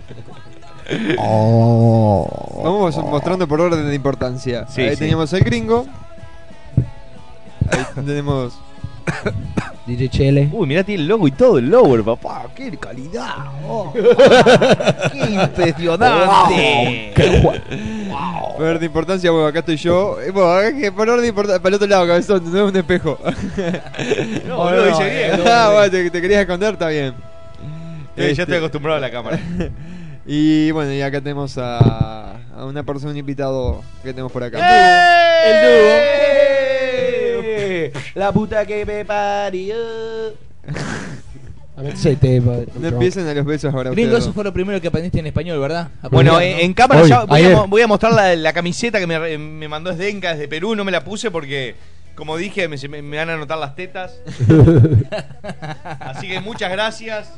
[1.18, 2.62] Oh.
[2.64, 4.66] Vamos mostrando por orden de importancia.
[4.68, 4.96] Sí, Ahí sí.
[5.00, 5.86] teníamos al gringo.
[7.70, 8.58] Ahí tenemos.
[9.86, 10.48] DJ Chele.
[10.52, 12.46] Uy, mirá, tiene el logo y todo el lower, papá.
[12.54, 13.34] ¡Qué calidad!
[13.66, 13.92] Oh,
[15.12, 17.12] ¡Qué impresionante!
[18.56, 20.20] Orden de importancia, bueno, acá estoy yo.
[20.20, 21.60] Eh, Bueno, acá que por orden de importancia.
[21.60, 23.18] Para el otro lado, cabezón, no es un espejo.
[24.46, 25.40] No, boludo, dice bien.
[25.46, 27.14] Ah, bueno, te, te querías esconder, está bien.
[28.16, 29.38] Eh, ya Este, estoy acostumbrado a la cámara.
[30.26, 34.58] Y bueno, y acá tenemos a, a una persona, un invitado que tenemos por acá.
[35.44, 36.49] El dúo.
[38.14, 39.74] La puta que me parió.
[41.76, 43.90] No empiecen a los besos ahora.
[43.90, 44.34] Gringo, ustedes eso dos.
[44.34, 45.88] fue lo primero que aprendiste en español, ¿verdad?
[46.10, 46.62] Bueno, Aprendí, en, ¿no?
[46.64, 47.52] en cámara Hoy, ya voy, ayer.
[47.54, 50.74] a, mo- voy a mostrar la, la camiseta que me, me mandó Sdenka desde Perú.
[50.76, 51.74] No me la puse porque,
[52.14, 54.20] como dije, me, se me- me van a notar las tetas.
[56.00, 57.32] Así que muchas gracias.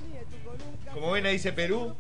[0.93, 1.95] Como ven, ahí dice Perú.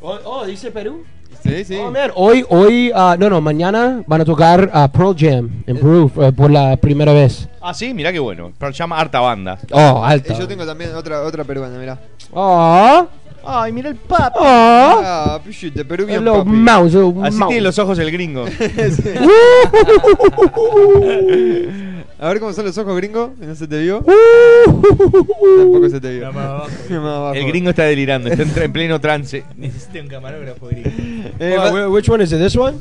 [0.00, 1.04] Oh, oh, dice Perú.
[1.42, 1.76] Sí, sí.
[1.76, 5.76] Oh, man, hoy, hoy, ah, no, no, mañana van a tocar a Pearl Jam en
[5.76, 7.48] eh, por la primera vez.
[7.60, 8.52] Ah, sí, mirá qué bueno.
[8.58, 9.58] Pero llama harta banda.
[9.70, 10.34] Oh, alta.
[10.34, 11.98] Y yo tengo también otra otra peruana, mirá.
[12.32, 13.06] Oh,
[13.50, 14.40] Ay, mira el papo.
[14.42, 16.50] Ah, pichete, Peruvian Hello, papi.
[16.50, 17.48] mouse, oh, Así mouse.
[17.48, 18.44] tiene los ojos el gringo.
[22.20, 23.32] A ver cómo son los ojos, gringo.
[23.38, 24.04] ¿No se te vio?
[24.04, 26.32] Tampoco se te vio.
[26.32, 26.68] más abajo.
[26.90, 27.34] Más abajo.
[27.34, 29.44] El gringo está delirando, está en, en pleno trance.
[29.56, 30.90] Necesito un camarógrafo gringo.
[31.38, 32.38] Eh, wh- which one is it?
[32.38, 32.78] This one?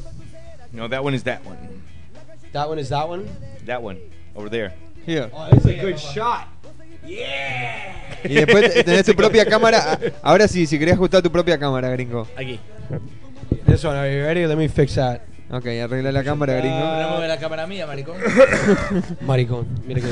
[0.71, 1.57] No, that one is that one.
[2.51, 3.25] That one is that one?
[3.65, 3.99] That one.
[4.35, 4.73] Over there.
[5.05, 5.29] Here.
[5.33, 6.47] Oh, that's a good shot.
[7.07, 9.99] Y después tenés tu propia cámara.
[10.21, 12.27] Ahora sí, si querés ajustar tu propia cámara, gringo.
[12.35, 12.59] Aquí.
[13.65, 14.45] This one, are you ready?
[14.45, 15.21] Let me fix that.
[15.49, 17.09] Ok, arregla la cámara, No gringo.
[17.11, 18.17] mueve la cámara mía, maricón.
[19.25, 20.07] Maricón, mira que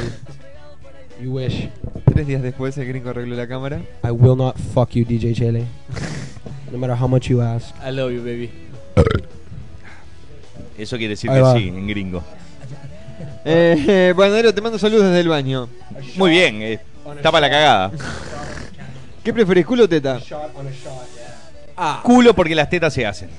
[1.24, 1.70] You wish.
[2.14, 3.82] Tres días después el gringo arregló la cámara.
[4.04, 5.66] I will not fuck you, DJ Chele.
[6.72, 7.76] no matter how much you ask.
[7.86, 8.50] I love you, baby.
[10.78, 11.54] Eso quiere decir Ahí que va.
[11.56, 12.24] sí, en gringo.
[13.48, 15.70] Eh, eh, Banadero, te mando saludos desde el baño.
[16.16, 16.80] Muy bien, eh,
[17.22, 17.92] tapa la cagada.
[19.24, 20.20] ¿Qué preferís, culo o teta?
[21.78, 22.02] Ah.
[22.04, 23.30] Culo porque las tetas se hacen.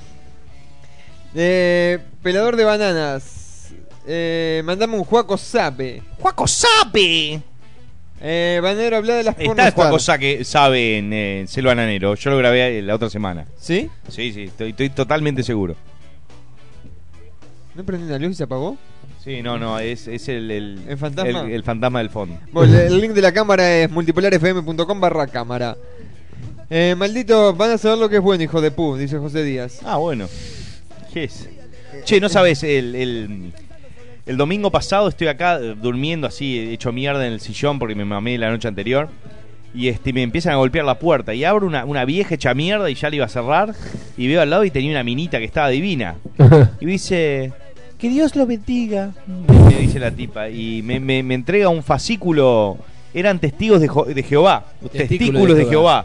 [1.38, 3.74] Eh, pelador de bananas.
[4.06, 6.02] Eh, mandame un Juaco Sape.
[6.18, 7.42] ¡Juaco Sape!
[8.22, 9.70] Eh, Banadero, habla de las Está.
[9.72, 12.14] Juaco Saque, sabe en eh, Selva Nanero.
[12.14, 13.44] Yo lo grabé la otra semana.
[13.58, 13.90] ¿Sí?
[14.08, 15.76] Sí, sí, estoy, estoy totalmente seguro.
[17.74, 18.78] ¿No prendí una luz y se apagó?
[19.22, 21.40] Sí, no, no, es, es el, el, ¿El fantasma?
[21.42, 22.38] el, el fantasma del fondo.
[22.52, 25.76] Bueno, el, link de la cámara es multipolarfm.com barra cámara.
[26.70, 29.80] Eh, maldito, van a saber lo que es bueno, hijo de pu, dice José Díaz.
[29.84, 30.26] Ah, bueno.
[32.04, 33.52] Che, no sabes, el, el,
[34.26, 38.04] el domingo pasado estoy acá eh, durmiendo así, hecho mierda en el sillón porque me
[38.04, 39.08] mamé la noche anterior.
[39.74, 41.34] Y este, me empiezan a golpear la puerta.
[41.34, 43.74] Y abro una, una vieja hecha mierda y ya la iba a cerrar.
[44.16, 46.16] Y veo al lado y tenía una minita que estaba divina.
[46.80, 47.52] Y me dice,
[47.98, 49.10] que Dios lo bendiga.
[49.26, 50.48] Me dice la tipa.
[50.48, 52.78] Y me, me- me entrega un fascículo.
[53.12, 54.64] Eran testigos de, Jo- de Jehová.
[54.92, 56.04] Testículos, de, Jehová.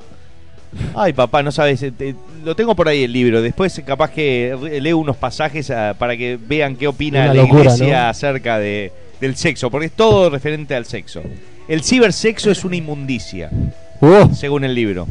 [0.96, 1.82] Ay, papá, no sabes.
[1.84, 3.42] eh, te- lo tengo por ahí el libro.
[3.42, 7.62] Después, capaz que leo unos pasajes ah, para que vean qué opina Una la locura,
[7.64, 8.08] iglesia ¿no?
[8.10, 9.70] acerca de, del sexo.
[9.70, 11.22] Porque es todo referente al sexo.
[11.68, 13.50] El cibersexo es una inmundicia,
[14.02, 14.30] Oh.
[14.34, 15.08] según el libro.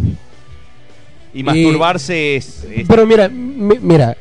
[1.33, 2.65] Y masturbarse es.
[2.65, 4.17] es- Pero mira, mi- mira,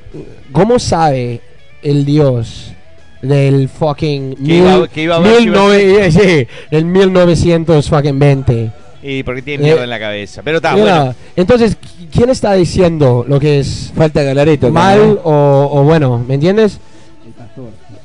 [0.51, 1.41] ¿cómo sabe
[1.81, 2.73] el Dios
[3.21, 8.71] del fucking Que iba- que iba a haber mil nove- sí, del 1900 fucking 20?
[9.01, 10.41] Y porque tiene mierda Eh, en la cabeza.
[10.43, 11.15] Pero está, bueno.
[11.35, 14.69] Entonces, ¿qui- ¿quién está diciendo lo que es Falta Galareto.
[14.71, 16.23] mal o, o bueno?
[16.27, 16.79] ¿Me entiendes?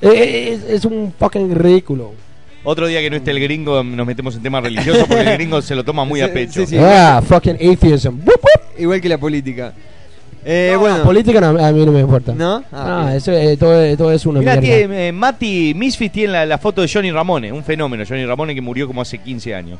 [0.02, 2.12] Eh, Es, es un fucking ridículo.
[2.66, 5.60] Otro día que no esté el gringo nos metemos en temas religiosos porque el gringo
[5.60, 6.60] se lo toma muy a Sí, pecho.
[6.60, 6.76] sí, sí.
[6.78, 8.14] Ah, fucking atheism.
[8.20, 8.78] Wup, wup.
[8.80, 9.72] Igual que la política.
[10.46, 10.98] Eh, No, bueno.
[10.98, 12.34] la política no- a mí no me importa.
[12.34, 12.62] ¿No?
[12.72, 13.16] Ah, bien.
[13.16, 14.78] eso, eh, todo, todo es una Mirá, mierda.
[14.78, 18.04] tiene, eh, Mati Misfit tiene la, la foto de Johnny Ramone, un fenómeno.
[18.06, 19.78] Johnny Ramone que murió como hace 15 años.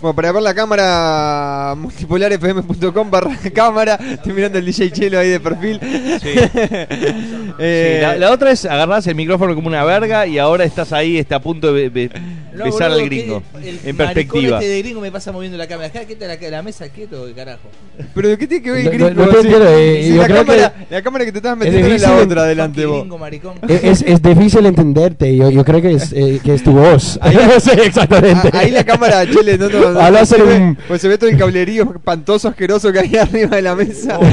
[0.00, 3.98] Bueno, para ver la cámara, multipolarfm.com barra cámara.
[4.12, 5.80] Estoy mirando el DJ Chelo ahí de perfil.
[5.82, 6.88] Eh,
[7.56, 11.18] Sí, la, la otra es agarrás el micrófono como una verga y ahora estás ahí,
[11.18, 12.20] está a punto de be- be-
[12.52, 13.42] No, besar boludo, al gringo.
[13.62, 14.58] que el En perspectiva.
[14.58, 15.86] Este de gringo me pasa moviendo la cámara.
[15.88, 17.68] Acá, quieta la, la mesa, quieto, carajo.
[18.12, 19.10] Pero ¿de qué tiene que ver el gringo?
[19.10, 19.48] no, no Sí.
[19.52, 23.00] eh, Sí, la, cámara, la cámara que te estabas metiendo es la otra adelante vos.
[23.00, 23.54] Gringo, maricón.
[23.68, 25.36] Es, es difícil entenderte.
[25.36, 27.20] Yo, yo creo que es, eh, que es tu voz.
[27.60, 28.50] sí, exactamente.
[28.52, 31.36] Ah, Ahí la cámara, Chele, no, no, Al hacer un- Pues se ve todo el
[31.38, 34.18] cablerío espantoso, asqueroso que hay arriba de la mesa.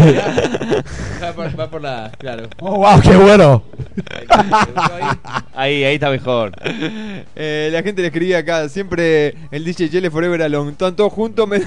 [1.23, 2.11] Va por, va por la.
[2.17, 2.49] Claro.
[2.59, 3.63] Oh, wow, qué bueno.
[5.53, 6.51] Ahí, ahí está mejor.
[7.35, 10.71] Eh, la gente le escribía acá, siempre el DJ Chele Forever Alone.
[10.71, 11.57] Están todos juntos, me-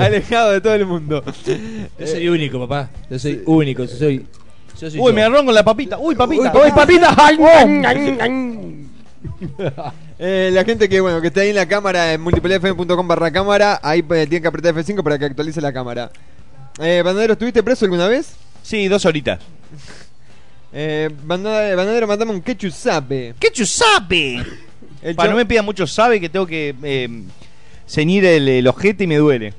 [0.00, 1.22] alejado de todo el mundo.
[1.98, 2.90] Yo soy único, papá.
[3.10, 3.84] Yo soy único.
[3.84, 4.26] Yo soy.
[4.80, 5.12] Yo soy Uy, yo.
[5.14, 5.98] me agarró con la papita.
[5.98, 6.52] Uy, papita.
[6.54, 7.14] Uy, papita.
[7.16, 8.86] Ay, ay, ay, ay.
[10.22, 13.80] Eh, la gente que bueno que está ahí en la cámara en multipolarfm.com barra cámara,
[13.82, 16.10] ahí pues, tienen que apretar F5 para que actualice la cámara.
[16.78, 18.34] Eh, Bandadero, ¿estuviste preso alguna vez?
[18.62, 19.40] Sí, dos horitas.
[20.72, 23.34] Eh, Bandadero, Bandadero, mandame un ketchup sabe.
[23.40, 24.40] ¿Qué chusape?
[25.02, 27.22] El Para no me pida mucho sabe que tengo que eh,
[27.88, 29.52] ceñir el, el ojete y me duele.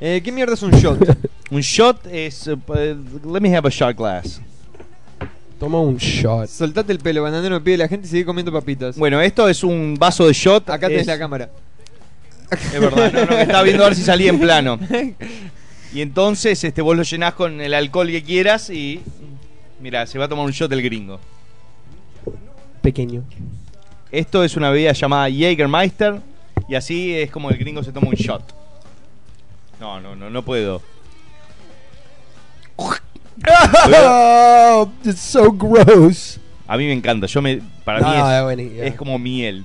[0.00, 0.98] Eh, ¿Qué mierda es un shot?
[1.50, 2.46] Un shot es.
[2.46, 4.40] eh, eh, let me have a shot glass.
[5.60, 6.48] Toma un shot.
[6.48, 8.96] Soltate el pelo, Bandadero me pide la gente y sigue comiendo papitas.
[8.96, 10.70] Bueno, esto es un vaso de shot.
[10.70, 11.50] Acá tenés es, la cámara.
[12.50, 14.80] Es verdad, no, no, que estaba viendo a ver si salía en plano.
[15.92, 19.00] Y entonces este, vos lo llenás con el alcohol que quieras y.
[19.80, 21.18] Mira, se va a tomar un shot el gringo.
[22.80, 23.24] Pequeño.
[24.12, 26.20] Esto es una bebida llamada Jägermeister.
[26.68, 28.54] Y así es como el gringo se toma un shot.
[29.80, 30.80] No, no, no, no puedo.
[33.92, 36.38] Oh, it's so gross.
[36.66, 37.26] A mí me encanta.
[37.26, 39.64] Yo me, para No, mí es, es como miel.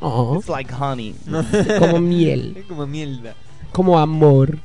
[0.00, 0.36] Oh.
[0.38, 1.14] It's like honey.
[1.78, 2.54] Como miel.
[2.58, 3.34] Es como mierda.
[3.72, 4.58] Como amor.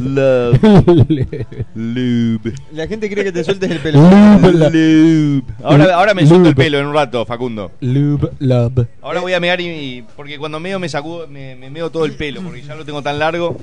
[0.00, 0.58] Love.
[1.74, 2.52] Lube.
[2.72, 4.00] La gente quiere que te sueltes el pelo.
[4.70, 5.42] Lube.
[5.62, 7.72] Ahora, ahora me suelto el pelo en un rato, Facundo.
[7.80, 8.86] Lube, love.
[9.02, 12.04] Ahora voy a mear y, y- porque cuando meo me sacudo, me, me meo todo
[12.04, 13.56] el pelo, porque ya lo tengo tan largo.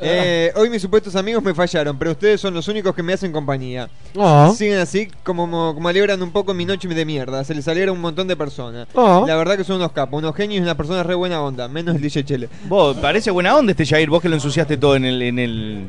[0.00, 3.32] Eh, hoy mis supuestos amigos me fallaron, pero ustedes son los únicos que me hacen
[3.32, 3.88] compañía.
[4.18, 4.52] Ah.
[4.56, 7.44] Siguen así como, como alegran un poco mi noche de mierda.
[7.44, 8.88] Se les alegra un montón de personas.
[8.94, 9.24] Ah.
[9.26, 11.68] La verdad que son unos capos, unos genios y una persona re buena onda.
[11.68, 12.48] Menos el DJ Chele.
[12.68, 15.88] Vos, parece buena onda este Jair, vos que lo ensuciaste todo en el, en el,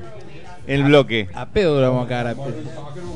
[0.68, 1.30] en el bloque.
[1.34, 2.54] A pedo lo vamos a cagar a pedo.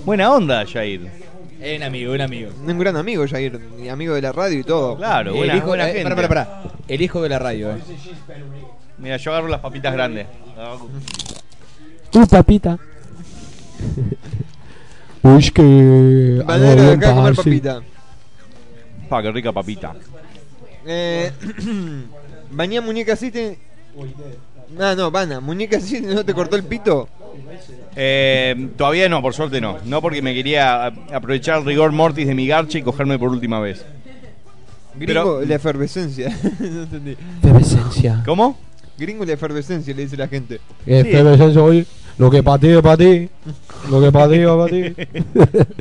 [0.06, 1.28] Buena onda, Jair.
[1.62, 2.52] Es un amigo, un amigo.
[2.66, 3.60] Un gran amigo, Jair.
[3.90, 4.96] Amigo de la radio y todo.
[4.98, 6.04] Claro, buena, el hijo, buena eh, gente.
[6.04, 6.64] pará, pará, pará.
[6.88, 7.78] El hijo de la radio, eh.
[8.98, 10.28] Mira, yo agarro las papitas grandes.
[12.11, 12.78] Tu papita.
[15.24, 16.41] Uy, que.
[16.45, 17.82] Valero, algo acá a comer papita.
[19.10, 19.95] Pa, qué rica papita.
[20.86, 21.32] Eh,
[22.52, 23.56] Bañá muñeca System.
[24.80, 27.07] Ah, no, Vana, muñeca System no te cortó el pito.
[27.95, 29.78] Eh, todavía no, por suerte no.
[29.86, 33.60] No porque me quería aprovechar el rigor mortis de mi garcha y cogerme por última
[33.60, 33.86] vez.
[34.95, 36.36] Gringo, la efervescencia.
[36.60, 37.15] no entendí.
[37.40, 38.24] Efervescencia.
[38.26, 38.57] ¿Cómo?
[38.98, 40.60] Gringo, la efervescencia, le dice la gente.
[40.86, 41.86] Efervescencia, oye.
[42.18, 43.30] Lo que para ti es para ti.
[43.91, 44.95] Lo que para ti es para ti.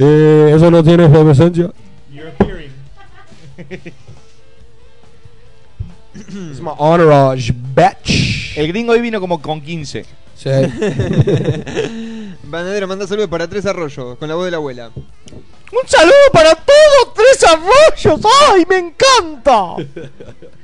[0.00, 1.70] Eh, eso no tiene efervescencia.
[6.14, 8.56] It's my entourage, bitch.
[8.56, 10.04] El gringo hoy vino como con 15.
[10.34, 10.50] Sí.
[12.44, 14.90] Banadero, manda saludos para Tres Arroyos, con la voz de la abuela.
[14.94, 17.14] ¡Un saludo para todos!
[17.14, 18.20] ¡Tres arroyos!
[18.50, 19.76] ¡Ay, me encanta!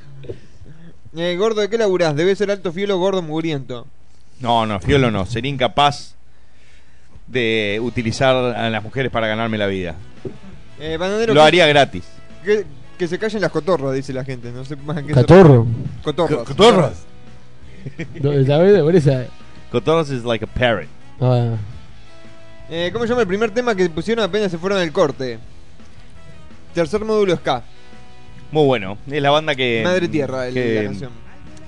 [1.21, 2.15] Eh, gordo, ¿de qué laburás?
[2.15, 3.85] Debe ser alto fielo gordo mugriento.
[4.39, 5.25] No, no, Fiolo no.
[5.25, 6.15] Sería incapaz
[7.27, 9.95] de utilizar a las mujeres para ganarme la vida.
[10.79, 10.97] Eh,
[11.27, 12.05] Lo ¿qué- haría gratis.
[12.45, 12.65] Que,
[12.97, 14.49] que se callen las cotorras, dice la gente.
[14.51, 15.67] No sé más qué Catorro.
[16.03, 16.37] Cotorras.
[16.39, 16.93] Co- cotorras.
[18.21, 18.81] No, ¿Sabes?
[18.81, 19.25] Por esa.
[19.71, 20.87] Cotorras is like a parrot.
[21.19, 21.55] Ah,
[22.69, 25.39] Eh, ¿Cómo se llama el primer tema que pusieron apenas se fueron del corte?
[26.73, 27.63] Tercer módulo Ska.
[28.51, 28.97] Muy bueno.
[29.09, 29.81] Es la banda que.
[29.83, 31.11] Madre Tierra, el- que la canción.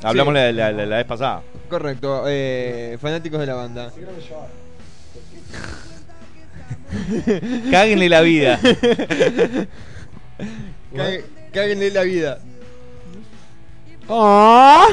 [0.04, 0.36] Hablamos Sí.
[0.40, 1.42] la, la- la- la vez pasada.
[1.70, 3.92] Correcto, eh, fanáticos de la banda.
[7.72, 8.60] Cáguenle la vida.
[11.54, 12.40] Cáguenle la vida.
[14.10, 14.88] Ah.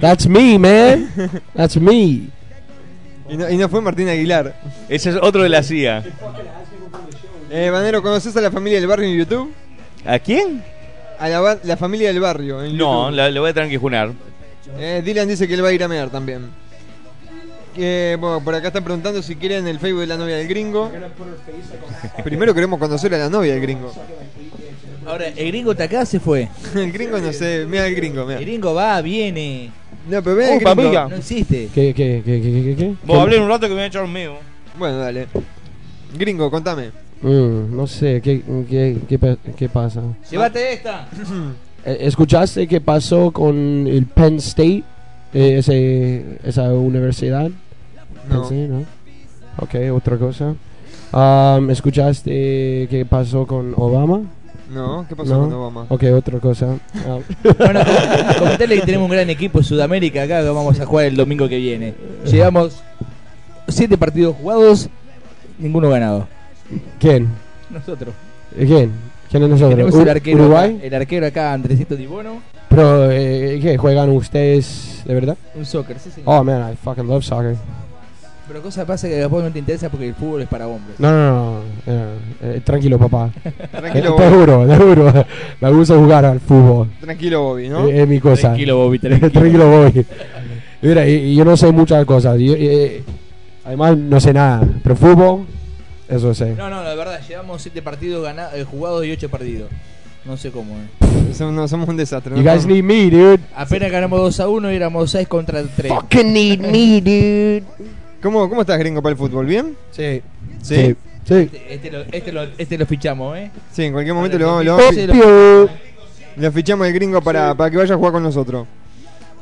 [0.00, 1.10] That's me, man.
[1.54, 2.28] That's me.
[3.28, 4.54] Y no, y no fue Martín Aguilar.
[4.88, 6.04] Ese es otro de la CIA.
[7.50, 9.52] Eh, Banero, ¿conoces a la familia del barrio en YouTube?
[10.06, 10.62] ¿A quién?
[11.18, 13.16] A la, familia del barrio en No, YouTube.
[13.16, 14.12] la- le voy a tener que junar.
[14.78, 16.48] Eh, Dylan dice que él va a ir a mear también.
[17.76, 20.90] Eh, bueno, por acá están preguntando si quieren el Facebook de la novia del gringo.
[22.22, 23.92] Primero queremos conocer a la novia del gringo.
[25.06, 26.48] Ahora, el gringo está acá se fue.
[26.74, 28.38] El gringo no sé, mira el gringo, mira.
[28.38, 29.70] El gringo va, viene.
[30.08, 31.08] No, pero ve Uh, el gringo.
[31.10, 31.68] No existe.
[31.74, 32.94] ¿Qué, qué, qué, qué, qué, qué?
[33.04, 34.38] Vos hablé un rato que me voy a echar un meo.
[34.78, 35.26] Bueno, dale.
[36.16, 36.90] Gringo, contame.
[37.24, 40.02] Mm, no sé, ¿qué, qué, qué, pa- qué pasa?
[40.30, 41.08] Llévate esta.
[41.86, 44.82] Eh, ¿Escuchaste qué pasó con el Penn State?
[45.34, 47.50] Eh, ese, esa universidad.
[47.50, 48.30] No.
[48.30, 48.84] Penn State, ¿no?
[49.58, 50.54] Ok, otra cosa.
[51.12, 54.22] Um, ¿Escuchaste qué pasó con Obama?
[54.72, 55.40] No, ¿qué pasó ¿No?
[55.44, 55.86] con Obama?
[55.90, 56.78] Ok, otra cosa.
[57.06, 57.18] Ah.
[57.58, 61.04] Bueno, com- comentarle que tenemos un gran equipo en Sudamérica acá que vamos a jugar
[61.04, 61.92] el domingo que viene.
[62.24, 62.80] Llevamos
[63.68, 64.88] siete partidos jugados,
[65.58, 66.26] ninguno ganado.
[66.98, 67.28] ¿Quién?
[67.70, 68.14] Nosotros.
[68.56, 68.90] Eh, ¿Quién?
[69.30, 69.70] ¿Quién es nosotros?
[69.76, 70.76] Tenemos el arquero, ¿Uruguay?
[70.76, 72.40] acá, el arquero acá, Andresito Dibono.
[72.68, 73.76] Pero, eh, ¿qué?
[73.76, 75.36] ¿Juegan ustedes de verdad?
[75.54, 76.28] Un soccer, sí, señor.
[76.28, 77.56] Oh, man, I fucking love soccer.
[78.46, 81.00] Pero cosa pasa que después no te interesa porque el fútbol es para hombres.
[81.00, 81.60] No, no, no.
[81.86, 83.30] eh, eh, tranquilo, papá.
[83.70, 85.26] Tranquilo, Eh, te juro, te juro.
[85.62, 86.88] Me gusta jugar al fútbol.
[87.00, 87.88] Tranquilo, Bobby, ¿no?
[87.88, 88.48] Eh, Es, mi cosa.
[88.48, 89.30] Tranquilo, Bobby, tranquilo.
[89.32, 90.06] tranquilo, Bobby.
[90.82, 92.38] Mira, y, y yo no sé muchas cosas.
[92.38, 93.02] Yo, eh,
[93.64, 94.60] además, no sé nada.
[94.82, 95.46] Pero fútbol,
[96.08, 96.54] eso sé.
[96.54, 99.70] No, no, la verdad, llevamos siete partidos gana- eh, jugados y ocho perdidos.
[100.24, 101.32] No sé cómo, eh.
[101.34, 102.34] Somos, no, somos un desastre.
[102.36, 102.50] You ¿no?
[102.52, 103.40] guys need me, dude.
[103.54, 105.92] Apenas ganamos 2 a 1 y éramos 6 contra 3.
[105.92, 107.62] Fucking need me, dude.
[108.22, 109.44] ¿Cómo, ¿Cómo estás, gringo, para el fútbol?
[109.46, 109.76] ¿Bien?
[109.90, 110.22] Sí.
[110.62, 110.74] Sí.
[110.74, 110.96] Sí.
[111.26, 111.34] Sí.
[111.34, 113.50] Este, este lo, este, lo, este lo fichamos, ¿eh?
[113.72, 115.68] Sí, en cualquier momento lo, Para lo, vamos- 2015
[116.36, 118.66] le fichamos al gringo para, para que vaya a jugar con nosotros.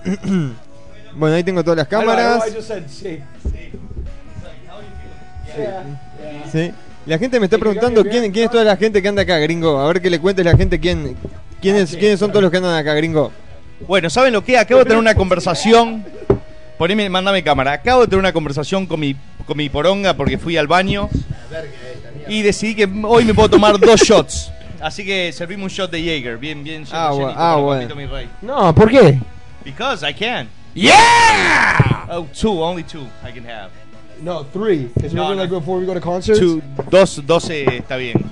[1.16, 2.42] bueno, ahí tengo todas las cámaras.
[6.50, 6.72] Sí.
[7.06, 9.78] La gente me está preguntando quién, quién es toda la gente que anda acá, gringo.
[9.80, 11.16] A ver que le cuentes la gente quién,
[11.60, 13.32] quiénes, quiénes son todos los que andan acá, gringo.
[13.88, 14.56] Bueno, ¿saben lo que?
[14.56, 16.04] Acabo de tener una conversación.
[16.78, 17.72] Poneme, mándame cámara.
[17.72, 19.16] Acabo de tener una conversación con mi,
[19.46, 21.08] con mi poronga porque fui al baño.
[22.28, 24.52] Y decidí que hoy me puedo tomar dos shots.
[24.80, 27.80] Así que servimos un shot de Jaeger, bien, bien Ah, llenito bu- para ah, bueno.
[27.82, 28.28] papito, mi rey.
[28.42, 29.18] No, ¿por qué?
[29.64, 30.48] Because I can.
[30.74, 32.06] Yeah!
[32.10, 33.70] Oh, two, only two I can have.
[34.22, 34.90] No, three.
[34.94, 35.42] Because No, remember, no.
[35.42, 36.38] like before we go to concerts.
[36.38, 38.22] Two, dos, doce está bien.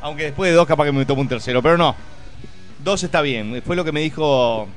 [0.00, 1.94] Aunque después de dos capaz que me tomo un tercero, pero no.
[2.84, 3.60] Dos está bien.
[3.66, 4.68] Fue lo que me dijo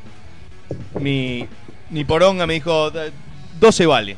[1.00, 1.48] mi,
[1.92, 3.12] mi poronga, me dijo, "Eh,
[3.60, 4.18] 12 vale.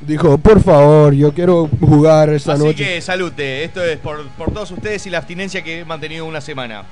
[0.00, 2.76] Dijo, por favor, yo quiero jugar esta Así noche.
[2.84, 6.40] que salute, esto es por, por todos ustedes y la abstinencia que he mantenido una
[6.40, 6.84] semana.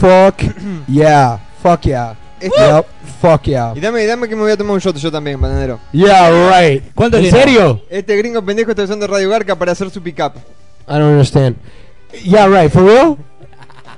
[0.00, 0.42] Fuck
[0.88, 2.16] yeah, fuck yeah.
[2.40, 2.84] Este-
[3.20, 3.72] fuck yeah.
[3.76, 5.78] Y dame, dame que me voy a tomar un shot yo también, bananero.
[5.92, 6.82] Yeah, right.
[6.94, 7.82] ¿Cuánto ¿En serio?
[7.90, 10.32] Este gringo pendejo está usando Radio Garca para hacer su pick-up.
[10.88, 11.56] I don't understand.
[12.24, 13.16] Yeah, right, for real?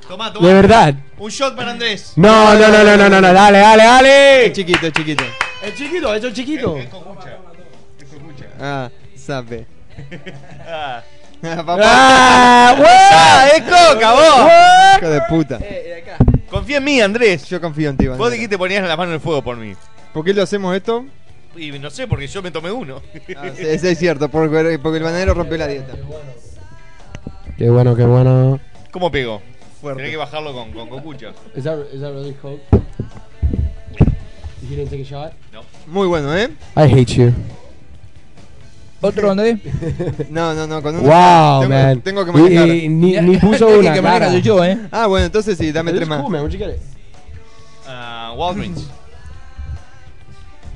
[0.09, 0.94] Tomá, De verdad.
[1.19, 2.12] Un shot para Andrés.
[2.16, 4.47] No, no, no, no, no, no, no, dale, dale, dale.
[4.47, 5.24] Es chiquito, es chiquito.
[5.62, 6.78] Es chiquito, es chiquito.
[8.60, 9.66] Ah, sabe.
[10.66, 11.02] Ah.
[11.43, 11.77] Papá.
[11.82, 14.98] Ah, Ah, es coca, vos.
[14.98, 15.59] Hijo de puta.
[16.52, 17.46] Confía en mí, Andrés.
[17.48, 18.34] Yo confío en ti, Vos bananero.
[18.34, 19.72] dijiste ponías la mano en el fuego por mí.
[20.12, 21.06] ¿Por qué lo hacemos esto?
[21.56, 23.00] Y no sé, porque yo me tomé uno.
[23.36, 25.94] Ah, sí, eso es cierto, porque, porque el bananero rompió la dieta.
[27.56, 28.60] Qué bueno, qué bueno.
[28.90, 29.40] ¿Cómo pegó?
[29.80, 29.98] Fuerte.
[30.02, 31.32] Tenés que bajarlo con, con cocucha.
[31.56, 32.60] Is that, is that really cold?
[34.62, 35.32] You didn't take a shot?
[35.52, 35.62] No.
[35.86, 36.50] Muy bueno, ¿eh?
[36.76, 37.32] I hate you.
[39.02, 39.58] ¿Otro Andrés?
[40.30, 41.02] No, no, no, con un.
[41.02, 42.00] Wow, tengo, man.
[42.00, 42.68] Tengo que Y- manejar.
[42.68, 44.78] y ni, ni puso una que maneja soy yo, ¿eh?
[44.90, 46.24] Ah, bueno, entonces sí, dame tres más.
[46.54, 46.60] it?
[47.86, 48.88] Ah, Walgreens.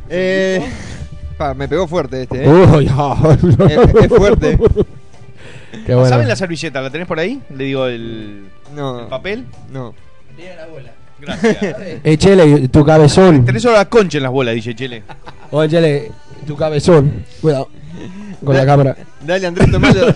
[0.08, 0.62] Eh.
[1.38, 2.48] Pa, me pegó fuerte este, ¿eh?
[2.48, 3.16] Oh, ya.
[3.66, 4.58] Es, es fuerte.
[5.84, 6.08] Qué bueno.
[6.08, 6.80] ¿Saben la servilleta?
[6.80, 7.40] ¿La tenés por ahí?
[7.54, 9.00] Le digo el, No.
[9.00, 9.44] el papel.
[9.70, 9.94] No.
[11.20, 11.56] Gracias.
[12.04, 13.44] Eh, Chele, tu cabezón.
[13.44, 15.02] tenés solo la concha en las bolas, dice Chele.
[15.50, 16.10] Oye, Chele,
[16.46, 17.24] tu cabezón.
[17.40, 17.68] Cuidado.
[18.44, 18.96] Con la cámara.
[19.22, 20.06] Dale, Andrés, tomalo.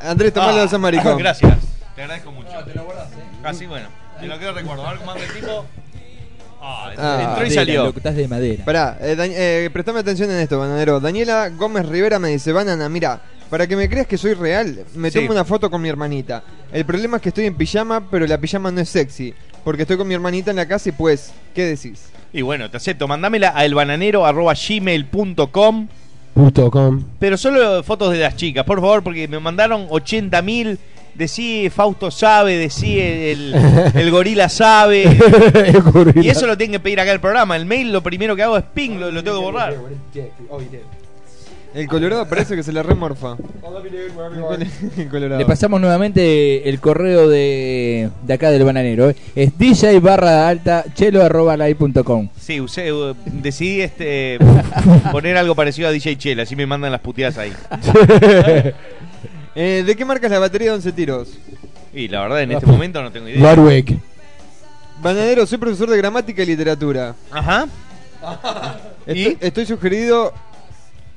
[0.00, 1.18] Andrés, tomalo de San Maricón.
[1.18, 1.56] Gracias.
[1.94, 2.48] Te agradezco mucho.
[2.64, 3.08] te lo guardas,
[3.44, 3.88] Así, bueno.
[4.20, 4.86] Te lo quedo recuerdo.
[4.86, 5.64] A ver cómo anda el tipo.
[6.60, 7.88] Ah, Ah, entró y salió.
[7.88, 8.64] estás de madera.
[8.64, 11.00] Pará, eh, eh, prestame atención en esto, bananero.
[11.00, 13.20] Daniela Gómez Rivera me dice, Banana, mira,
[13.50, 15.18] para que me creas que soy real, me Sí.
[15.20, 16.42] tomo una foto con mi hermanita.
[16.72, 19.34] El problema es que estoy en pijama, pero la pijama no es sexy.
[19.64, 22.06] Porque estoy con mi hermanita en la casa y pues, ¿qué decís?
[22.32, 23.06] Y bueno, te acepto.
[23.06, 25.88] Mandámela a elbananero.gmail.com
[27.18, 30.78] Pero solo fotos de las chicas, por favor, porque me mandaron 80 mil.
[31.14, 33.54] Decí Fausto sabe, decí el,
[33.94, 35.04] el gorila sabe.
[35.54, 36.22] El gorila.
[36.22, 37.56] y eso lo tienen que pedir acá el programa.
[37.56, 39.74] El mail lo primero que hago es ping, lo, lo tengo que borrar.
[41.76, 43.36] El Colorado parece que se le remorfa.
[44.96, 45.38] El Colorado.
[45.38, 49.10] Le pasamos nuevamente el correo de, de acá del bananero.
[49.10, 49.16] ¿eh?
[49.34, 51.54] Es dj barra alta chelo arroba
[52.02, 52.30] com.
[52.40, 54.38] Sí, usé, uh, decidí este,
[55.12, 57.52] poner algo parecido a DJ Chela, así me mandan las puteadas ahí.
[59.58, 61.28] Eh, ¿De qué marca es la batería de 11 tiros?
[61.94, 63.54] Y la verdad, en este momento no tengo idea.
[63.54, 63.98] Ludwig.
[65.00, 67.14] Bananero, soy profesor de gramática y literatura.
[67.30, 67.66] Ajá.
[69.06, 70.34] Estoy, estoy sugerido.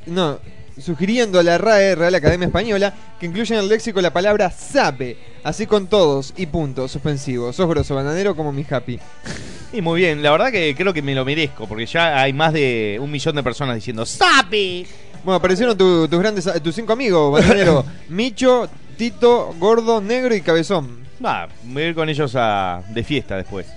[0.05, 0.39] No,
[0.79, 5.17] sugiriendo a la RAE, Real Academia Española, que incluya en el léxico la palabra sabe,
[5.43, 7.55] así con todos y puntos suspensivos.
[7.55, 8.99] Sos grosso, bananero como mi happy.
[9.71, 12.53] Y muy bien, la verdad que creo que me lo merezco, porque ya hay más
[12.53, 14.83] de un millón de personas diciendo ¡Sapi!
[15.23, 17.85] Bueno, aparecieron tu- tus grandes, tus cinco amigos, bananero.
[18.09, 18.67] Micho,
[18.97, 21.05] Tito, Gordo, Negro y Cabezón.
[21.23, 23.67] Va, voy a ir con ellos a, de fiesta después.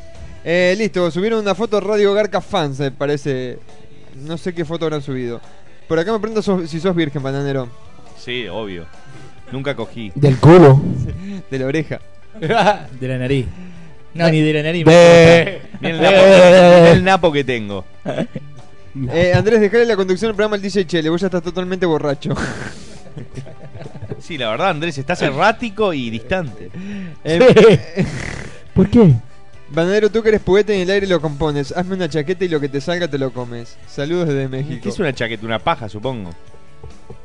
[0.43, 3.59] Eh, listo, subieron una foto Radio Garca Fans, me parece.
[4.17, 5.43] No sé qué foto habrán subido.
[5.89, 7.69] Por acá me pregunto sos- si sos virgen, bananero.
[8.19, 8.87] Sí, obvio.
[9.51, 10.13] Nunca cogí.
[10.15, 10.81] Del culo.
[11.51, 12.01] De la oreja.
[12.41, 13.47] de la nariz.
[14.15, 14.85] No, ni de la nariz.
[14.87, 17.85] De- Mira el, napo, el napo que tengo.
[19.11, 22.35] Eh, Andrés, dejale la conducción del programa al DJ Chele, vos ya estás totalmente borracho.
[24.21, 26.71] Sí, la verdad, Andrés, estás errático y distante.
[27.25, 28.05] Eh,
[28.75, 29.15] ¿Por qué?
[29.73, 31.73] Banadero, tú que eres poeta y en el aire lo compones.
[31.73, 33.77] Hazme una chaqueta y lo que te salga te lo comes.
[33.89, 34.81] Saludos desde México.
[34.83, 35.47] ¿Qué es una chaqueta?
[35.47, 36.31] Una paja, supongo.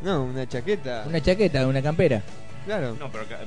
[0.01, 1.03] No, una chaqueta.
[1.07, 2.21] Una chaqueta, una campera.
[2.65, 2.95] Claro.
[2.99, 3.39] No, pero acá-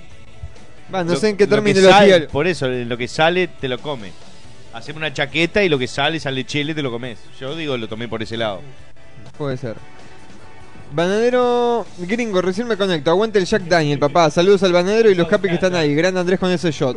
[0.95, 1.93] Va, no Lo- sé en qué terminología.
[1.99, 4.11] sale- por eso, lo que sale, te lo come.
[4.73, 7.19] Haceme una chaqueta y lo que sale, sale chile, te lo comes.
[7.41, 8.61] Yo digo, lo tomé por ese lado.
[9.39, 9.77] Puede ser.
[10.93, 13.11] Banadero gringo, recién me conecto.
[13.11, 14.29] Aguante el Jack Daniel, papá.
[14.31, 15.95] Saludos al banadero y los happy que están ahí.
[15.95, 16.97] Gran Andrés con ese shot.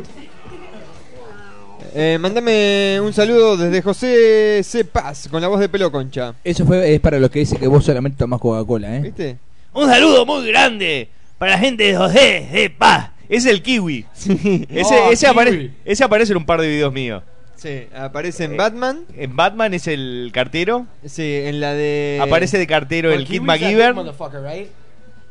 [1.96, 4.84] Eh, mándame un saludo desde José C.
[4.84, 6.34] Paz con la voz de pelo concha.
[6.42, 9.00] Eso fue, es para los que dicen que vos solamente tomás Coca-Cola, ¿eh?
[9.00, 9.36] ¿Viste?
[9.72, 11.08] Un saludo muy grande
[11.38, 13.10] para la gente de José de Paz.
[13.28, 14.04] Es el kiwi.
[14.68, 15.32] Ese, Oh, ese, kiwi.
[15.38, 17.22] apare- ese aparece en un par de videos míos.
[17.56, 19.04] Sí, aparece en Batman.
[19.16, 20.86] En Batman es el cartero.
[21.06, 22.18] Sí, en la de.
[22.20, 23.94] Aparece de cartero el Kid McGiver.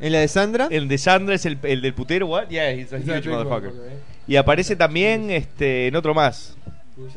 [0.00, 0.66] En la de Sandra.
[0.70, 2.48] El de Sandra es el, el del putero, what?
[2.48, 3.70] Yeah, he's a He's a huge motherfucker.
[3.70, 4.13] motherfucker, eh.
[4.26, 6.56] Y aparece también este, en otro más.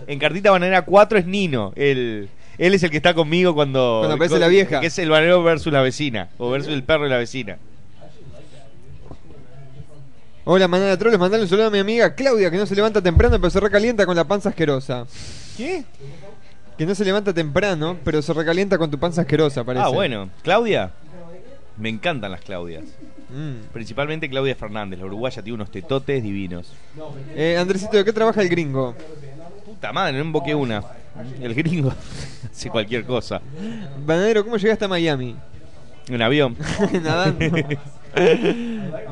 [0.07, 1.71] En Cartita Bananera 4 es Nino.
[1.75, 3.99] El, él es el que está conmigo cuando.
[3.99, 4.79] Cuando aparece la vieja.
[4.79, 6.29] Que es el bananero versus la vecina.
[6.38, 7.57] O versus el perro y la vecina.
[10.49, 13.38] Hola, manada troles, mandale un saludo a mi amiga Claudia, que no se levanta temprano,
[13.38, 15.05] pero se recalienta con la panza asquerosa.
[15.57, 15.84] ¿Qué?
[16.77, 19.85] Que no se levanta temprano, pero se recalienta con tu panza asquerosa, parece.
[19.85, 20.29] Ah, bueno.
[20.43, 20.91] Claudia.
[21.75, 22.85] Me encantan las Claudias.
[23.30, 23.74] Mm.
[23.74, 26.72] Principalmente Claudia Fernández, la uruguaya, tiene unos tetotes divinos.
[27.36, 28.95] Eh, Andresito, ¿de qué trabaja el gringo?
[29.66, 30.84] Puta madre, no emboqué una.
[31.41, 31.94] El gringo
[32.52, 33.41] hace cualquier cosa.
[34.06, 35.36] Banadero, ¿cómo llegaste a Miami?
[36.08, 36.56] En avión.
[37.04, 37.45] Nadando.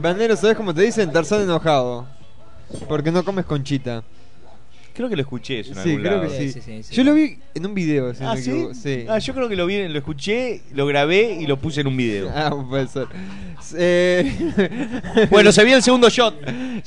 [0.01, 1.11] Banadero, ¿sabes cómo te dicen?
[1.11, 2.05] Tarzán enojado.
[2.87, 4.03] Porque no comes conchita.
[4.95, 6.29] Creo que lo escuché eso en Sí, algún creo lado.
[6.31, 6.81] que sí.
[6.95, 8.13] Yo lo vi en un video.
[8.13, 9.05] si no ¿Ah, me ¿sí?
[9.09, 11.97] Ah, yo creo que lo vi, lo escuché, lo grabé y lo puse en un
[11.97, 12.31] video.
[12.33, 13.07] Ah, puede ser.
[13.75, 15.27] Eh...
[15.29, 16.35] Bueno, se viene el segundo shot.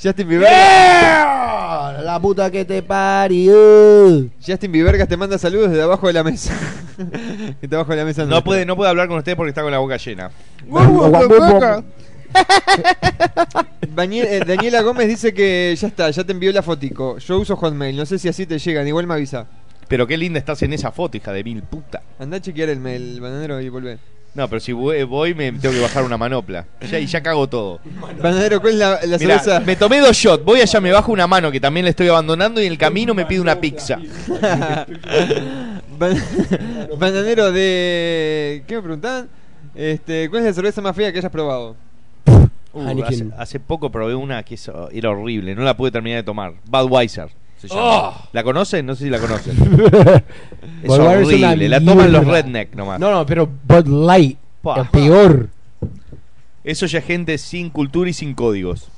[0.02, 0.48] Justin Bieber.
[0.51, 4.26] La puta que te parió.
[4.44, 6.55] Justin Bieber te manda saludos desde abajo de la mesa.
[7.60, 9.70] que abajo de la mesa No puede, no puede hablar con usted porque está con
[9.70, 10.30] la boca llena.
[14.01, 17.19] Eh, Daniela Gómez dice que ya está, ya te envió la fotico.
[17.19, 19.47] Yo uso Hotmail, no sé si así te llegan, igual me avisa.
[19.89, 22.01] Pero qué linda estás en esa foto, hija de mil puta.
[22.21, 23.99] Anda a chequear el mail, bananero, y volvé.
[24.35, 26.65] No, pero si voy, voy, me tengo que bajar una manopla.
[26.89, 27.81] Ya, y ya cago todo.
[28.23, 29.61] Bananero, ¿cuál es la, la Mirá, cerveza?
[29.67, 32.63] me tomé dos shots, voy allá, me bajo una mano que también le estoy abandonando
[32.63, 33.99] y en el camino me pido una pizza.
[35.99, 36.23] Ban-
[36.99, 38.63] Bananero de.
[38.67, 39.29] ¿Qué me preguntaban?
[39.75, 41.75] Este, ¿Cuál es la cerveza más fea que hayas probado?
[42.79, 46.23] Uh, hace, hace poco probé una que es- era horrible, no la pude terminar de
[46.23, 46.55] tomar.
[46.71, 47.29] Budweiser.
[47.59, 47.81] Se llama.
[47.83, 48.29] Oh.
[48.33, 48.87] ¿La conocen?
[48.87, 49.57] No sé si la conocen.
[50.83, 53.01] es Budweiser es horrible, la toman los redneck nomás.
[53.01, 54.39] No, no, pero Bud Light.
[54.63, 54.81] Pua.
[54.81, 55.49] El peor.
[56.65, 58.89] Eso ya es gente sin cultura y sin códigos.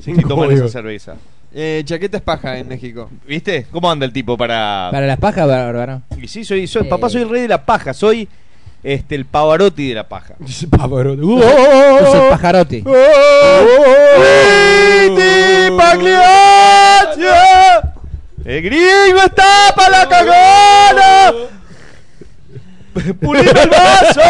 [0.00, 1.16] Sin si toman esa cerveza.
[1.56, 3.08] Eh, chaqueta es paja en México.
[3.26, 3.66] ¿Viste?
[3.70, 4.88] ¿Cómo anda el tipo para...?
[4.90, 6.02] Para las pajas, bárbaro.
[6.20, 7.94] Y sí, soy, soy papá, soy el rey de la paja.
[7.94, 8.28] Soy
[8.84, 10.34] este el Pavarotti de la paja.
[10.70, 11.20] Pavarotti.
[11.22, 11.40] Yo
[12.10, 12.84] soy el pajarote.
[18.44, 21.32] ¡El gringo está para la cagada!
[23.20, 24.20] ¡Pulime el vaso!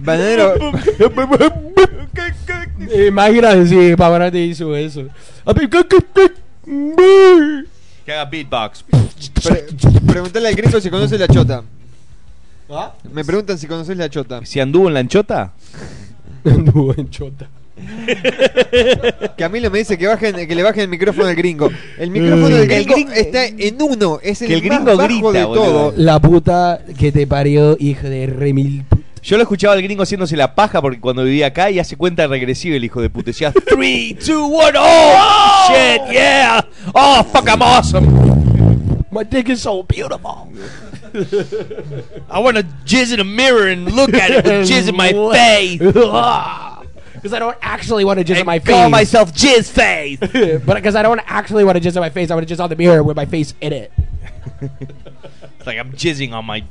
[0.00, 0.54] Bananero.
[3.08, 5.04] Imagínate si Pavarotti hizo eso.
[8.04, 8.84] Que haga beatbox.
[9.42, 9.66] Pre-
[10.06, 11.62] preguntale al gringo si conoce la chota.
[12.68, 12.94] ¿Ah?
[13.12, 14.44] Me preguntan si conoces la chota.
[14.44, 15.52] ¿Si anduvo en la anchota?
[16.44, 17.48] Anduvo en chota.
[19.36, 21.70] Camilo me dice que bajen, que le bajen el micrófono al gringo.
[21.98, 24.18] El micrófono del gringo está en uno.
[24.22, 25.64] Es el, que el más gringo bajo grita, de boludo.
[25.64, 25.94] todo.
[25.96, 28.84] La puta que te parió, hijo de remil.
[29.22, 32.26] Yo lo escuchaba al gringo haciéndose la paja porque cuando vivía acá y hace cuenta
[32.28, 33.26] regresiva el hijo de puta.
[33.26, 36.64] Decía 3, 2, 1, oh, shit, yeah.
[36.94, 38.06] Oh, fuck, I'm awesome.
[39.10, 40.48] My dick is so beautiful.
[42.30, 45.12] I want to jizz in a mirror and look at it with jizz in my
[45.32, 45.80] face.
[47.16, 48.74] Because I don't actually want to jizz in my face.
[48.74, 50.18] Call myself Jizz Face.
[50.64, 52.60] but because I don't actually want to jizz in my face, I want to jizz
[52.62, 53.90] on the mirror with my face in it.
[54.60, 56.62] It's like I'm jizzing on my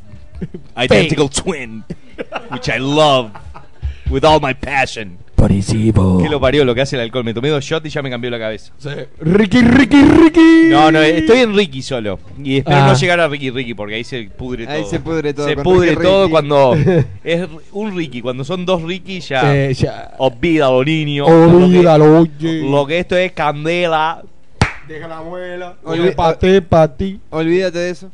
[0.77, 1.83] identical twin,
[2.49, 3.35] which I love
[4.09, 5.17] with all my passion.
[5.35, 6.17] Parecido.
[6.21, 7.23] ¿Qué lo parió lo que hace el alcohol?
[7.23, 8.71] Me tomé dos shots y ya me cambió la cabeza.
[9.19, 10.67] Ricky, Ricky, Ricky.
[10.69, 12.19] No, no, estoy en Ricky solo.
[12.43, 12.87] Y espero Ah.
[12.87, 14.75] no llegar a Ricky Ricky porque ahí se pudre todo.
[14.75, 16.31] Ahí se pudre todo Se pudre Ricky todo Ricky.
[16.31, 16.75] cuando
[17.23, 18.21] es un Ricky.
[18.21, 19.55] Cuando son dos Ricky ya.
[19.55, 20.13] Eh, ya.
[20.19, 21.25] Olvídalo, niño.
[21.25, 22.69] Olvídalo, Lo que, oye.
[22.69, 24.23] lo que esto es candela.
[24.87, 25.75] Deja la muela.
[26.69, 27.19] Pa' ti.
[27.29, 28.09] Olvídate de eso.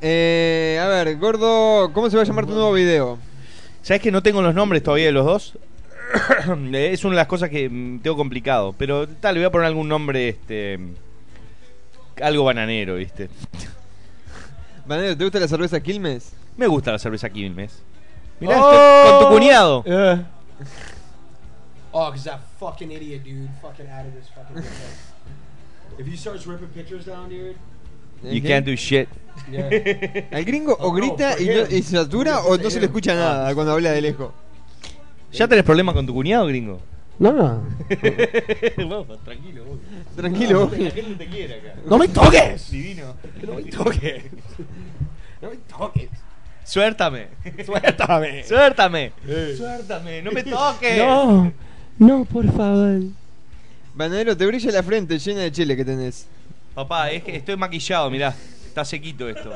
[0.00, 3.18] Eh, a ver, gordo, ¿cómo se va a llamar tu nuevo video?
[3.82, 5.58] ¿Sabes que no tengo los nombres todavía de los dos?
[6.74, 8.74] es una de las cosas que mm, tengo complicado.
[8.76, 10.78] Pero tal, le voy a poner algún nombre, este.
[12.20, 13.28] Algo bananero, ¿viste?
[14.86, 16.32] Banero, ¿te gusta la cerveza Quilmes?
[16.56, 17.82] Me gusta la cerveza Quilmes.
[18.40, 19.04] Mirá, Oh.
[19.04, 19.84] estoy con tu cuñado.
[19.84, 20.26] Yeah.
[21.92, 24.62] Oh, because that fucking idiot, dude, fucking added this fucking.
[25.98, 27.56] if he starts ripping pictures down, dude.
[28.22, 29.08] You can't do shit.
[29.50, 29.68] Yeah.
[30.32, 31.66] ¿Al gringo o Oh, no, grita y, no- him.
[31.70, 33.14] y se satura o no se le escucha Ah.
[33.14, 34.32] nada cuando habla de lejos?
[35.32, 36.80] ¿Ya tenés problemas con tu cuñado, gringo?
[37.18, 37.32] No.
[38.88, 39.78] Vos, tranquilo, vos.
[40.16, 40.78] Tranquilo, vos.
[40.78, 41.74] La gente te quiere acá.
[41.86, 42.70] ¡No me toques!
[42.70, 43.14] Divino.
[43.46, 44.22] No me toques.
[45.40, 46.08] No me toques.
[46.64, 47.28] Suéltame.
[47.64, 48.42] Suéltame.
[48.44, 49.12] Suéltame.
[49.56, 50.22] Suéltame.
[50.22, 50.98] No me toques.
[50.98, 51.52] No.
[51.98, 53.00] No, por favor.
[53.94, 56.26] Banero, te brilla la frente llena de chile que tenés.
[56.78, 58.32] Papá, es que estoy maquillado, mirá.
[58.68, 59.52] Está sequito esto.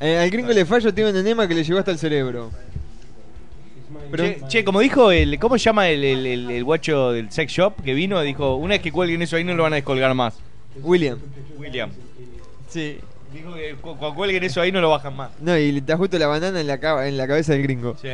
[0.00, 2.52] Eh, al gringo le fallo tiene un enema que le llegó hasta el cerebro.
[4.08, 5.36] Pero- Che, che, como dijo el.
[5.40, 8.20] ¿Cómo se llama el, el, el- el guacho del sex shop que vino?
[8.20, 10.34] Dijo: Una vez que cuelguen eso ahí no lo van a descolgar más.
[10.80, 11.18] William.
[11.58, 11.90] William.
[12.68, 12.98] Sí.
[13.32, 15.30] Dijo que cu- cuando cuelguen eso ahí no lo bajan más.
[15.40, 17.96] No, y le te justo la banana en la, en la cabeza del gringo.
[18.00, 18.10] Sí.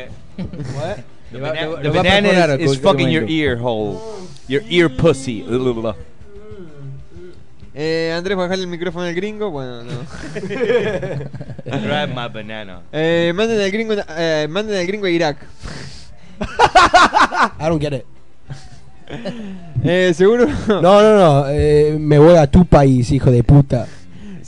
[1.31, 3.99] The banana, the banana is, is fucking your ear hole.
[4.47, 5.45] Your ear pussy.
[7.73, 9.49] Eh, Andrés, bajale el micrófono al gringo.
[9.49, 9.91] Bueno, no.
[11.81, 12.81] Grab my banana.
[12.91, 15.37] Eh, manden al gringo, eh, manden al gringo a Irak.
[17.59, 18.05] I don't get it.
[19.83, 20.47] Eh, seguro.
[20.67, 21.45] No, no, no.
[21.49, 23.87] eh, me voy a tu país, hijo de puta.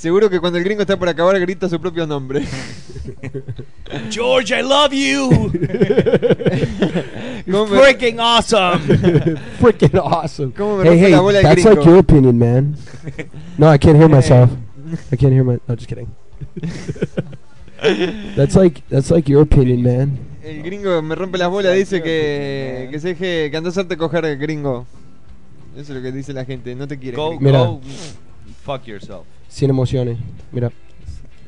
[0.04, 2.44] Seguro que cuando el gringo está por acabar grita su propio nombre.
[4.12, 5.30] George, I love you.
[7.50, 8.80] ¿Cómo me- Freaking awesome.
[9.62, 10.52] Freaking awesome.
[10.52, 11.70] ¿Cómo me Hey, rompe hey, la bola el that's gringo?
[11.80, 12.76] like your opinion, man.
[13.58, 14.52] No, I can't hear myself.
[15.10, 15.58] I can't hear my.
[15.70, 16.10] No, just kidding.
[18.36, 20.20] That's like that's like your opinion, man.
[20.44, 23.96] El gringo me rompe las bolas, dice que, que se deje, que anda a hacerte
[23.96, 24.86] coger el gringo.
[25.78, 27.16] Eso es lo que dice la gente, no te quiere.
[27.16, 27.40] Go.
[27.40, 27.70] Mira.
[28.64, 29.26] Fuck yourself.
[29.50, 30.18] Sin emociones.
[30.52, 30.72] Mira.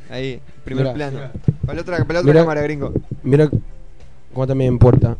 [0.10, 0.94] Ahí, primer Mira.
[0.94, 1.20] plano.
[1.66, 2.42] Para la otra, para la otra Mira.
[2.42, 2.94] cámara, gringo.
[3.24, 3.50] Mira
[4.34, 5.16] cuánto me importa.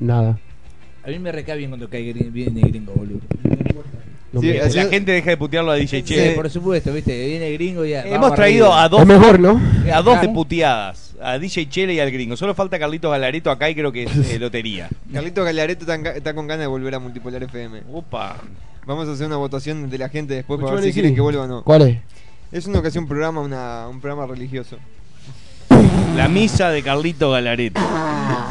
[0.00, 0.38] Nada.
[1.04, 3.20] A mí me recae bien cuando cae viene gringo, boludo.
[3.42, 3.56] No
[4.40, 6.30] Sí, me- así- La gente deja de putearlo a DJ Sí, Che.
[6.32, 8.02] por supuesto, viste, viene gringo y ya.
[8.02, 8.82] Hemos traído arriba.
[8.84, 9.60] a dos, mejor, ¿no?
[9.92, 11.14] a dos de puteadas.
[11.20, 12.36] A DJ Chele y al gringo.
[12.36, 14.88] Solo falta Carlitos Galareto acá y creo que es eh, lotería.
[15.12, 17.82] Carlito Galareto está, con ganas de volver a Multipolar FM.
[17.92, 18.36] Opa.
[18.86, 21.44] Vamos a hacer una votación de la gente después para ver si quieren que vuelva
[21.44, 21.62] o no.
[21.62, 21.98] ¿Cuál es?
[22.50, 24.76] Es uno que hace un programa, una, un programa religioso.
[26.16, 27.80] La misa de Carlito Galareto.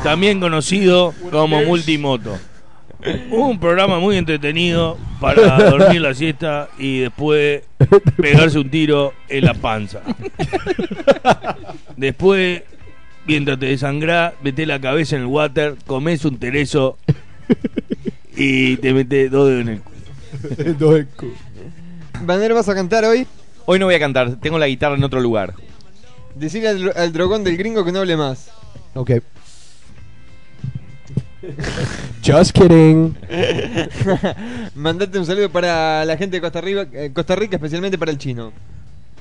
[0.03, 2.37] También conocido como Multimoto.
[3.31, 7.63] Un programa muy entretenido para dormir la siesta y después
[8.17, 10.01] pegarse un tiro en la panza.
[11.97, 12.63] Después,
[13.25, 16.97] mientras te desangrás, metés la cabeza en el water, comes un tereso
[18.35, 21.31] y te metes dos dedos en el culo.
[22.23, 23.25] Banner, ¿vas a cantar hoy?
[23.65, 25.53] Hoy no voy a cantar, tengo la guitarra en otro lugar.
[26.35, 28.51] Decirle al, al dragón del gringo que no hable más.
[28.93, 29.11] Ok.
[32.23, 33.15] Just kidding.
[34.75, 38.17] Mandate un saludo para la gente de Costa Rica, eh, Costa Rica, especialmente para el
[38.17, 38.51] chino.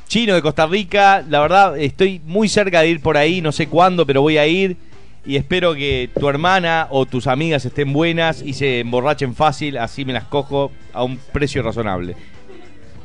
[0.06, 3.68] Chino de Costa Rica, la verdad estoy muy cerca de ir por ahí, no sé
[3.68, 4.76] cuándo, pero voy a ir
[5.24, 10.04] y espero que tu hermana o tus amigas estén buenas y se emborrachen fácil, así
[10.04, 12.16] me las cojo a un precio razonable.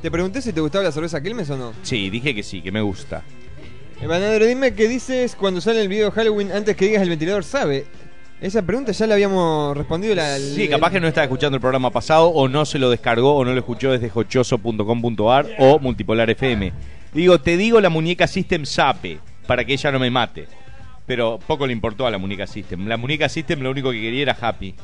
[0.01, 1.73] Te pregunté si te gustaba la cerveza Quilmes o no.
[1.83, 3.23] Sí, dije que sí, que me gusta.
[4.05, 7.43] Banadero, dime qué dices cuando sale el video de Halloween antes que digas el ventilador
[7.43, 7.85] sabe.
[8.45, 10.13] Esa pregunta ya la habíamos respondido.
[10.13, 13.35] La, Sí, capaz que no estaba escuchando el programa pasado o no se lo descargó
[13.35, 16.71] o no lo escuchó desde jochoso.com.ar o Multipolar FM.
[17.11, 19.17] Digo, te digo la muñeca System Sape
[19.47, 20.47] para que ella no me mate.
[21.07, 22.87] Pero poco le importó a la muñeca System.
[22.87, 24.75] La muñeca System lo único que quería era Happy.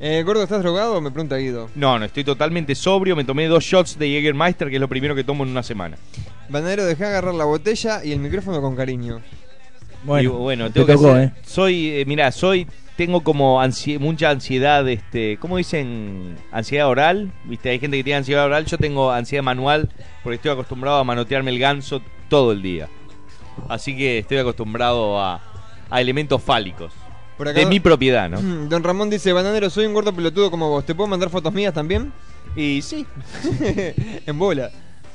[0.00, 1.00] Eh, Gordo, ¿estás drogado?
[1.00, 1.70] Me pregunta Guido.
[1.76, 3.14] No, no, estoy totalmente sobrio.
[3.14, 5.96] Me tomé dos shots de Jägermeister, que es lo primero que tomo en una semana.
[6.48, 9.20] Banadero, dejá agarrar la botella y el micrófono con cariño.
[10.04, 11.32] Y bueno, tengo te que hacer- ¿eh?
[11.44, 12.66] Soy, eh, mira, soy,
[12.96, 16.36] tengo como ansi- mucha ansiedad, este, ¿cómo dicen?
[16.52, 17.70] Ansiedad oral, ¿viste?
[17.70, 19.90] Hay gente que tiene ansiedad oral, yo tengo ansiedad manual
[20.22, 22.88] porque estoy acostumbrado a manotearme el ganso todo el día.
[23.68, 25.40] Así que estoy acostumbrado a,
[25.90, 26.92] a elementos fálicos.
[27.36, 28.40] Por acá- De mi propiedad, ¿no?
[28.40, 30.84] Mm, Don Ramón dice, Bananero, soy un gordo pelotudo como vos.
[30.86, 32.12] ¿Te puedo mandar fotos mías también?
[32.56, 33.06] Y sí.
[34.26, 34.70] en bola.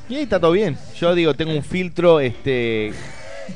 [0.09, 0.77] Y ahí está todo bien.
[0.99, 2.93] Yo digo, tengo un filtro, este,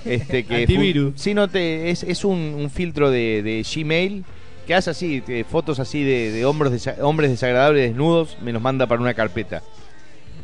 [0.05, 1.13] este que Antivirus.
[1.19, 4.23] Sí, no te, es, es un, un filtro de, de Gmail
[4.67, 8.61] que hace así, te- fotos así de, de hombros desa- hombres desagradables desnudos, me los
[8.61, 9.63] manda para una carpeta.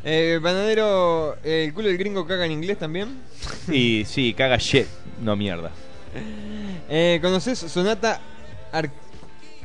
[0.03, 3.09] Eh, Bananero, ¿el culo del gringo caga en inglés también?
[3.71, 4.85] Y sí, caga shit,
[5.21, 5.71] no mierda.
[6.89, 8.21] Eh, ¿Conoces Sonata
[8.71, 8.91] Ar-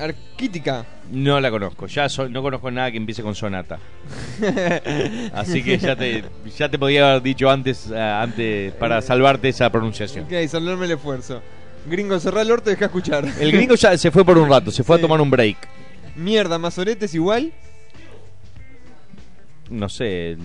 [0.01, 0.85] Arquítica?
[1.13, 3.79] No la conozco, ya so- no conozco nada que empiece con sonata.
[5.35, 6.25] Así que ya te,
[6.57, 10.25] ya te podía haber dicho antes, eh, antes para salvarte esa pronunciación.
[10.25, 11.43] Ok, salvarme el esfuerzo.
[11.87, 13.27] Gringo, cerrá el orto y deja escuchar.
[13.41, 15.57] El gringo ya se fue por un rato, se fue a tomar un break.
[16.17, 17.53] Mierda, mazoretes igual.
[19.71, 20.37] no sé,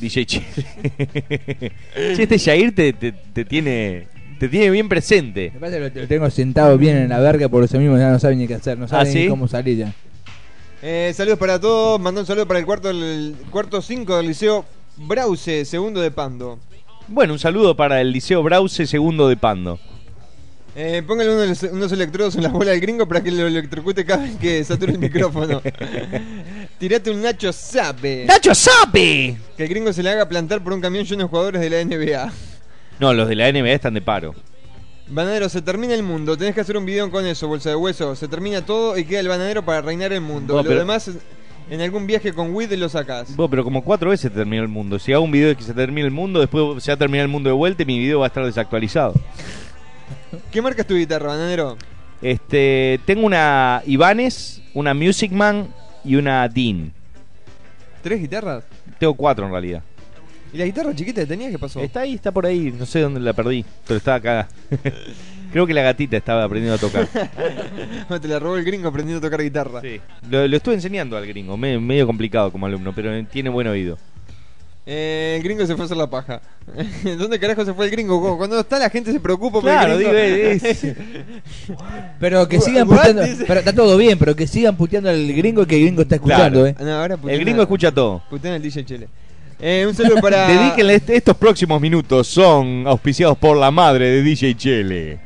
[0.00, 0.46] DJ Chile.
[1.94, 4.06] Este Jair te, te, te tiene
[4.38, 5.50] te tiene bien presente.
[5.54, 8.10] Me parece que lo, lo tengo sentado bien en la verga por eso mismo ya
[8.10, 9.22] no saben ni qué hacer, no saben ¿Ah, sí?
[9.24, 9.94] ni cómo salir ya.
[10.82, 11.98] Eh, saludos para todos.
[11.98, 14.64] Mandó un saludo para el cuarto el cuarto 5 del Liceo
[14.96, 16.58] Brause, segundo de Pando.
[17.08, 19.78] Bueno, un saludo para el Liceo Brause, segundo de Pando.
[20.76, 24.24] Eh, póngale unos, unos electrodos en la bola del gringo para que lo electrocute cada
[24.24, 25.62] vez que sature el micrófono.
[26.78, 28.26] Tirate un Nacho Sape.
[28.26, 29.36] ¡Nacho Sape!
[29.56, 31.84] Que el gringo se le haga plantar por un camión lleno de jugadores de la
[31.84, 32.32] NBA.
[33.00, 34.34] No, los de la NBA están de paro.
[35.08, 36.36] Banadero, se termina el mundo.
[36.36, 38.14] Tenés que hacer un video con eso, bolsa de hueso.
[38.16, 40.54] Se termina todo y queda el banadero para reinar el mundo.
[40.54, 41.10] No, Lo pero- demás,
[41.70, 43.34] en algún viaje con Weed lo sacás.
[43.36, 44.98] Vos, pero como cuatro veces terminó el mundo.
[44.98, 47.24] Si hago un video de que se termina el mundo, después se va a terminar
[47.24, 49.14] el mundo de vuelta y mi video va a estar desactualizado.
[50.50, 51.76] ¿Qué marca es tu guitarra, bananero?
[52.22, 55.68] Este, tengo una Ibanez, una Music Man
[56.04, 56.92] y una Dean.
[58.02, 58.64] ¿Tres guitarras?
[58.98, 59.82] Tengo cuatro en realidad.
[60.54, 61.80] ¿Y la guitarra chiquita que tenías qué pasó?
[61.80, 62.72] Está ahí, está por ahí.
[62.78, 64.48] No sé dónde la perdí, pero está acá.
[65.52, 67.06] Creo que la gatita estaba aprendiendo a tocar.
[68.20, 69.80] Te la robó el gringo aprendiendo a tocar guitarra.
[69.80, 70.00] Sí.
[70.30, 73.98] Lo, lo estuve enseñando al gringo, me- medio complicado como alumno, pero tiene buen oído.
[74.86, 76.40] Eh, el gringo se fue a hacer la paja.
[77.18, 78.36] ¿Dónde carajo se fue el gringo?
[78.36, 80.12] Cuando- está la gente se preocupa por Claro, el gringo.
[80.12, 80.96] digo, es-
[82.20, 83.22] Pero que sigan puteando.
[83.46, 86.62] Pero está todo bien, pero que sigan puteando al gringo que el gringo está escuchando,
[86.62, 86.78] Claro.
[86.80, 86.84] eh.
[86.84, 88.22] No, ahora putean El gringo escucha todo.
[88.30, 89.08] putean al DJ Chele.
[89.66, 90.46] Eh, un saludo para.
[90.46, 95.18] Dedíquenle este- estos próximos minutos, son auspiciados por la madre de DJ Chele.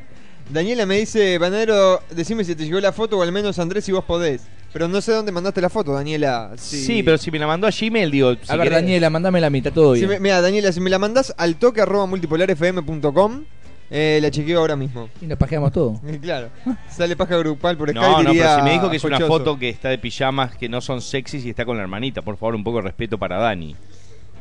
[0.49, 3.91] Daniela me dice, Banadero, decime si te llegó la foto o al menos Andrés si
[3.91, 4.43] vos podés.
[4.71, 6.51] Pero no sé dónde mandaste la foto, Daniela.
[6.55, 8.33] Sí, pero si me la mandó a Gmail, digo.
[8.41, 10.11] si A ver, querés- Daniela, mandame la mitad, todo Si bien.
[10.11, 13.43] me- mira, Daniela, si me la mandás al toque arroba multipolarfm.com,
[13.91, 15.09] eh, la chequeo ahora mismo.
[15.21, 15.99] Y nos pajeamos todo.
[16.21, 16.49] Claro,
[16.89, 18.05] sale paja grupal por Skype.
[18.07, 20.69] No, no, pero si me dijo que es una foto que está de pijamas que
[20.69, 23.37] no son sexys y está con la hermanita, por favor, un poco de respeto para
[23.37, 23.75] Dani.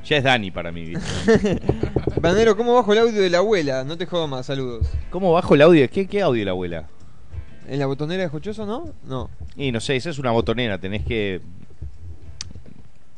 [0.08, 0.94] Ya es Dani para mí.
[2.20, 3.84] Banadero, ¿cómo bajo el audio de la abuela?
[3.84, 4.86] No te jodo más, saludos.
[5.10, 5.88] ¿Cómo bajo el audio?
[5.90, 6.86] ¿Qué, qué audio de la abuela?
[7.68, 8.94] ¿En la botonera de Jochoso, no?
[9.04, 9.28] No.
[9.54, 11.42] Y no sé, esa es una botonera, tenés que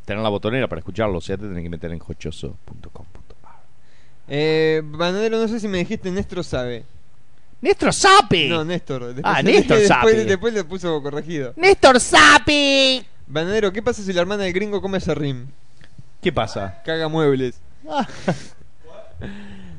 [0.05, 3.07] tener la botonera para escucharlo, o sea, te tenés que meter en jochoso.com.
[4.27, 6.85] Eh, Banadero, no sé si me dijiste Néstor sabe.
[7.61, 8.49] ¡Néstor Sape!
[8.49, 9.15] No, Néstor.
[9.15, 10.25] Después, Ah, Néstor después, Sape.
[10.25, 11.53] Después le puso corregido.
[11.57, 13.05] ¡Néstor Sape!
[13.27, 15.49] Banadero, ¿qué pasa si la hermana del gringo come serrín?
[16.21, 16.81] ¿Qué pasa?
[16.85, 17.61] Caga muebles.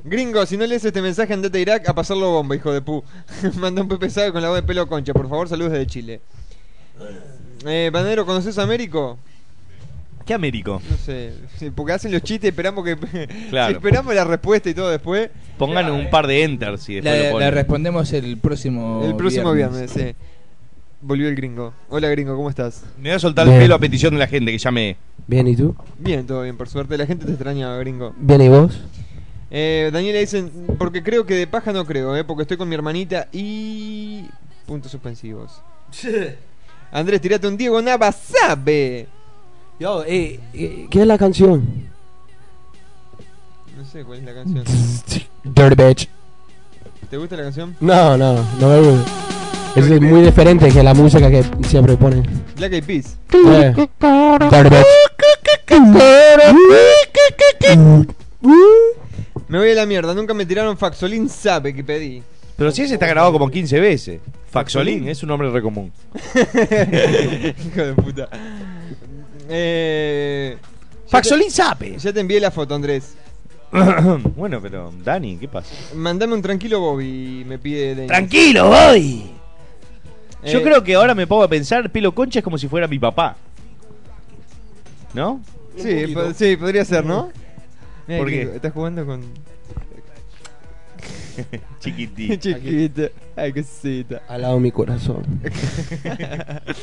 [0.03, 3.03] Gringo, si no lees este mensaje, andate a Irak a pasarlo bomba, hijo de pu.
[3.55, 6.21] Manda un Pepe Sabe con la voz de pelo concha, por favor, saludos desde Chile.
[7.65, 9.19] Eh, Banadero, ¿conoces a Américo?
[10.25, 10.81] ¿Qué Américo?
[10.89, 12.95] No sé, sí, porque hacen los chistes, esperamos que.
[13.49, 13.69] Claro.
[13.69, 15.29] si esperamos la respuesta y todo después.
[15.57, 17.47] Pongan un par de enters y después Le, lo ponen.
[17.49, 20.15] le respondemos el próximo El próximo viernes, sí.
[21.01, 21.73] Volvió el gringo.
[21.89, 22.83] Hola, gringo, ¿cómo estás?
[22.97, 24.97] Me voy a soltar el pelo a petición de la gente que llame.
[25.25, 25.75] Bien, ¿y tú?
[25.97, 26.95] Bien, todo bien, por suerte.
[26.95, 28.13] La gente te extraña, gringo.
[28.17, 28.79] Bien, ¿y vos?
[29.49, 32.75] Eh, Daniela dicen, porque creo que de paja no creo, eh, porque estoy con mi
[32.75, 34.25] hermanita y...
[34.67, 35.63] Puntos suspensivos.
[36.91, 39.07] Andrés, tirate un Diego Nava, sabe.
[39.79, 41.89] Yo, eh, eh, ¿qué es la canción?
[43.75, 44.63] No sé cuál es la canción.
[45.43, 46.09] Dirty Bitch.
[47.09, 47.75] ¿Te gusta la canción?
[47.79, 49.40] No, no, no me gusta.
[49.75, 52.23] Es muy diferente que la música que siempre ponen.
[52.57, 53.17] Black Eyed Peas.
[59.47, 62.21] Me voy a la mierda, nunca me tiraron Faxolín sabe que pedí.
[62.57, 64.19] Pero si ese está grabado como 15 veces.
[64.49, 65.91] Faxolín es un nombre re común.
[66.35, 68.29] Hijo de puta.
[69.49, 70.57] Eh,
[71.07, 71.97] Faxolín sabe.
[71.97, 73.15] Ya te envié la foto, Andrés.
[74.35, 75.73] bueno, pero Dani, ¿qué pasa?
[75.95, 78.05] Mandame un tranquilo Bobby, me pide.
[78.05, 79.40] Tranquilo, voy.
[80.45, 82.87] Yo Eh, creo que ahora me pongo a pensar, pelo concha es como si fuera
[82.87, 83.35] mi papá.
[85.13, 85.41] ¿No?
[85.77, 87.31] Sí, po- sí, podría ser, ¿no?
[88.07, 88.41] Mira, ¿Por qué?
[88.55, 89.21] Estás jugando con...
[91.79, 92.35] Chiquitito.
[92.37, 93.03] Chiquita.
[93.35, 94.21] Ay, qué cosita.
[94.27, 95.23] Al lado de mi corazón.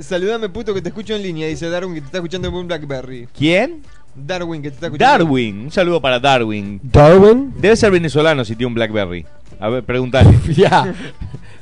[0.00, 1.46] Saludame, puto, que te escucho en línea.
[1.48, 3.28] Dice Darwin que te está escuchando en un Blackberry.
[3.36, 3.82] ¿Quién?
[4.14, 5.24] Darwin, que te está escuchando.
[5.24, 5.60] Darwin.
[5.64, 6.80] Un saludo para Darwin.
[6.82, 7.52] ¿Darwin?
[7.58, 9.26] Debe ser venezolano si tiene un Blackberry.
[9.58, 10.30] A ver, pregúntale.
[10.56, 10.94] Ya,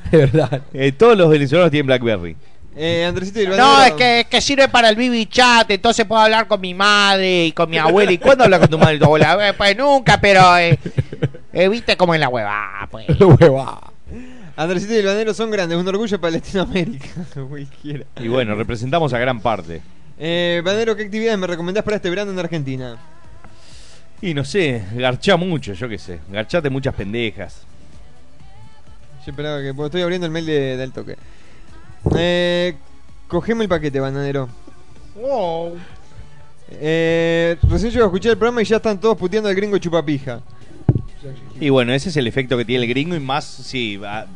[0.11, 0.61] de verdad.
[0.73, 2.35] Eh, todos los venezolanos tienen Blackberry.
[2.75, 3.83] Eh, Andresito y el No, Bandero.
[3.85, 7.47] es que, es que sirve para el BB chat, entonces puedo hablar con mi madre
[7.47, 8.11] y con mi abuela.
[8.11, 9.49] ¿Y cuándo hablas con tu madre y tu abuela?
[9.49, 10.79] Eh, pues nunca, pero eh,
[11.51, 13.05] eh, viste como en la hueva, pues.
[13.19, 13.91] Hueva.
[14.55, 17.07] Andresito y el Bandero son grandes, un orgullo para Latinoamérica.
[17.49, 18.05] Cualquiera.
[18.19, 19.81] Y bueno, representamos a gran parte.
[20.17, 22.97] Eh, Bandero, ¿qué actividades me recomendás para este verano en Argentina?
[24.21, 26.19] Y no sé, garchá mucho, yo qué sé.
[26.29, 27.65] Garchate muchas pendejas.
[29.25, 29.73] Yo esperaba que.
[29.73, 31.15] porque estoy abriendo el mail de- del toque.
[32.17, 32.75] Eh,
[33.27, 34.49] cogeme el paquete, bananero.
[36.71, 40.41] Eh, recién yo escuché el programa y ya están todos puteando al gringo chupapija.
[41.59, 44.27] Y bueno, ese es el efecto que tiene el gringo y más si va-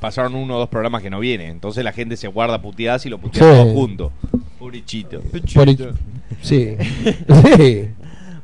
[0.00, 1.50] pasaron uno o dos programas que no vienen.
[1.50, 3.48] Entonces la gente se guarda puteadas y lo putea Sí.
[3.62, 4.12] todo junto.
[4.58, 5.22] Pobrechito.
[6.42, 6.76] Sí.
[7.58, 7.88] sí.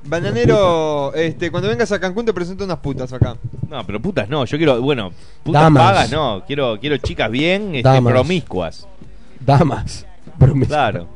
[0.09, 3.37] Bananero, este, cuando vengas a Cancún te presento unas putas acá.
[3.69, 5.13] No, pero putas no, yo quiero, bueno,
[5.43, 5.83] putas Damas.
[5.83, 8.13] pagas no, quiero, quiero chicas bien, este, Damas.
[8.13, 8.89] promiscuas.
[9.41, 10.07] Damas.
[10.39, 10.69] Promiscuo.
[10.69, 11.09] Claro.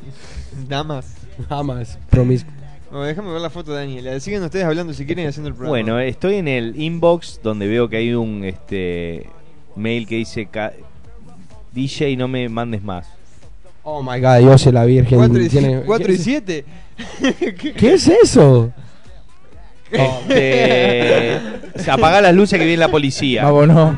[0.68, 1.14] Damas.
[1.48, 1.98] Damas.
[2.10, 2.52] Promiscuo.
[2.90, 4.20] Bueno, déjame ver la foto de Daniela.
[4.20, 5.70] Siguen ustedes hablando si quieren y haciendo el programa.
[5.70, 9.30] Bueno, estoy en el inbox donde veo que hay un este
[9.76, 10.72] mail que dice ca-
[11.72, 13.06] DJ no me mandes más.
[13.84, 15.18] Oh my god, Dios es la Virgen.
[15.18, 16.64] 4 y, tiene- 4 ¿qué y es- 7.
[17.76, 18.72] ¿Qué es eso?
[19.90, 21.38] Este,
[21.76, 23.44] se apaga las luces que viene la policía.
[23.44, 23.96] Vámonos.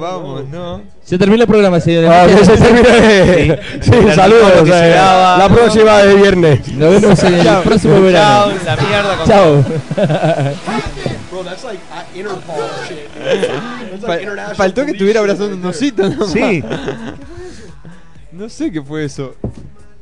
[0.00, 0.82] Vamos, no.
[1.02, 2.10] Se termina el programa, señores.
[2.12, 3.58] Ah, se termine.
[3.80, 4.52] Sí, El saludos.
[4.64, 5.38] que eh, se daba.
[5.38, 6.68] La próxima de viernes.
[6.74, 7.62] Nos vemos en el Chao.
[7.62, 8.52] próximo verano.
[8.64, 9.64] Chao, la mierda con Chao.
[11.30, 14.28] Bro, that's like uh, Interpol shit.
[14.36, 16.26] Fa- faltó que estuviera abrazando un osito, ¿no?
[16.26, 16.62] Sí.
[18.38, 19.34] No sé qué fue eso.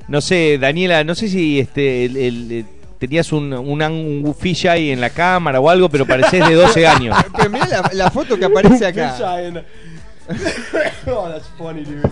[0.09, 2.67] No sé, Daniela, no sé si este el- el- el-
[2.99, 7.17] tenías un, un, un fisheye en la cámara o algo, pero parecés de 12 años.
[7.37, 9.17] Pero mirá la, la foto que aparece acá.
[11.07, 12.03] oh, that's funny, dude.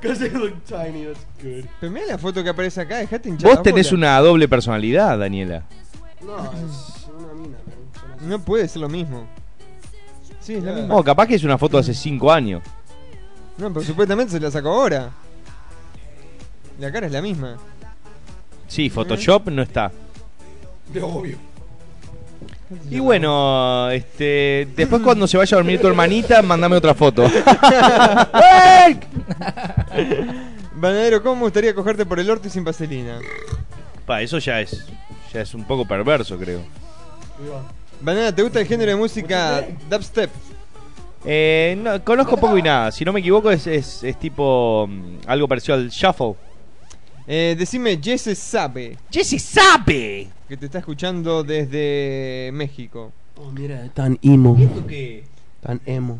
[0.00, 1.64] Because they look tiny, that's good.
[1.80, 3.98] Pero mirá la foto que aparece acá, dejate hinchar Vos tenés bola.
[3.98, 5.62] una doble personalidad, Daniela.
[6.24, 8.28] No, es una mina, man.
[8.28, 9.26] No puede ser lo mismo.
[10.40, 10.88] Sí, es la misma.
[10.94, 12.62] No, capaz que es una foto de hace 5 años.
[13.58, 15.10] No, pero supuestamente se la sacó ahora.
[16.82, 17.56] La cara es la misma.
[18.66, 19.92] Sí, Photoshop no está.
[20.92, 21.38] De obvio.
[22.90, 27.22] Y bueno, este, después cuando se vaya a dormir tu hermanita, mandame otra foto.
[30.74, 33.20] Banadero, ¿cómo me gustaría cogerte por el orto y sin vaselina?
[34.04, 34.84] Pa, eso ya es,
[35.32, 36.62] ya es un poco perverso, creo.
[38.00, 40.32] Banana, ¿te gusta el género de música dubstep?
[41.24, 42.90] Eh, no, conozco poco y nada.
[42.90, 46.34] Si no me equivoco, es, es, es tipo mm, algo parecido al shuffle.
[47.26, 48.96] Eh, decime, Jesse sabe.
[49.10, 50.28] ¡Jesse sabe!
[50.48, 53.12] Que te está escuchando desde México.
[53.36, 54.56] Oh, mira, tan emo.
[54.88, 55.24] qué?
[55.60, 56.18] Tan emo.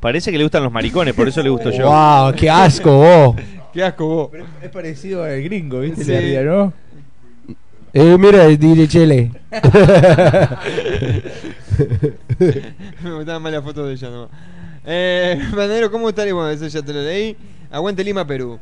[0.00, 1.86] Parece que le gustan los maricones, por eso le gusto yo.
[1.86, 3.36] Wow, qué asco, vos.
[3.72, 4.30] Qué asco vos.
[4.62, 6.04] Es parecido al gringo, ¿viste?
[6.04, 6.12] Sí.
[6.44, 6.72] ¿no?
[7.92, 9.32] Eh, mira, el DJ Chele.
[13.02, 14.28] Me gustaba más la foto de ella, no.
[14.84, 16.34] Eh, Banadero, ¿cómo estaría?
[16.34, 17.36] Bueno, eso ya te lo leí.
[17.70, 18.60] Aguante Lima, Perú.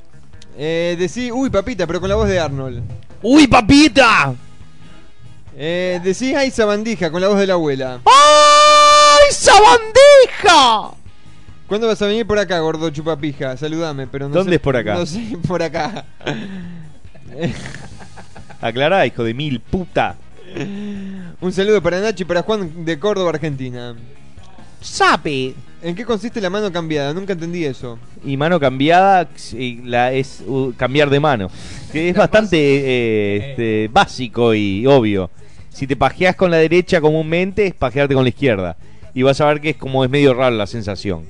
[0.56, 2.82] Eh, decí, uy, papita, pero con la voz de Arnold.
[3.22, 4.34] ¡Uy, papita!
[5.56, 8.00] Eh, decí, ay, sabandija, con la voz de la abuela.
[8.04, 10.94] ¡Ay, sabandija!
[11.66, 13.56] ¿Cuándo vas a venir por acá, gordo chupapija?
[13.56, 14.94] Saludame, pero no ¿Dónde sé- es por acá?
[14.94, 16.04] No sé, por acá.
[18.60, 20.16] Aclará, hijo de mil puta.
[21.40, 23.94] Un saludo para Nacho y para Juan de Córdoba, Argentina.
[24.80, 25.54] Sabe.
[25.82, 27.12] ¿En qué consiste la mano cambiada?
[27.12, 27.98] Nunca entendí eso.
[28.24, 29.28] Y mano cambiada
[29.84, 31.50] la, es uh, cambiar de mano.
[31.90, 35.30] Que es bastante eh, este, básico y obvio.
[35.70, 38.76] Si te pajeas con la derecha comúnmente, es pajearte con la izquierda.
[39.14, 41.24] Y vas a ver que es como es medio raro la sensación.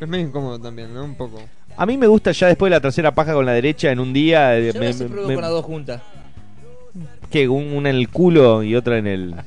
[0.00, 1.04] Es medio incómodo también, ¿no?
[1.04, 1.42] Un poco.
[1.76, 4.12] A mí me gusta ya después de la tercera paja con la derecha en un
[4.12, 4.56] día.
[4.58, 6.02] eh, Yo me- me- pruebo me- con las dos juntas.
[7.30, 7.48] ¿qué?
[7.48, 9.34] Un- una en el culo y otra en el.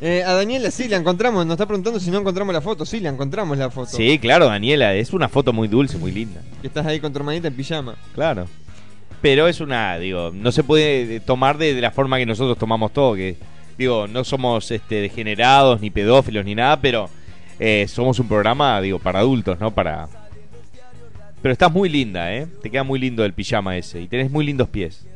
[0.00, 1.44] Eh, a Daniela sí la encontramos.
[1.44, 2.86] Nos está preguntando si no encontramos la foto.
[2.86, 3.90] Sí, la encontramos la foto.
[3.90, 4.94] Sí, claro, Daniela.
[4.94, 6.40] Es una foto muy dulce, muy linda.
[6.60, 7.96] Que estás ahí con tu hermanita en pijama.
[8.14, 8.46] Claro.
[9.20, 12.56] Pero es una, digo, no se puede eh, tomar de, de la forma que nosotros
[12.56, 13.36] tomamos todo, que
[13.76, 17.10] digo, no somos este degenerados ni pedófilos ni nada, pero
[17.58, 19.70] eh, somos un programa, digo, para adultos, ¿no?
[19.70, 20.08] Para
[21.42, 22.46] Pero estás muy linda, ¿eh?
[22.62, 25.06] Te queda muy lindo el pijama ese y tenés muy lindos pies.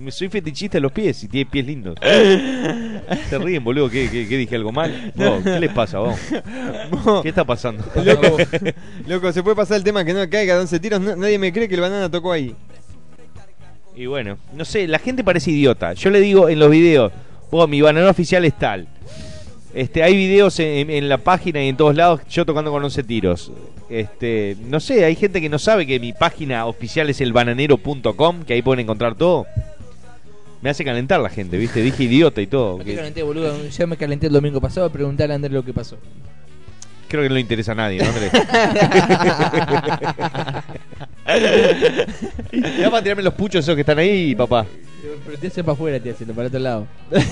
[0.00, 1.94] Me soy fetichista de los pies y tiene pies lindos.
[3.28, 3.90] Se ríen, boludo.
[3.90, 5.12] ¿Qué, qué, qué dije algo mal?
[5.14, 6.18] Vos, ¿Qué les pasa, vos?
[7.04, 7.22] Vos.
[7.22, 7.84] ¿Qué está pasando?
[8.02, 8.36] Loco,
[9.06, 11.00] loco, se puede pasar el tema que no caiga 11 tiros.
[11.00, 12.54] No- nadie me cree que el banana tocó ahí.
[13.94, 15.92] Y bueno, no sé, la gente parece idiota.
[15.92, 17.12] Yo le digo en los videos,
[17.50, 18.88] oh, mi banana oficial es tal.
[19.74, 23.02] Este, hay videos en, en la página y en todos lados yo tocando con 11
[23.04, 23.52] tiros.
[23.90, 28.54] Este, no sé, hay gente que no sabe que mi página oficial es elbananero.com, que
[28.54, 29.46] ahí pueden encontrar todo.
[30.62, 31.80] Me hace calentar la gente, ¿viste?
[31.82, 32.78] Dije idiota y todo.
[32.78, 33.66] No te calenté, boludo.
[33.68, 35.96] Ya me calenté el domingo pasado a preguntarle a Andrés lo que pasó.
[37.08, 38.30] creo que no le interesa a nadie, ¿no, Andrés?
[42.78, 44.66] ya para tirarme los puchos esos que están ahí, papá.
[45.26, 46.86] Pero te hace para afuera, te hace, para otro lado.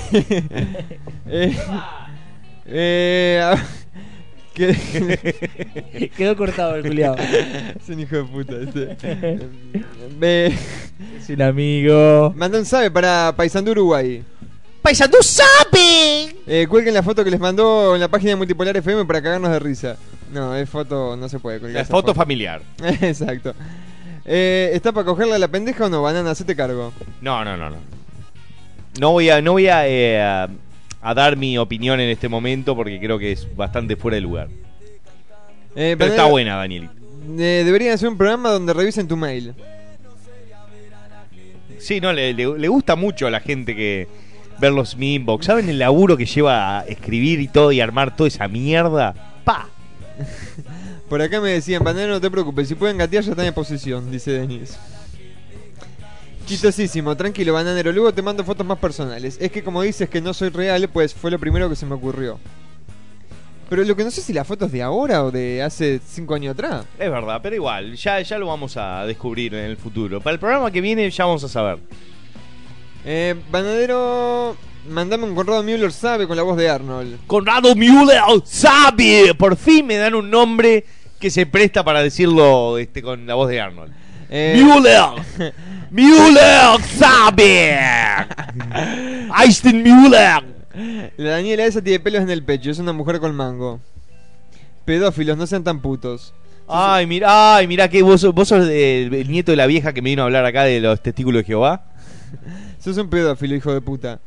[1.30, 3.54] Eh, eh,
[6.16, 7.14] Quedó cortado el culiao.
[7.16, 8.54] Es un hijo de puta.
[8.60, 8.96] Este.
[10.18, 10.52] Ve-
[11.18, 12.32] Es un amigo.
[12.36, 14.22] Manda un sabe para Paisandú Uruguay.
[14.82, 16.36] ¡Paisandú sabe!
[16.46, 19.50] Eh, cuelguen la foto que les mandó en la página de Multipolar FM para cagarnos
[19.50, 19.96] de risa.
[20.32, 21.76] No, es foto, no se puede colgar.
[21.82, 22.62] Es esa foto familiar.
[23.00, 23.54] Exacto.
[24.24, 26.02] Eh, ¿Está para cogerla a la pendeja o no?
[26.02, 26.92] Banana, hacete cargo.
[27.20, 27.76] No, no, no, no.
[29.00, 30.48] No voy a, no voy a, eh, a,
[31.02, 34.48] a dar mi opinión en este momento porque creo que es bastante fuera de lugar.
[35.76, 36.88] Eh, Pero Banana- está buena, Daniel.
[37.38, 39.54] Eh, deberían hacer un programa donde revisen tu mail.
[41.78, 44.08] Sí, no, le, le- gusta mucho a la gente que
[44.60, 45.46] ver los mi inbox.
[45.46, 49.14] ¿Saben el laburo que lleva a escribir y todo y armar toda esa mierda?
[49.44, 49.68] ¡Pa!
[51.08, 54.10] Por acá me decían, Bananero, no te preocupes, si pueden gatear ya están en posición,
[54.10, 54.76] dice Denis.
[56.46, 57.92] Chistosísimo, tranquilo, bananero.
[57.92, 59.36] Luego te mando fotos más personales.
[59.40, 61.94] Es que como dices que no soy real, pues fue lo primero que se me
[61.94, 62.38] ocurrió.
[63.68, 66.34] Pero lo que no sé si la foto es de ahora o de hace cinco
[66.34, 66.86] años atrás.
[66.98, 70.20] Es verdad, pero igual, ya, ya lo vamos a descubrir en el futuro.
[70.20, 71.78] Para el programa que viene ya vamos a saber.
[73.04, 74.56] Eh, bananero,
[74.88, 77.26] mandame un Conrado Müller sabe con la voz de Arnold.
[77.26, 79.34] Conrado Müller sabe.
[79.34, 80.84] Por fin me dan un nombre
[81.20, 83.92] que se presta para decirlo este, con la voz de Arnold.
[84.30, 85.52] Eh, Müller.
[85.90, 87.78] Müller sabe.
[89.38, 90.57] Einstein Müller.
[90.74, 93.80] La Daniela esa tiene pelos en el pecho, es una mujer con mango.
[94.84, 96.34] Pedófilos, no sean tan putos.
[96.66, 100.02] Ay, mira, ay, mira que vos, vos sos el, el nieto de la vieja que
[100.02, 101.84] me vino a hablar acá de los testículos de Jehová.
[102.78, 104.20] Sos un pedófilo, hijo de puta.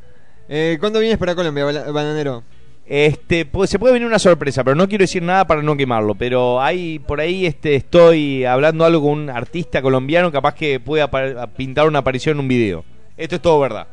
[0.49, 2.43] Eh, ¿Cuándo vienes para Colombia, bananero?
[2.85, 6.15] Este, pues, se puede venir una sorpresa, pero no quiero decir nada para no quemarlo.
[6.15, 11.09] Pero hay por ahí este, estoy hablando algo con un artista colombiano, capaz que pueda
[11.55, 12.83] pintar una aparición en un video.
[13.15, 13.87] Esto es todo verdad.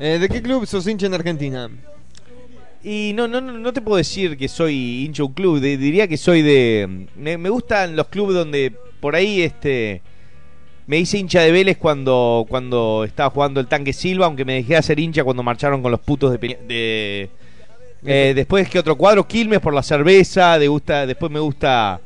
[0.00, 1.68] Eh, ¿De qué club sos hincha en Argentina?
[2.84, 6.06] Y no, no, no, te puedo decir que soy hincha de un club, de- diría
[6.06, 7.06] que soy de...
[7.16, 10.00] Me, me gustan los clubes donde por ahí este...
[10.86, 14.68] Me hice hincha de Vélez cuando, cuando estaba jugando el tanque Silva, aunque me dejé
[14.70, 17.28] de hacer hincha cuando marcharon con los putos de...
[18.06, 22.00] Eh, después que otro cuadro, Quilmes por la cerveza, de gusta, después me gusta...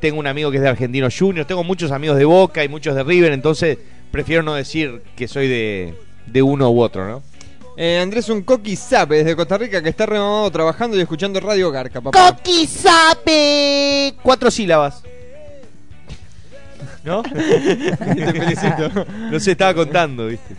[0.00, 2.94] Tengo un amigo que es de Argentino Juniors, tengo muchos amigos de Boca y muchos
[2.94, 3.78] de River, entonces
[4.10, 5.94] prefiero no decir que soy de,
[6.26, 7.22] de uno u otro, ¿no?
[7.76, 11.70] Eh, Andrés un coqui sabe desde Costa Rica que está remamado trabajando y escuchando Radio
[11.70, 12.18] Garca, papá.
[12.18, 14.14] Coqui sabe.
[14.22, 15.02] Cuatro sílabas.
[17.04, 17.22] ¿No?
[17.22, 19.06] Te felicito.
[19.30, 20.54] No se estaba contando, ¿viste?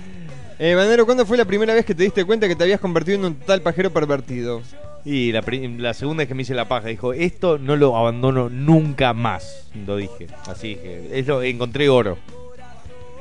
[0.59, 3.19] Eh, Banero, ¿cuándo fue la primera vez que te diste cuenta que te habías convertido
[3.19, 4.61] en un total pajero pervertido?
[5.05, 9.13] Y la, segunda vez que me hice la paja, dijo, esto no lo abandono nunca
[9.13, 9.67] más.
[9.85, 10.27] Lo dije.
[10.47, 12.17] Así que es lo- encontré oro.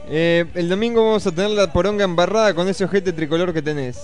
[0.08, 3.98] Eh, el domingo vamos a tener la poronga embarrada con ese ojete tricolor que tenés.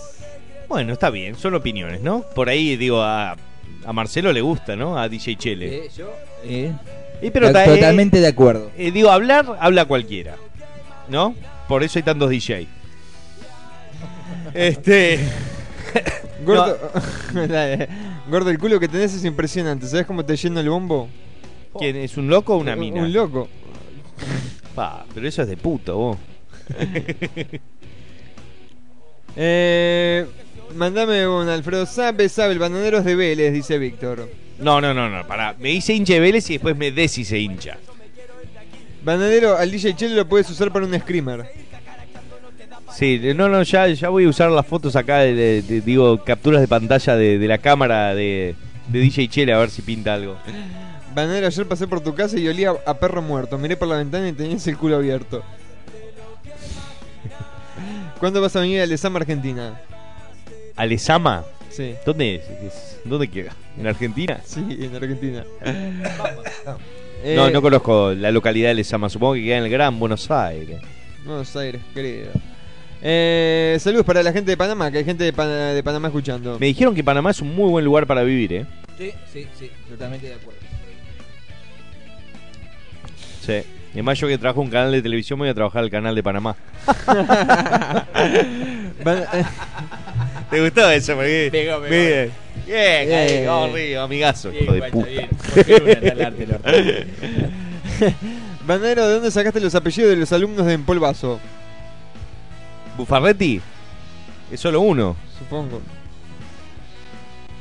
[0.69, 2.23] Bueno, está bien, son opiniones, ¿no?
[2.35, 3.37] Por ahí, digo, a,
[3.85, 4.99] a Marcelo le gusta, ¿no?
[4.99, 5.89] A DJ Chele.
[6.45, 6.73] Eh,
[7.21, 8.71] Y pero to- ta- eh, totalmente de acuerdo.
[8.77, 10.37] eh, digo, hablar, habla cualquiera.
[11.09, 11.35] ¿No?
[11.69, 12.67] Por eso hay tantos DJ.
[14.55, 15.19] Este.
[16.45, 16.77] Gordo.
[18.29, 19.87] Gordo, el culo que tenés es impresionante.
[19.87, 21.09] ¿Sabes cómo te lleno el bombo?
[21.79, 23.03] ¿Quién es un loco o una Un- mina?
[23.03, 23.49] Un loco.
[24.75, 26.19] Pa, pero eso es de puto, vos.
[29.35, 30.27] Eh,
[30.75, 34.29] mandame un Alfredo Sabe, sabe, el bananero es de Vélez, dice Víctor.
[34.59, 35.57] No, no, no, no, pará.
[35.59, 37.79] Me hice hincha de Vélez y después me deshice hincha.
[39.03, 41.47] Bananero, al DJ Chele lo puedes usar para un screamer.
[42.95, 46.23] Sí, no, no, ya, ya voy a usar las fotos acá, de, de- de- digo,
[46.23, 48.55] capturas de pantalla de, de la cámara de,
[48.89, 50.37] de DJ Chele a ver si pinta algo.
[51.15, 53.59] Bananero, ayer pasé por tu casa y olía a perro muerto.
[53.59, 55.43] Miré por la ventana y tenías el culo abierto.
[58.19, 59.81] ¿Cuándo vas a venir a Lesama, Argentina?
[60.77, 61.45] ¿Alesama?
[61.71, 61.95] Sí.
[62.07, 62.43] ¿Dónde es?
[62.73, 63.53] Es- ¿Dónde queda?
[63.79, 64.41] ¿En Argentina?
[64.45, 65.45] Sí, en Argentina.
[67.25, 70.29] No, Eh, no conozco la localidad de Alesama, supongo que queda en el Gran Buenos
[70.29, 70.81] Aires.
[71.25, 72.31] Buenos Aires, querido.
[73.01, 76.59] Eh, saludos para la gente de Panamá, que hay gente de, de Panamá escuchando.
[76.59, 78.67] Me dijeron que Panamá es un muy buen lugar para vivir, ¿eh?
[78.99, 80.59] Sí, sí, sí, totalmente de acuerdo.
[83.45, 83.63] Sí.
[83.93, 86.23] Además, yo que trabajo en un canal de televisión, voy a trabajar al canal de
[86.23, 86.57] Panamá.
[89.05, 89.25] Van-
[90.51, 91.15] ¿Te gustó eso?
[91.15, 91.49] Porque...
[91.53, 91.91] Pegó, pegó.
[92.67, 93.09] Bien,
[93.75, 95.07] bien, amigazo, Bien, hijo de puta.
[95.09, 95.29] bien.
[95.55, 96.59] ¿Por qué una tal arte, lo-
[98.67, 101.41] Bananero, ¿de dónde sacaste los apellidos de los alumnos de Empolvazo?
[102.97, 103.61] ¿Bufarretti?
[104.51, 105.17] Es solo uno.
[105.39, 105.81] Supongo.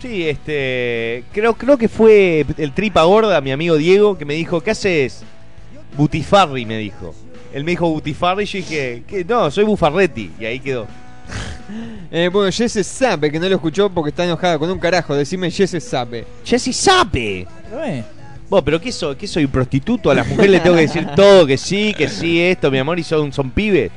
[0.02, 1.24] Sí, este.
[1.32, 5.24] Creo, creo que fue el tripa gorda, mi amigo Diego, que me dijo: ¿Qué haces?
[5.96, 7.14] Butifarri, me dijo.
[7.54, 9.26] Él me dijo Butifarri y yo dije: "¿Qué?
[9.26, 10.32] No, soy Bufarretti.
[10.40, 10.88] Y ahí quedó.
[12.14, 15.16] Eh, bueno, Jesse sabe que no lo escuchó porque está enojada con un carajo.
[15.16, 16.26] Decime Jesse sabe.
[17.72, 18.04] ¿No es?
[18.50, 19.16] Vos, pero ¿qué soy?
[19.16, 20.12] ¿Qué soy prostituto?
[20.12, 23.00] A las mujeres le tengo que decir todo, que sí, que sí, esto, mi amor,
[23.00, 23.90] y son, son pibes.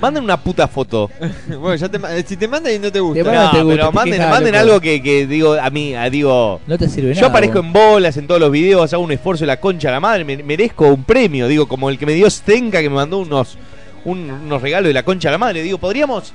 [0.00, 1.10] Manden una puta foto.
[1.48, 3.22] bueno, ya te, si te manda y no te gusta.
[3.22, 5.94] Te No, te gusta, pero te manden, quejas, manden algo que, que digo a mí,
[5.94, 6.60] a, digo.
[6.66, 7.28] No te sirve Yo nada.
[7.28, 7.66] aparezco vos.
[7.66, 10.24] en bolas en todos los videos, hago un esfuerzo de la concha de la madre,
[10.24, 13.56] me- merezco un premio, digo, como el que me dio Stenka que me mandó unos,
[14.04, 15.62] un- unos regalos de la concha de la madre.
[15.62, 16.32] Digo, podríamos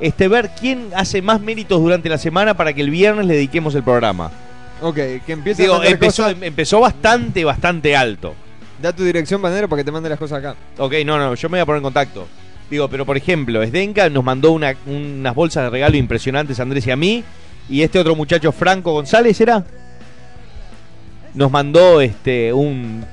[0.00, 3.74] este, ver quién hace más méritos durante la semana para que el viernes le dediquemos
[3.74, 4.30] el programa.
[4.80, 6.36] Ok, que empiece a Digo, mandar empezó, cosas.
[6.42, 8.34] empezó bastante, bastante alto.
[8.80, 10.54] Da tu dirección, Banero, para que te mande las cosas acá.
[10.78, 12.28] Ok, no, no, yo me voy a poner en contacto.
[12.70, 16.86] Digo, pero por ejemplo, Sdenka nos mandó una- unas bolsas de regalo impresionantes a Andrés
[16.86, 17.24] y a mí.
[17.70, 19.64] Y este otro muchacho, Franco González, ¿era?
[21.34, 23.04] Nos mandó este un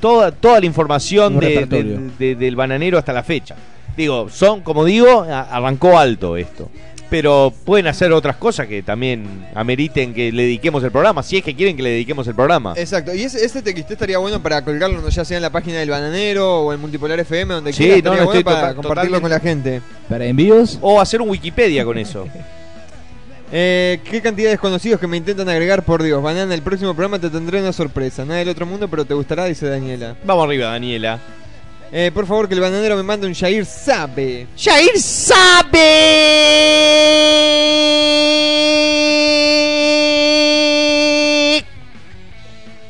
[0.00, 3.56] toda, toda la información de- del- de- del bananero hasta la fecha.
[3.96, 6.70] Digo, son, como digo, a- arrancó alto esto.
[7.10, 11.44] Pero pueden hacer otras cosas que también ameriten que le dediquemos el programa, si es
[11.44, 12.74] que quieren que le dediquemos el programa.
[12.76, 15.78] Exacto, y ese, ese TXT estaría bueno para colgarlo no ya sea en la página
[15.78, 18.74] del Bananero o en Multipolar FM, donde Sí, quiera, no, estaría no, bueno estoy para
[18.74, 19.80] compartirlo con la gente.
[20.08, 20.78] ¿Para envíos?
[20.82, 22.26] O hacer un Wikipedia con eso.
[23.50, 25.82] Eh, ¿Qué cantidad de desconocidos que me intentan agregar?
[25.82, 28.26] Por Dios, Banana, el próximo programa te tendré una sorpresa.
[28.26, 30.16] Nada del otro mundo, pero te gustará, dice Daniela.
[30.24, 31.18] Vamos arriba, Daniela.
[31.90, 34.46] Eh, por favor, que el bananero me mande un Jair Sabe.
[34.56, 35.78] Jair sabe.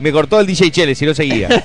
[0.01, 1.49] Me cortó el DJ Chele, si no seguía.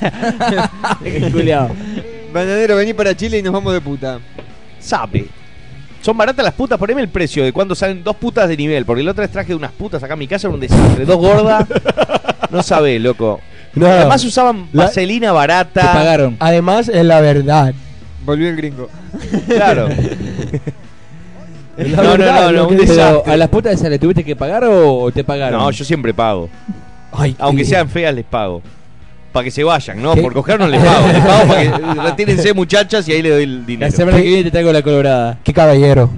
[2.34, 4.20] Bananero, vení para Chile y nos vamos de puta.
[4.80, 5.28] Sabe.
[6.02, 8.86] Son baratas las putas, poneme el precio de cuando salen dos putas de nivel.
[8.86, 11.06] Porque la otra vez traje unas putas acá a mi casa, era un desastre.
[11.06, 11.68] Dos gordas.
[12.50, 13.40] No sabés, loco.
[13.76, 13.88] No.
[13.88, 16.32] Además usaban La- vaselina barata.
[16.40, 17.74] Además, es la verdad.
[18.26, 18.90] Volvió el gringo.
[19.48, 19.88] Claro.
[21.78, 23.34] La No, no, verdad, no, lo no, que un desastre.
[23.34, 25.60] ¿A las putas esas le tuviste que pagar o te pagaron?
[25.60, 26.48] No, yo siempre pago.
[27.12, 28.62] Ay, Aunque qué- sean feas, les pago.
[29.32, 30.14] Para que se vayan, ¿no?
[30.14, 30.22] ¿Qué?
[30.22, 31.08] Por coger no les pago.
[31.08, 33.90] Les pago para que retírense muchachas y ahí le doy el dinero.
[33.90, 35.40] La semana que viene te traigo la colorada.
[35.44, 36.12] Qué caballero.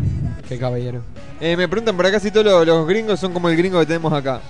[0.50, 1.00] Qué caballero.
[1.40, 3.86] Eh, me preguntan por acá si todos los, los gringos son como el gringo que
[3.86, 4.42] tenemos acá.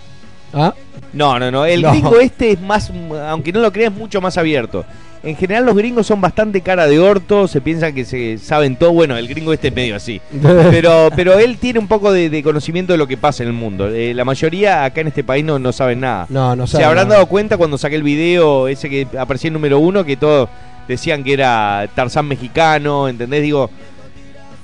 [0.55, 0.73] ¿Ah?
[1.13, 1.65] No, no, no.
[1.65, 1.91] El No.
[1.91, 2.91] gringo este es más,
[3.29, 4.83] aunque no lo creas, mucho más abierto.
[5.23, 8.91] En general los gringos son bastante cara de orto, se piensan que se saben todo.
[8.93, 10.21] Bueno, el gringo este es medio así.
[10.69, 13.55] Pero, pero él tiene un poco de, de conocimiento de lo que pasa en el
[13.55, 13.87] mundo.
[13.89, 16.27] Eh, la mayoría acá en este país no, no saben nada.
[16.29, 17.15] No, no Se saben habrán nada.
[17.21, 20.47] dado cuenta cuando saqué el video ese que aparecía en número uno que todos
[20.87, 23.41] decían que era Tarzán mexicano, ¿entendés?
[23.41, 23.71] Digo,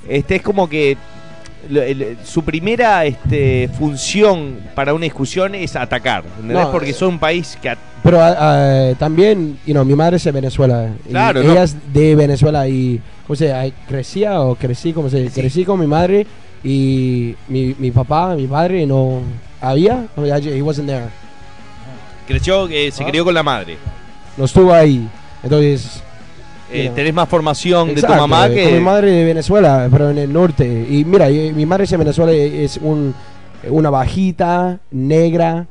[0.08, 0.96] este es como que
[2.24, 6.58] su primera este, función para una discusión es atacar, ¿entendés?
[6.58, 7.76] No, Porque son un país que...
[8.02, 10.90] Pero ah, ah, también, you know, mi madre es de Venezuela.
[11.06, 11.62] y Claro, Ella ¿no?
[11.62, 13.72] es de Venezuela y, ¿cómo se dice?
[13.86, 15.40] Crecía o crecí, ¿cómo se dice?
[15.40, 16.26] Crecí con mi madre
[16.64, 19.20] y mi, mi papá, mi padre no
[19.60, 20.06] había.
[20.16, 21.06] He wasn't there.
[22.26, 23.76] creció, eh, se crió con la madre.
[24.36, 25.08] No estuvo ahí.
[25.42, 26.02] Entonces.
[26.72, 28.72] Eh, tenés más formación de tu Exacto, mamá eh, que...
[28.72, 30.86] mi madre de Venezuela, pero en el norte.
[30.88, 33.14] Y mira, mi madre es de Venezuela es un,
[33.68, 35.66] una bajita negra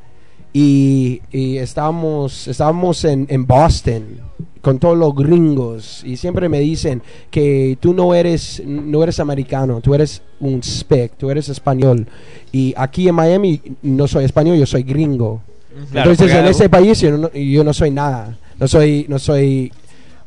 [0.52, 4.20] y, y estábamos, estábamos en, en Boston
[4.62, 6.02] con todos los gringos.
[6.04, 11.16] Y siempre me dicen que tú no eres no eres americano, tú eres un spec,
[11.18, 12.06] tú eres español.
[12.52, 15.42] Y aquí en Miami no soy español, yo soy gringo.
[15.90, 19.72] Claro, Entonces en ese país yo no, yo no soy nada, no soy no soy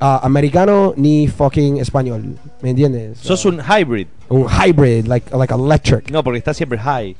[0.05, 3.17] ah, americano ni fucking español, ¿me entiendes?
[3.19, 4.07] Sos un hybrid.
[4.29, 6.11] un hybrid, like like electric.
[6.11, 7.15] No, porque está siempre high.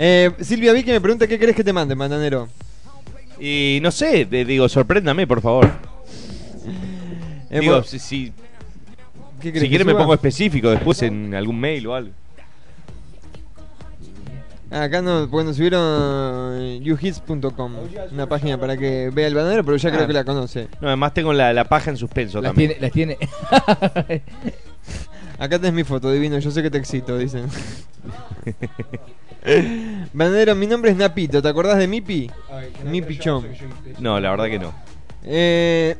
[0.00, 2.48] Eh, Silvia Vicky me pregunta qué querés que te mande, mandanero.
[3.40, 5.68] Y no sé, te digo, sorpréndame, por favor.
[7.50, 8.32] Eh, digo, si, si,
[9.40, 12.12] ¿Qué querés si quieres me pongo específico después en algún mail o algo.
[14.70, 17.72] Ah, acá no, porque nos subieron youhits.com,
[18.12, 19.92] una página para que vea el bananero, pero ya Ah.
[19.92, 20.68] creo que la conoce.
[20.80, 22.70] No, además tengo la, la paja en suspenso Las también.
[22.70, 23.18] tiene, las tiene.
[25.38, 27.46] Acá tenés mi foto, divino, yo sé que te excito, dicen.
[30.12, 32.30] Bananero, mi nombre es Napito, ¿te acordás de Mipi?
[32.84, 33.44] Mipi Chom.
[34.00, 34.74] No, la verdad que no.
[35.24, 35.96] Eh,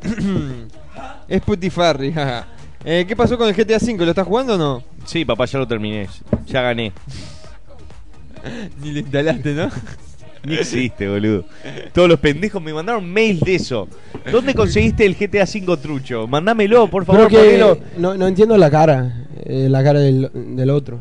[1.28, 2.46] es Putifarri, jaja.
[2.84, 4.04] Eh, ¿Qué pasó con el GTA V?
[4.04, 4.82] ¿Lo estás jugando o no?
[5.04, 6.08] Sí, papá, ya lo terminé.
[6.46, 6.92] Ya gané.
[8.82, 9.70] Ni lo instalaste, ¿no?
[10.44, 11.44] Ni existe, boludo.
[11.93, 13.89] Todos los pendejos me mandaron mails de eso.
[14.31, 16.27] ¿Dónde conseguiste el GTA V trucho?
[16.28, 17.78] Mándamelo, por Creo favor, que ponelo.
[17.98, 21.01] no, no entiendo la cara, eh, la cara del, del otro.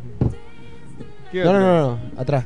[1.32, 1.60] ¿Qué No, no, otro?
[1.60, 1.82] no,
[2.16, 2.46] no, atrás.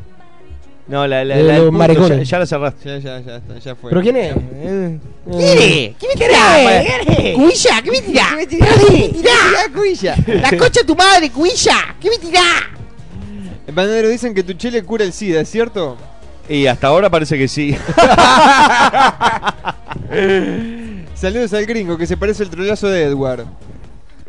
[0.87, 2.17] No, la, la, De la los punto, maricones.
[2.27, 2.89] ya, ya la cerraste.
[2.89, 3.89] Ya, ya, ya, está, ya fue.
[3.91, 4.33] ¿Pero quién es?
[4.33, 5.95] ¿Quién es?
[5.95, 7.35] ¿Qué me tirás?
[7.35, 8.29] Cuilla, ¿qué me tirás?
[8.31, 9.69] ¿Qué me tirás?
[9.73, 10.15] Cuilla.
[10.27, 11.95] La concha de tu madre, Cuilla.
[12.01, 12.63] ¿Qué me tirás?
[13.73, 15.97] Bananero, dicen que tu chile cura el SIDA, ¿es cierto?
[16.49, 17.75] Y hasta ahora parece que sí.
[21.15, 23.45] Saludos al gringo que se parece al trolazo de Edward.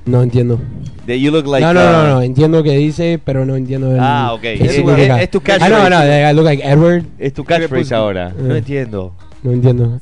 [0.04, 0.60] No entiendo.
[1.06, 3.56] De You Look Like no, no, uh, no, no, entiendo lo que dice, pero no
[3.56, 4.40] entiendo el, Ah, ok.
[4.42, 5.16] qué Es- significa.
[5.16, 5.90] es- es tu Ah, no, catchphrase.
[5.90, 7.04] no, I look like Edward.
[7.18, 8.32] Es tu catchphrase ahora.
[8.36, 9.14] No entiendo.
[9.42, 10.00] No entiendo.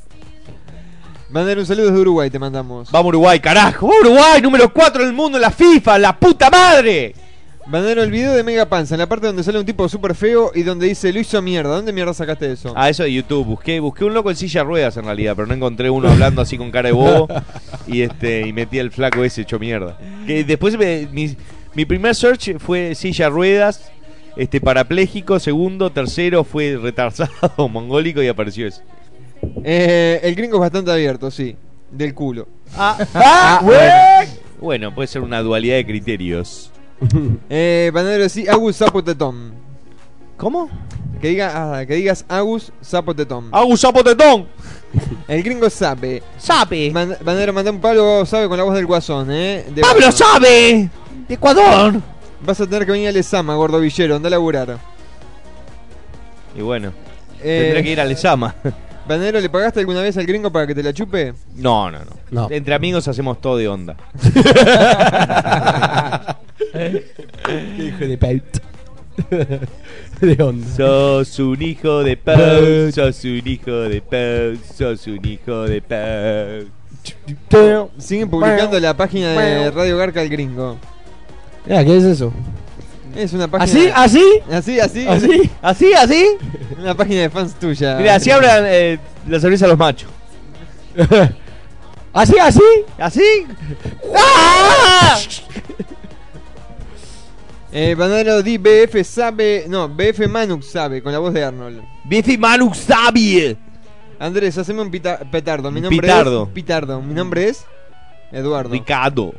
[1.30, 2.90] Bananero, un saludo desde Uruguay, te mandamos.
[2.90, 3.86] Vamos Uruguay, carajo.
[3.86, 7.14] Vamos Uruguay, número 4 del mundo en la FIFA, la puta madre.
[7.70, 10.50] Bananero, el video de Mega Panza, en la parte donde sale un tipo súper feo
[10.54, 11.76] y donde dice lo hizo mierda.
[11.76, 12.72] ¿Dónde mierda sacaste eso?
[12.76, 13.46] Ah, eso de YouTube.
[13.46, 16.42] Busqué, busqué un loco en silla de ruedas en realidad, pero no encontré uno hablando
[16.42, 17.28] así con cara de bobo.
[17.86, 19.96] y este y metí al flaco ese hecho mierda.
[20.26, 21.36] Que después me- mi,
[21.74, 23.92] mi primer search fue silla de ruedas,
[24.36, 28.82] este parapléjico, segundo, tercero fue retrasado, mongólico y apareció ese.
[29.62, 31.54] Eh, el gringo es bastante abierto, sí.
[31.92, 32.48] Del culo.
[32.76, 33.60] Ah,
[34.60, 36.72] bueno, puede ser una dualidad de criterios.
[37.48, 39.52] Eh, Bananero, sí, Agus Zapotetón.
[40.36, 40.68] ¿Cómo?
[41.20, 43.48] Que, diga, ah, que digas Agus Zapotetón.
[43.52, 44.46] ¡Agus Zapotetón!
[45.28, 46.22] El gringo sabe.
[46.38, 46.90] Sabe.
[46.90, 49.64] Man- manda un Pablo sabe con la voz del guasón, ¿eh?
[49.74, 50.88] De ¡Pablo sabe!
[51.28, 52.00] ¡De Ecuador!
[52.44, 54.78] Vas a tener que venir al Esama, gordo villero, anda a laburar.
[56.56, 56.92] Y bueno,
[57.42, 58.54] Eh, tendré que ir al Esama.
[59.06, 61.34] Bananero, ¿le pagaste alguna vez al gringo para que te la chupe?
[61.56, 62.48] No, no, no, No.
[62.50, 63.96] Entre amigos hacemos todo de onda.
[66.72, 67.04] Qué
[67.78, 68.60] hijo de pauta.
[70.20, 70.66] de onda.
[70.76, 76.68] Sos un hijo de Pau, sos un hijo de Pau, sos un hijo de Pau.
[77.98, 80.78] Siguen publicando la página de Radio Garca el gringo.
[81.66, 82.32] Ya, ¿qué es eso?
[83.16, 83.94] Es una página.
[83.94, 84.22] ¿Así?
[84.50, 84.78] ¿Así?
[84.78, 85.06] Así, así.
[85.06, 85.50] ¿Así?
[85.60, 86.26] ¿Así, así?
[86.78, 87.96] Una página de fans tuya.
[87.96, 88.98] Mira, así abran eh,
[89.28, 90.10] la cerveza a los machos.
[92.12, 92.62] ¿Así, así?
[92.98, 93.46] ¿Así?
[94.16, 95.18] ¡Ah!
[97.72, 99.64] Eh, Bananero di BF sabe.
[99.68, 101.80] No, BF Manux sabe, con la voz de Arnold.
[102.04, 103.56] Bifi Manu sabe.
[104.18, 105.70] Andrés, haceme un pita- petardo.
[105.70, 106.44] Mi nombre Pitardo.
[106.44, 106.48] es.
[106.50, 107.00] Pitardo.
[107.00, 107.64] Mi nombre es.
[108.32, 108.70] Eduardo.
[108.70, 109.34] Ricardo.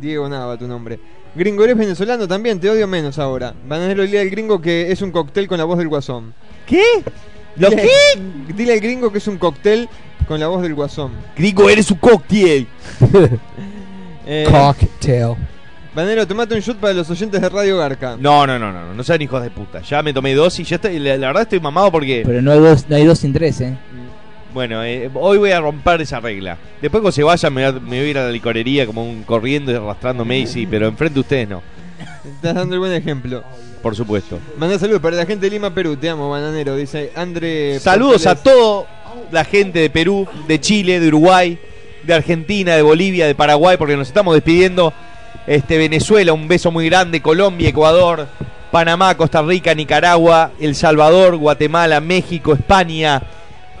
[0.00, 0.98] Diego Nava, tu nombre.
[1.36, 3.54] Gringo, eres venezolano también, te odio menos ahora.
[3.66, 6.32] Bananero, dile al gringo que es un cóctel con la voz del guasón.
[6.66, 6.82] ¿Qué?
[7.56, 8.52] ¿Lo Dile- qué?
[8.54, 9.88] Dile al gringo que es un cóctel
[10.28, 11.12] con la voz del guasón.
[11.36, 12.66] Gringo, eres un cóctel.
[14.26, 15.34] Eh, Cocktail.
[15.94, 18.16] Bananero, tomate un shot para los oyentes de Radio Garca.
[18.18, 19.80] No, no, no, no, no, no sean hijos de puta.
[19.82, 22.50] Ya me tomé dos y ya estoy, la, la verdad estoy mamado porque, Pero no
[22.52, 23.76] hay dos, no hay dos sin tres, ¿eh?
[24.52, 26.56] bueno, eh, hoy voy a romper esa regla.
[26.82, 29.04] Después cuando se vayan me, voy a- me voy a ir a la licorería como
[29.04, 31.62] un corriendo y arrastrándome y sí, pero enfrente de ustedes no,
[32.24, 33.44] Estás dando el buen ejemplo.
[33.82, 34.38] por supuesto.
[34.58, 35.96] Manda saludos para la gente de Lima, Perú.
[35.96, 36.74] Te amo, bananero.
[36.76, 37.78] Dice André.
[37.80, 38.86] Saludos a toda
[39.30, 41.58] la gente de Perú, de Chile, de Uruguay,
[42.02, 44.92] de Argentina, de Bolivia, de Paraguay, porque nos estamos despidiendo.
[45.46, 48.26] Este Venezuela, un beso muy grande, Colombia, Ecuador,
[48.70, 53.22] Panamá, Costa Rica, Nicaragua, El Salvador, Guatemala, México, España,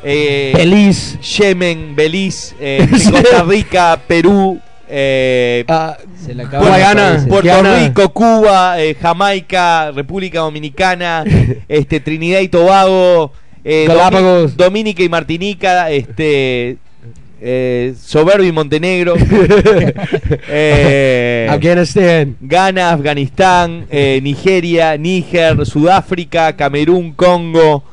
[0.02, 1.18] eh, Feliz.
[1.20, 7.24] Yemen, Belice, eh, Costa Rica, Perú, eh, Ah, Se le acaban Guayana.
[7.26, 7.76] Puerto.
[7.78, 11.24] Rico, Cuba, eh, Jamaica, República Dominicana,
[11.68, 13.32] este Trinidad y Tobago,
[13.64, 13.88] eh,
[14.56, 16.76] Dominica y Martinica, este
[17.46, 19.14] eh, Soberbio y Montenegro,
[20.48, 22.36] eh, Afganistán.
[22.40, 27.84] Ghana, Afganistán, eh, Nigeria, Níger, Sudáfrica, Camerún, Congo,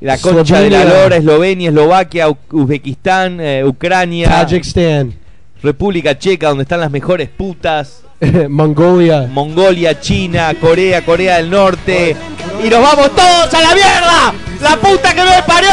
[0.00, 0.84] la Concha de la.
[0.84, 5.14] Lora, Eslovenia, Eslovaquia, U- Uzbekistán, eh, Ucrania, Tajikistán.
[5.62, 8.02] República Checa, donde están las mejores putas.
[8.48, 9.28] Mongolia.
[9.30, 12.16] Mongolia, China, Corea, Corea del Norte.
[12.64, 14.34] Y nos vamos todos a la mierda.
[14.62, 15.70] La puta que me parió.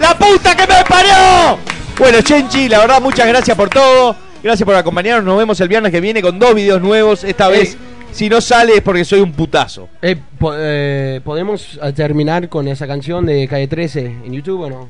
[0.00, 1.58] La puta que me parió.
[1.98, 4.14] Bueno, Chenchi, la verdad, muchas gracias por todo.
[4.42, 5.24] Gracias por acompañarnos.
[5.24, 7.24] Nos vemos el viernes que viene con dos videos nuevos.
[7.24, 7.76] Esta vez,
[8.12, 9.88] si no sale es porque soy un putazo.
[10.02, 14.70] Eh, po- eh, ¿Podemos eh, terminar con esa canción de Calle 13 en YouTube o
[14.70, 14.88] no?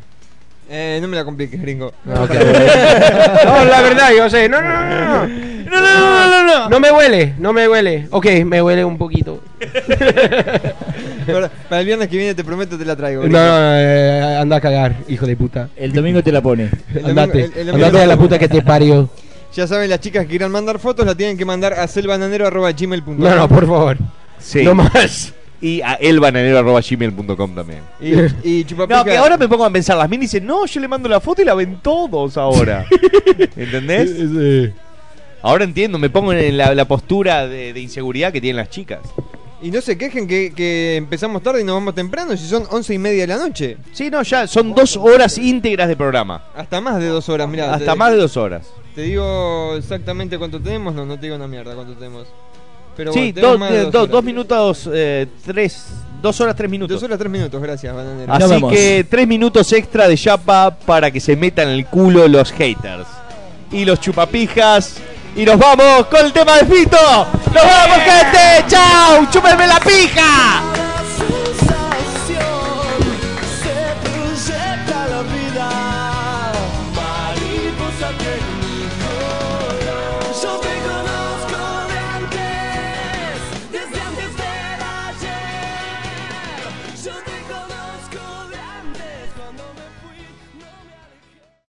[0.68, 1.92] Eh, no me la compliques, gringo.
[2.04, 2.30] No, ok.
[3.44, 4.48] No, la verdad, yo sé.
[4.48, 5.26] No, no, no, no.
[5.66, 6.68] No, no, no, no, no.
[6.70, 8.06] No me huele, no me huele.
[8.10, 9.40] Ok, me huele un poquito.
[11.26, 13.22] para, para el viernes que viene te prometo te la traigo.
[13.24, 15.68] No, no, no, eh, anda a cagar, hijo de puta.
[15.76, 16.70] El domingo te la pone.
[16.92, 19.08] domingo- Andate, el- el andate a la puta que te parió.
[19.54, 23.18] Ya saben, las chicas que quieran mandar fotos la tienen que mandar a selbananero.gmail.com.
[23.18, 23.96] No, no, por favor.
[24.38, 24.62] Sí.
[24.62, 25.32] No más.
[25.60, 27.80] Y a elbananero.gmail.com también.
[28.00, 28.12] Y,
[28.60, 28.66] y.
[28.88, 29.96] No, que ahora me pongo a pensar.
[29.96, 32.86] Las minis dicen, no, yo le mando la foto y la ven todos ahora.
[33.56, 34.10] ¿Entendés?
[34.16, 34.72] Sí.
[35.42, 39.00] Ahora entiendo, me pongo en la, la postura de, de inseguridad que tienen las chicas.
[39.62, 42.92] Y no se quejen que, que empezamos tarde y nos vamos temprano, si son once
[42.92, 43.78] y media de la noche.
[43.92, 46.44] Sí, no, ya son dos horas íntegras de programa.
[46.54, 47.72] Hasta más de dos horas, mirá.
[47.74, 48.66] Hasta te- más de dos horas.
[48.94, 52.26] Te digo exactamente cuánto tenemos, no, no te digo una mierda cuánto tenemos.
[52.96, 54.10] Pero sí, dos, eh, dos dos- horas.
[54.12, 55.86] dos minutos, eh, tres,
[56.22, 56.94] dos horas, tres minutos.
[56.94, 58.32] Dos horas, tres minutos, gracias, bananero.
[58.32, 62.50] Así que tres minutos extra de chapa para que se metan en el culo los
[62.52, 63.06] haters.
[63.70, 64.96] Y los chupapijas.
[65.36, 66.96] Y nos vamos con el tema de Fito.
[66.96, 68.64] ¡Nos vamos, gente!
[68.68, 69.26] ¡Chao!
[69.30, 70.62] ¡Chúpenme la pija!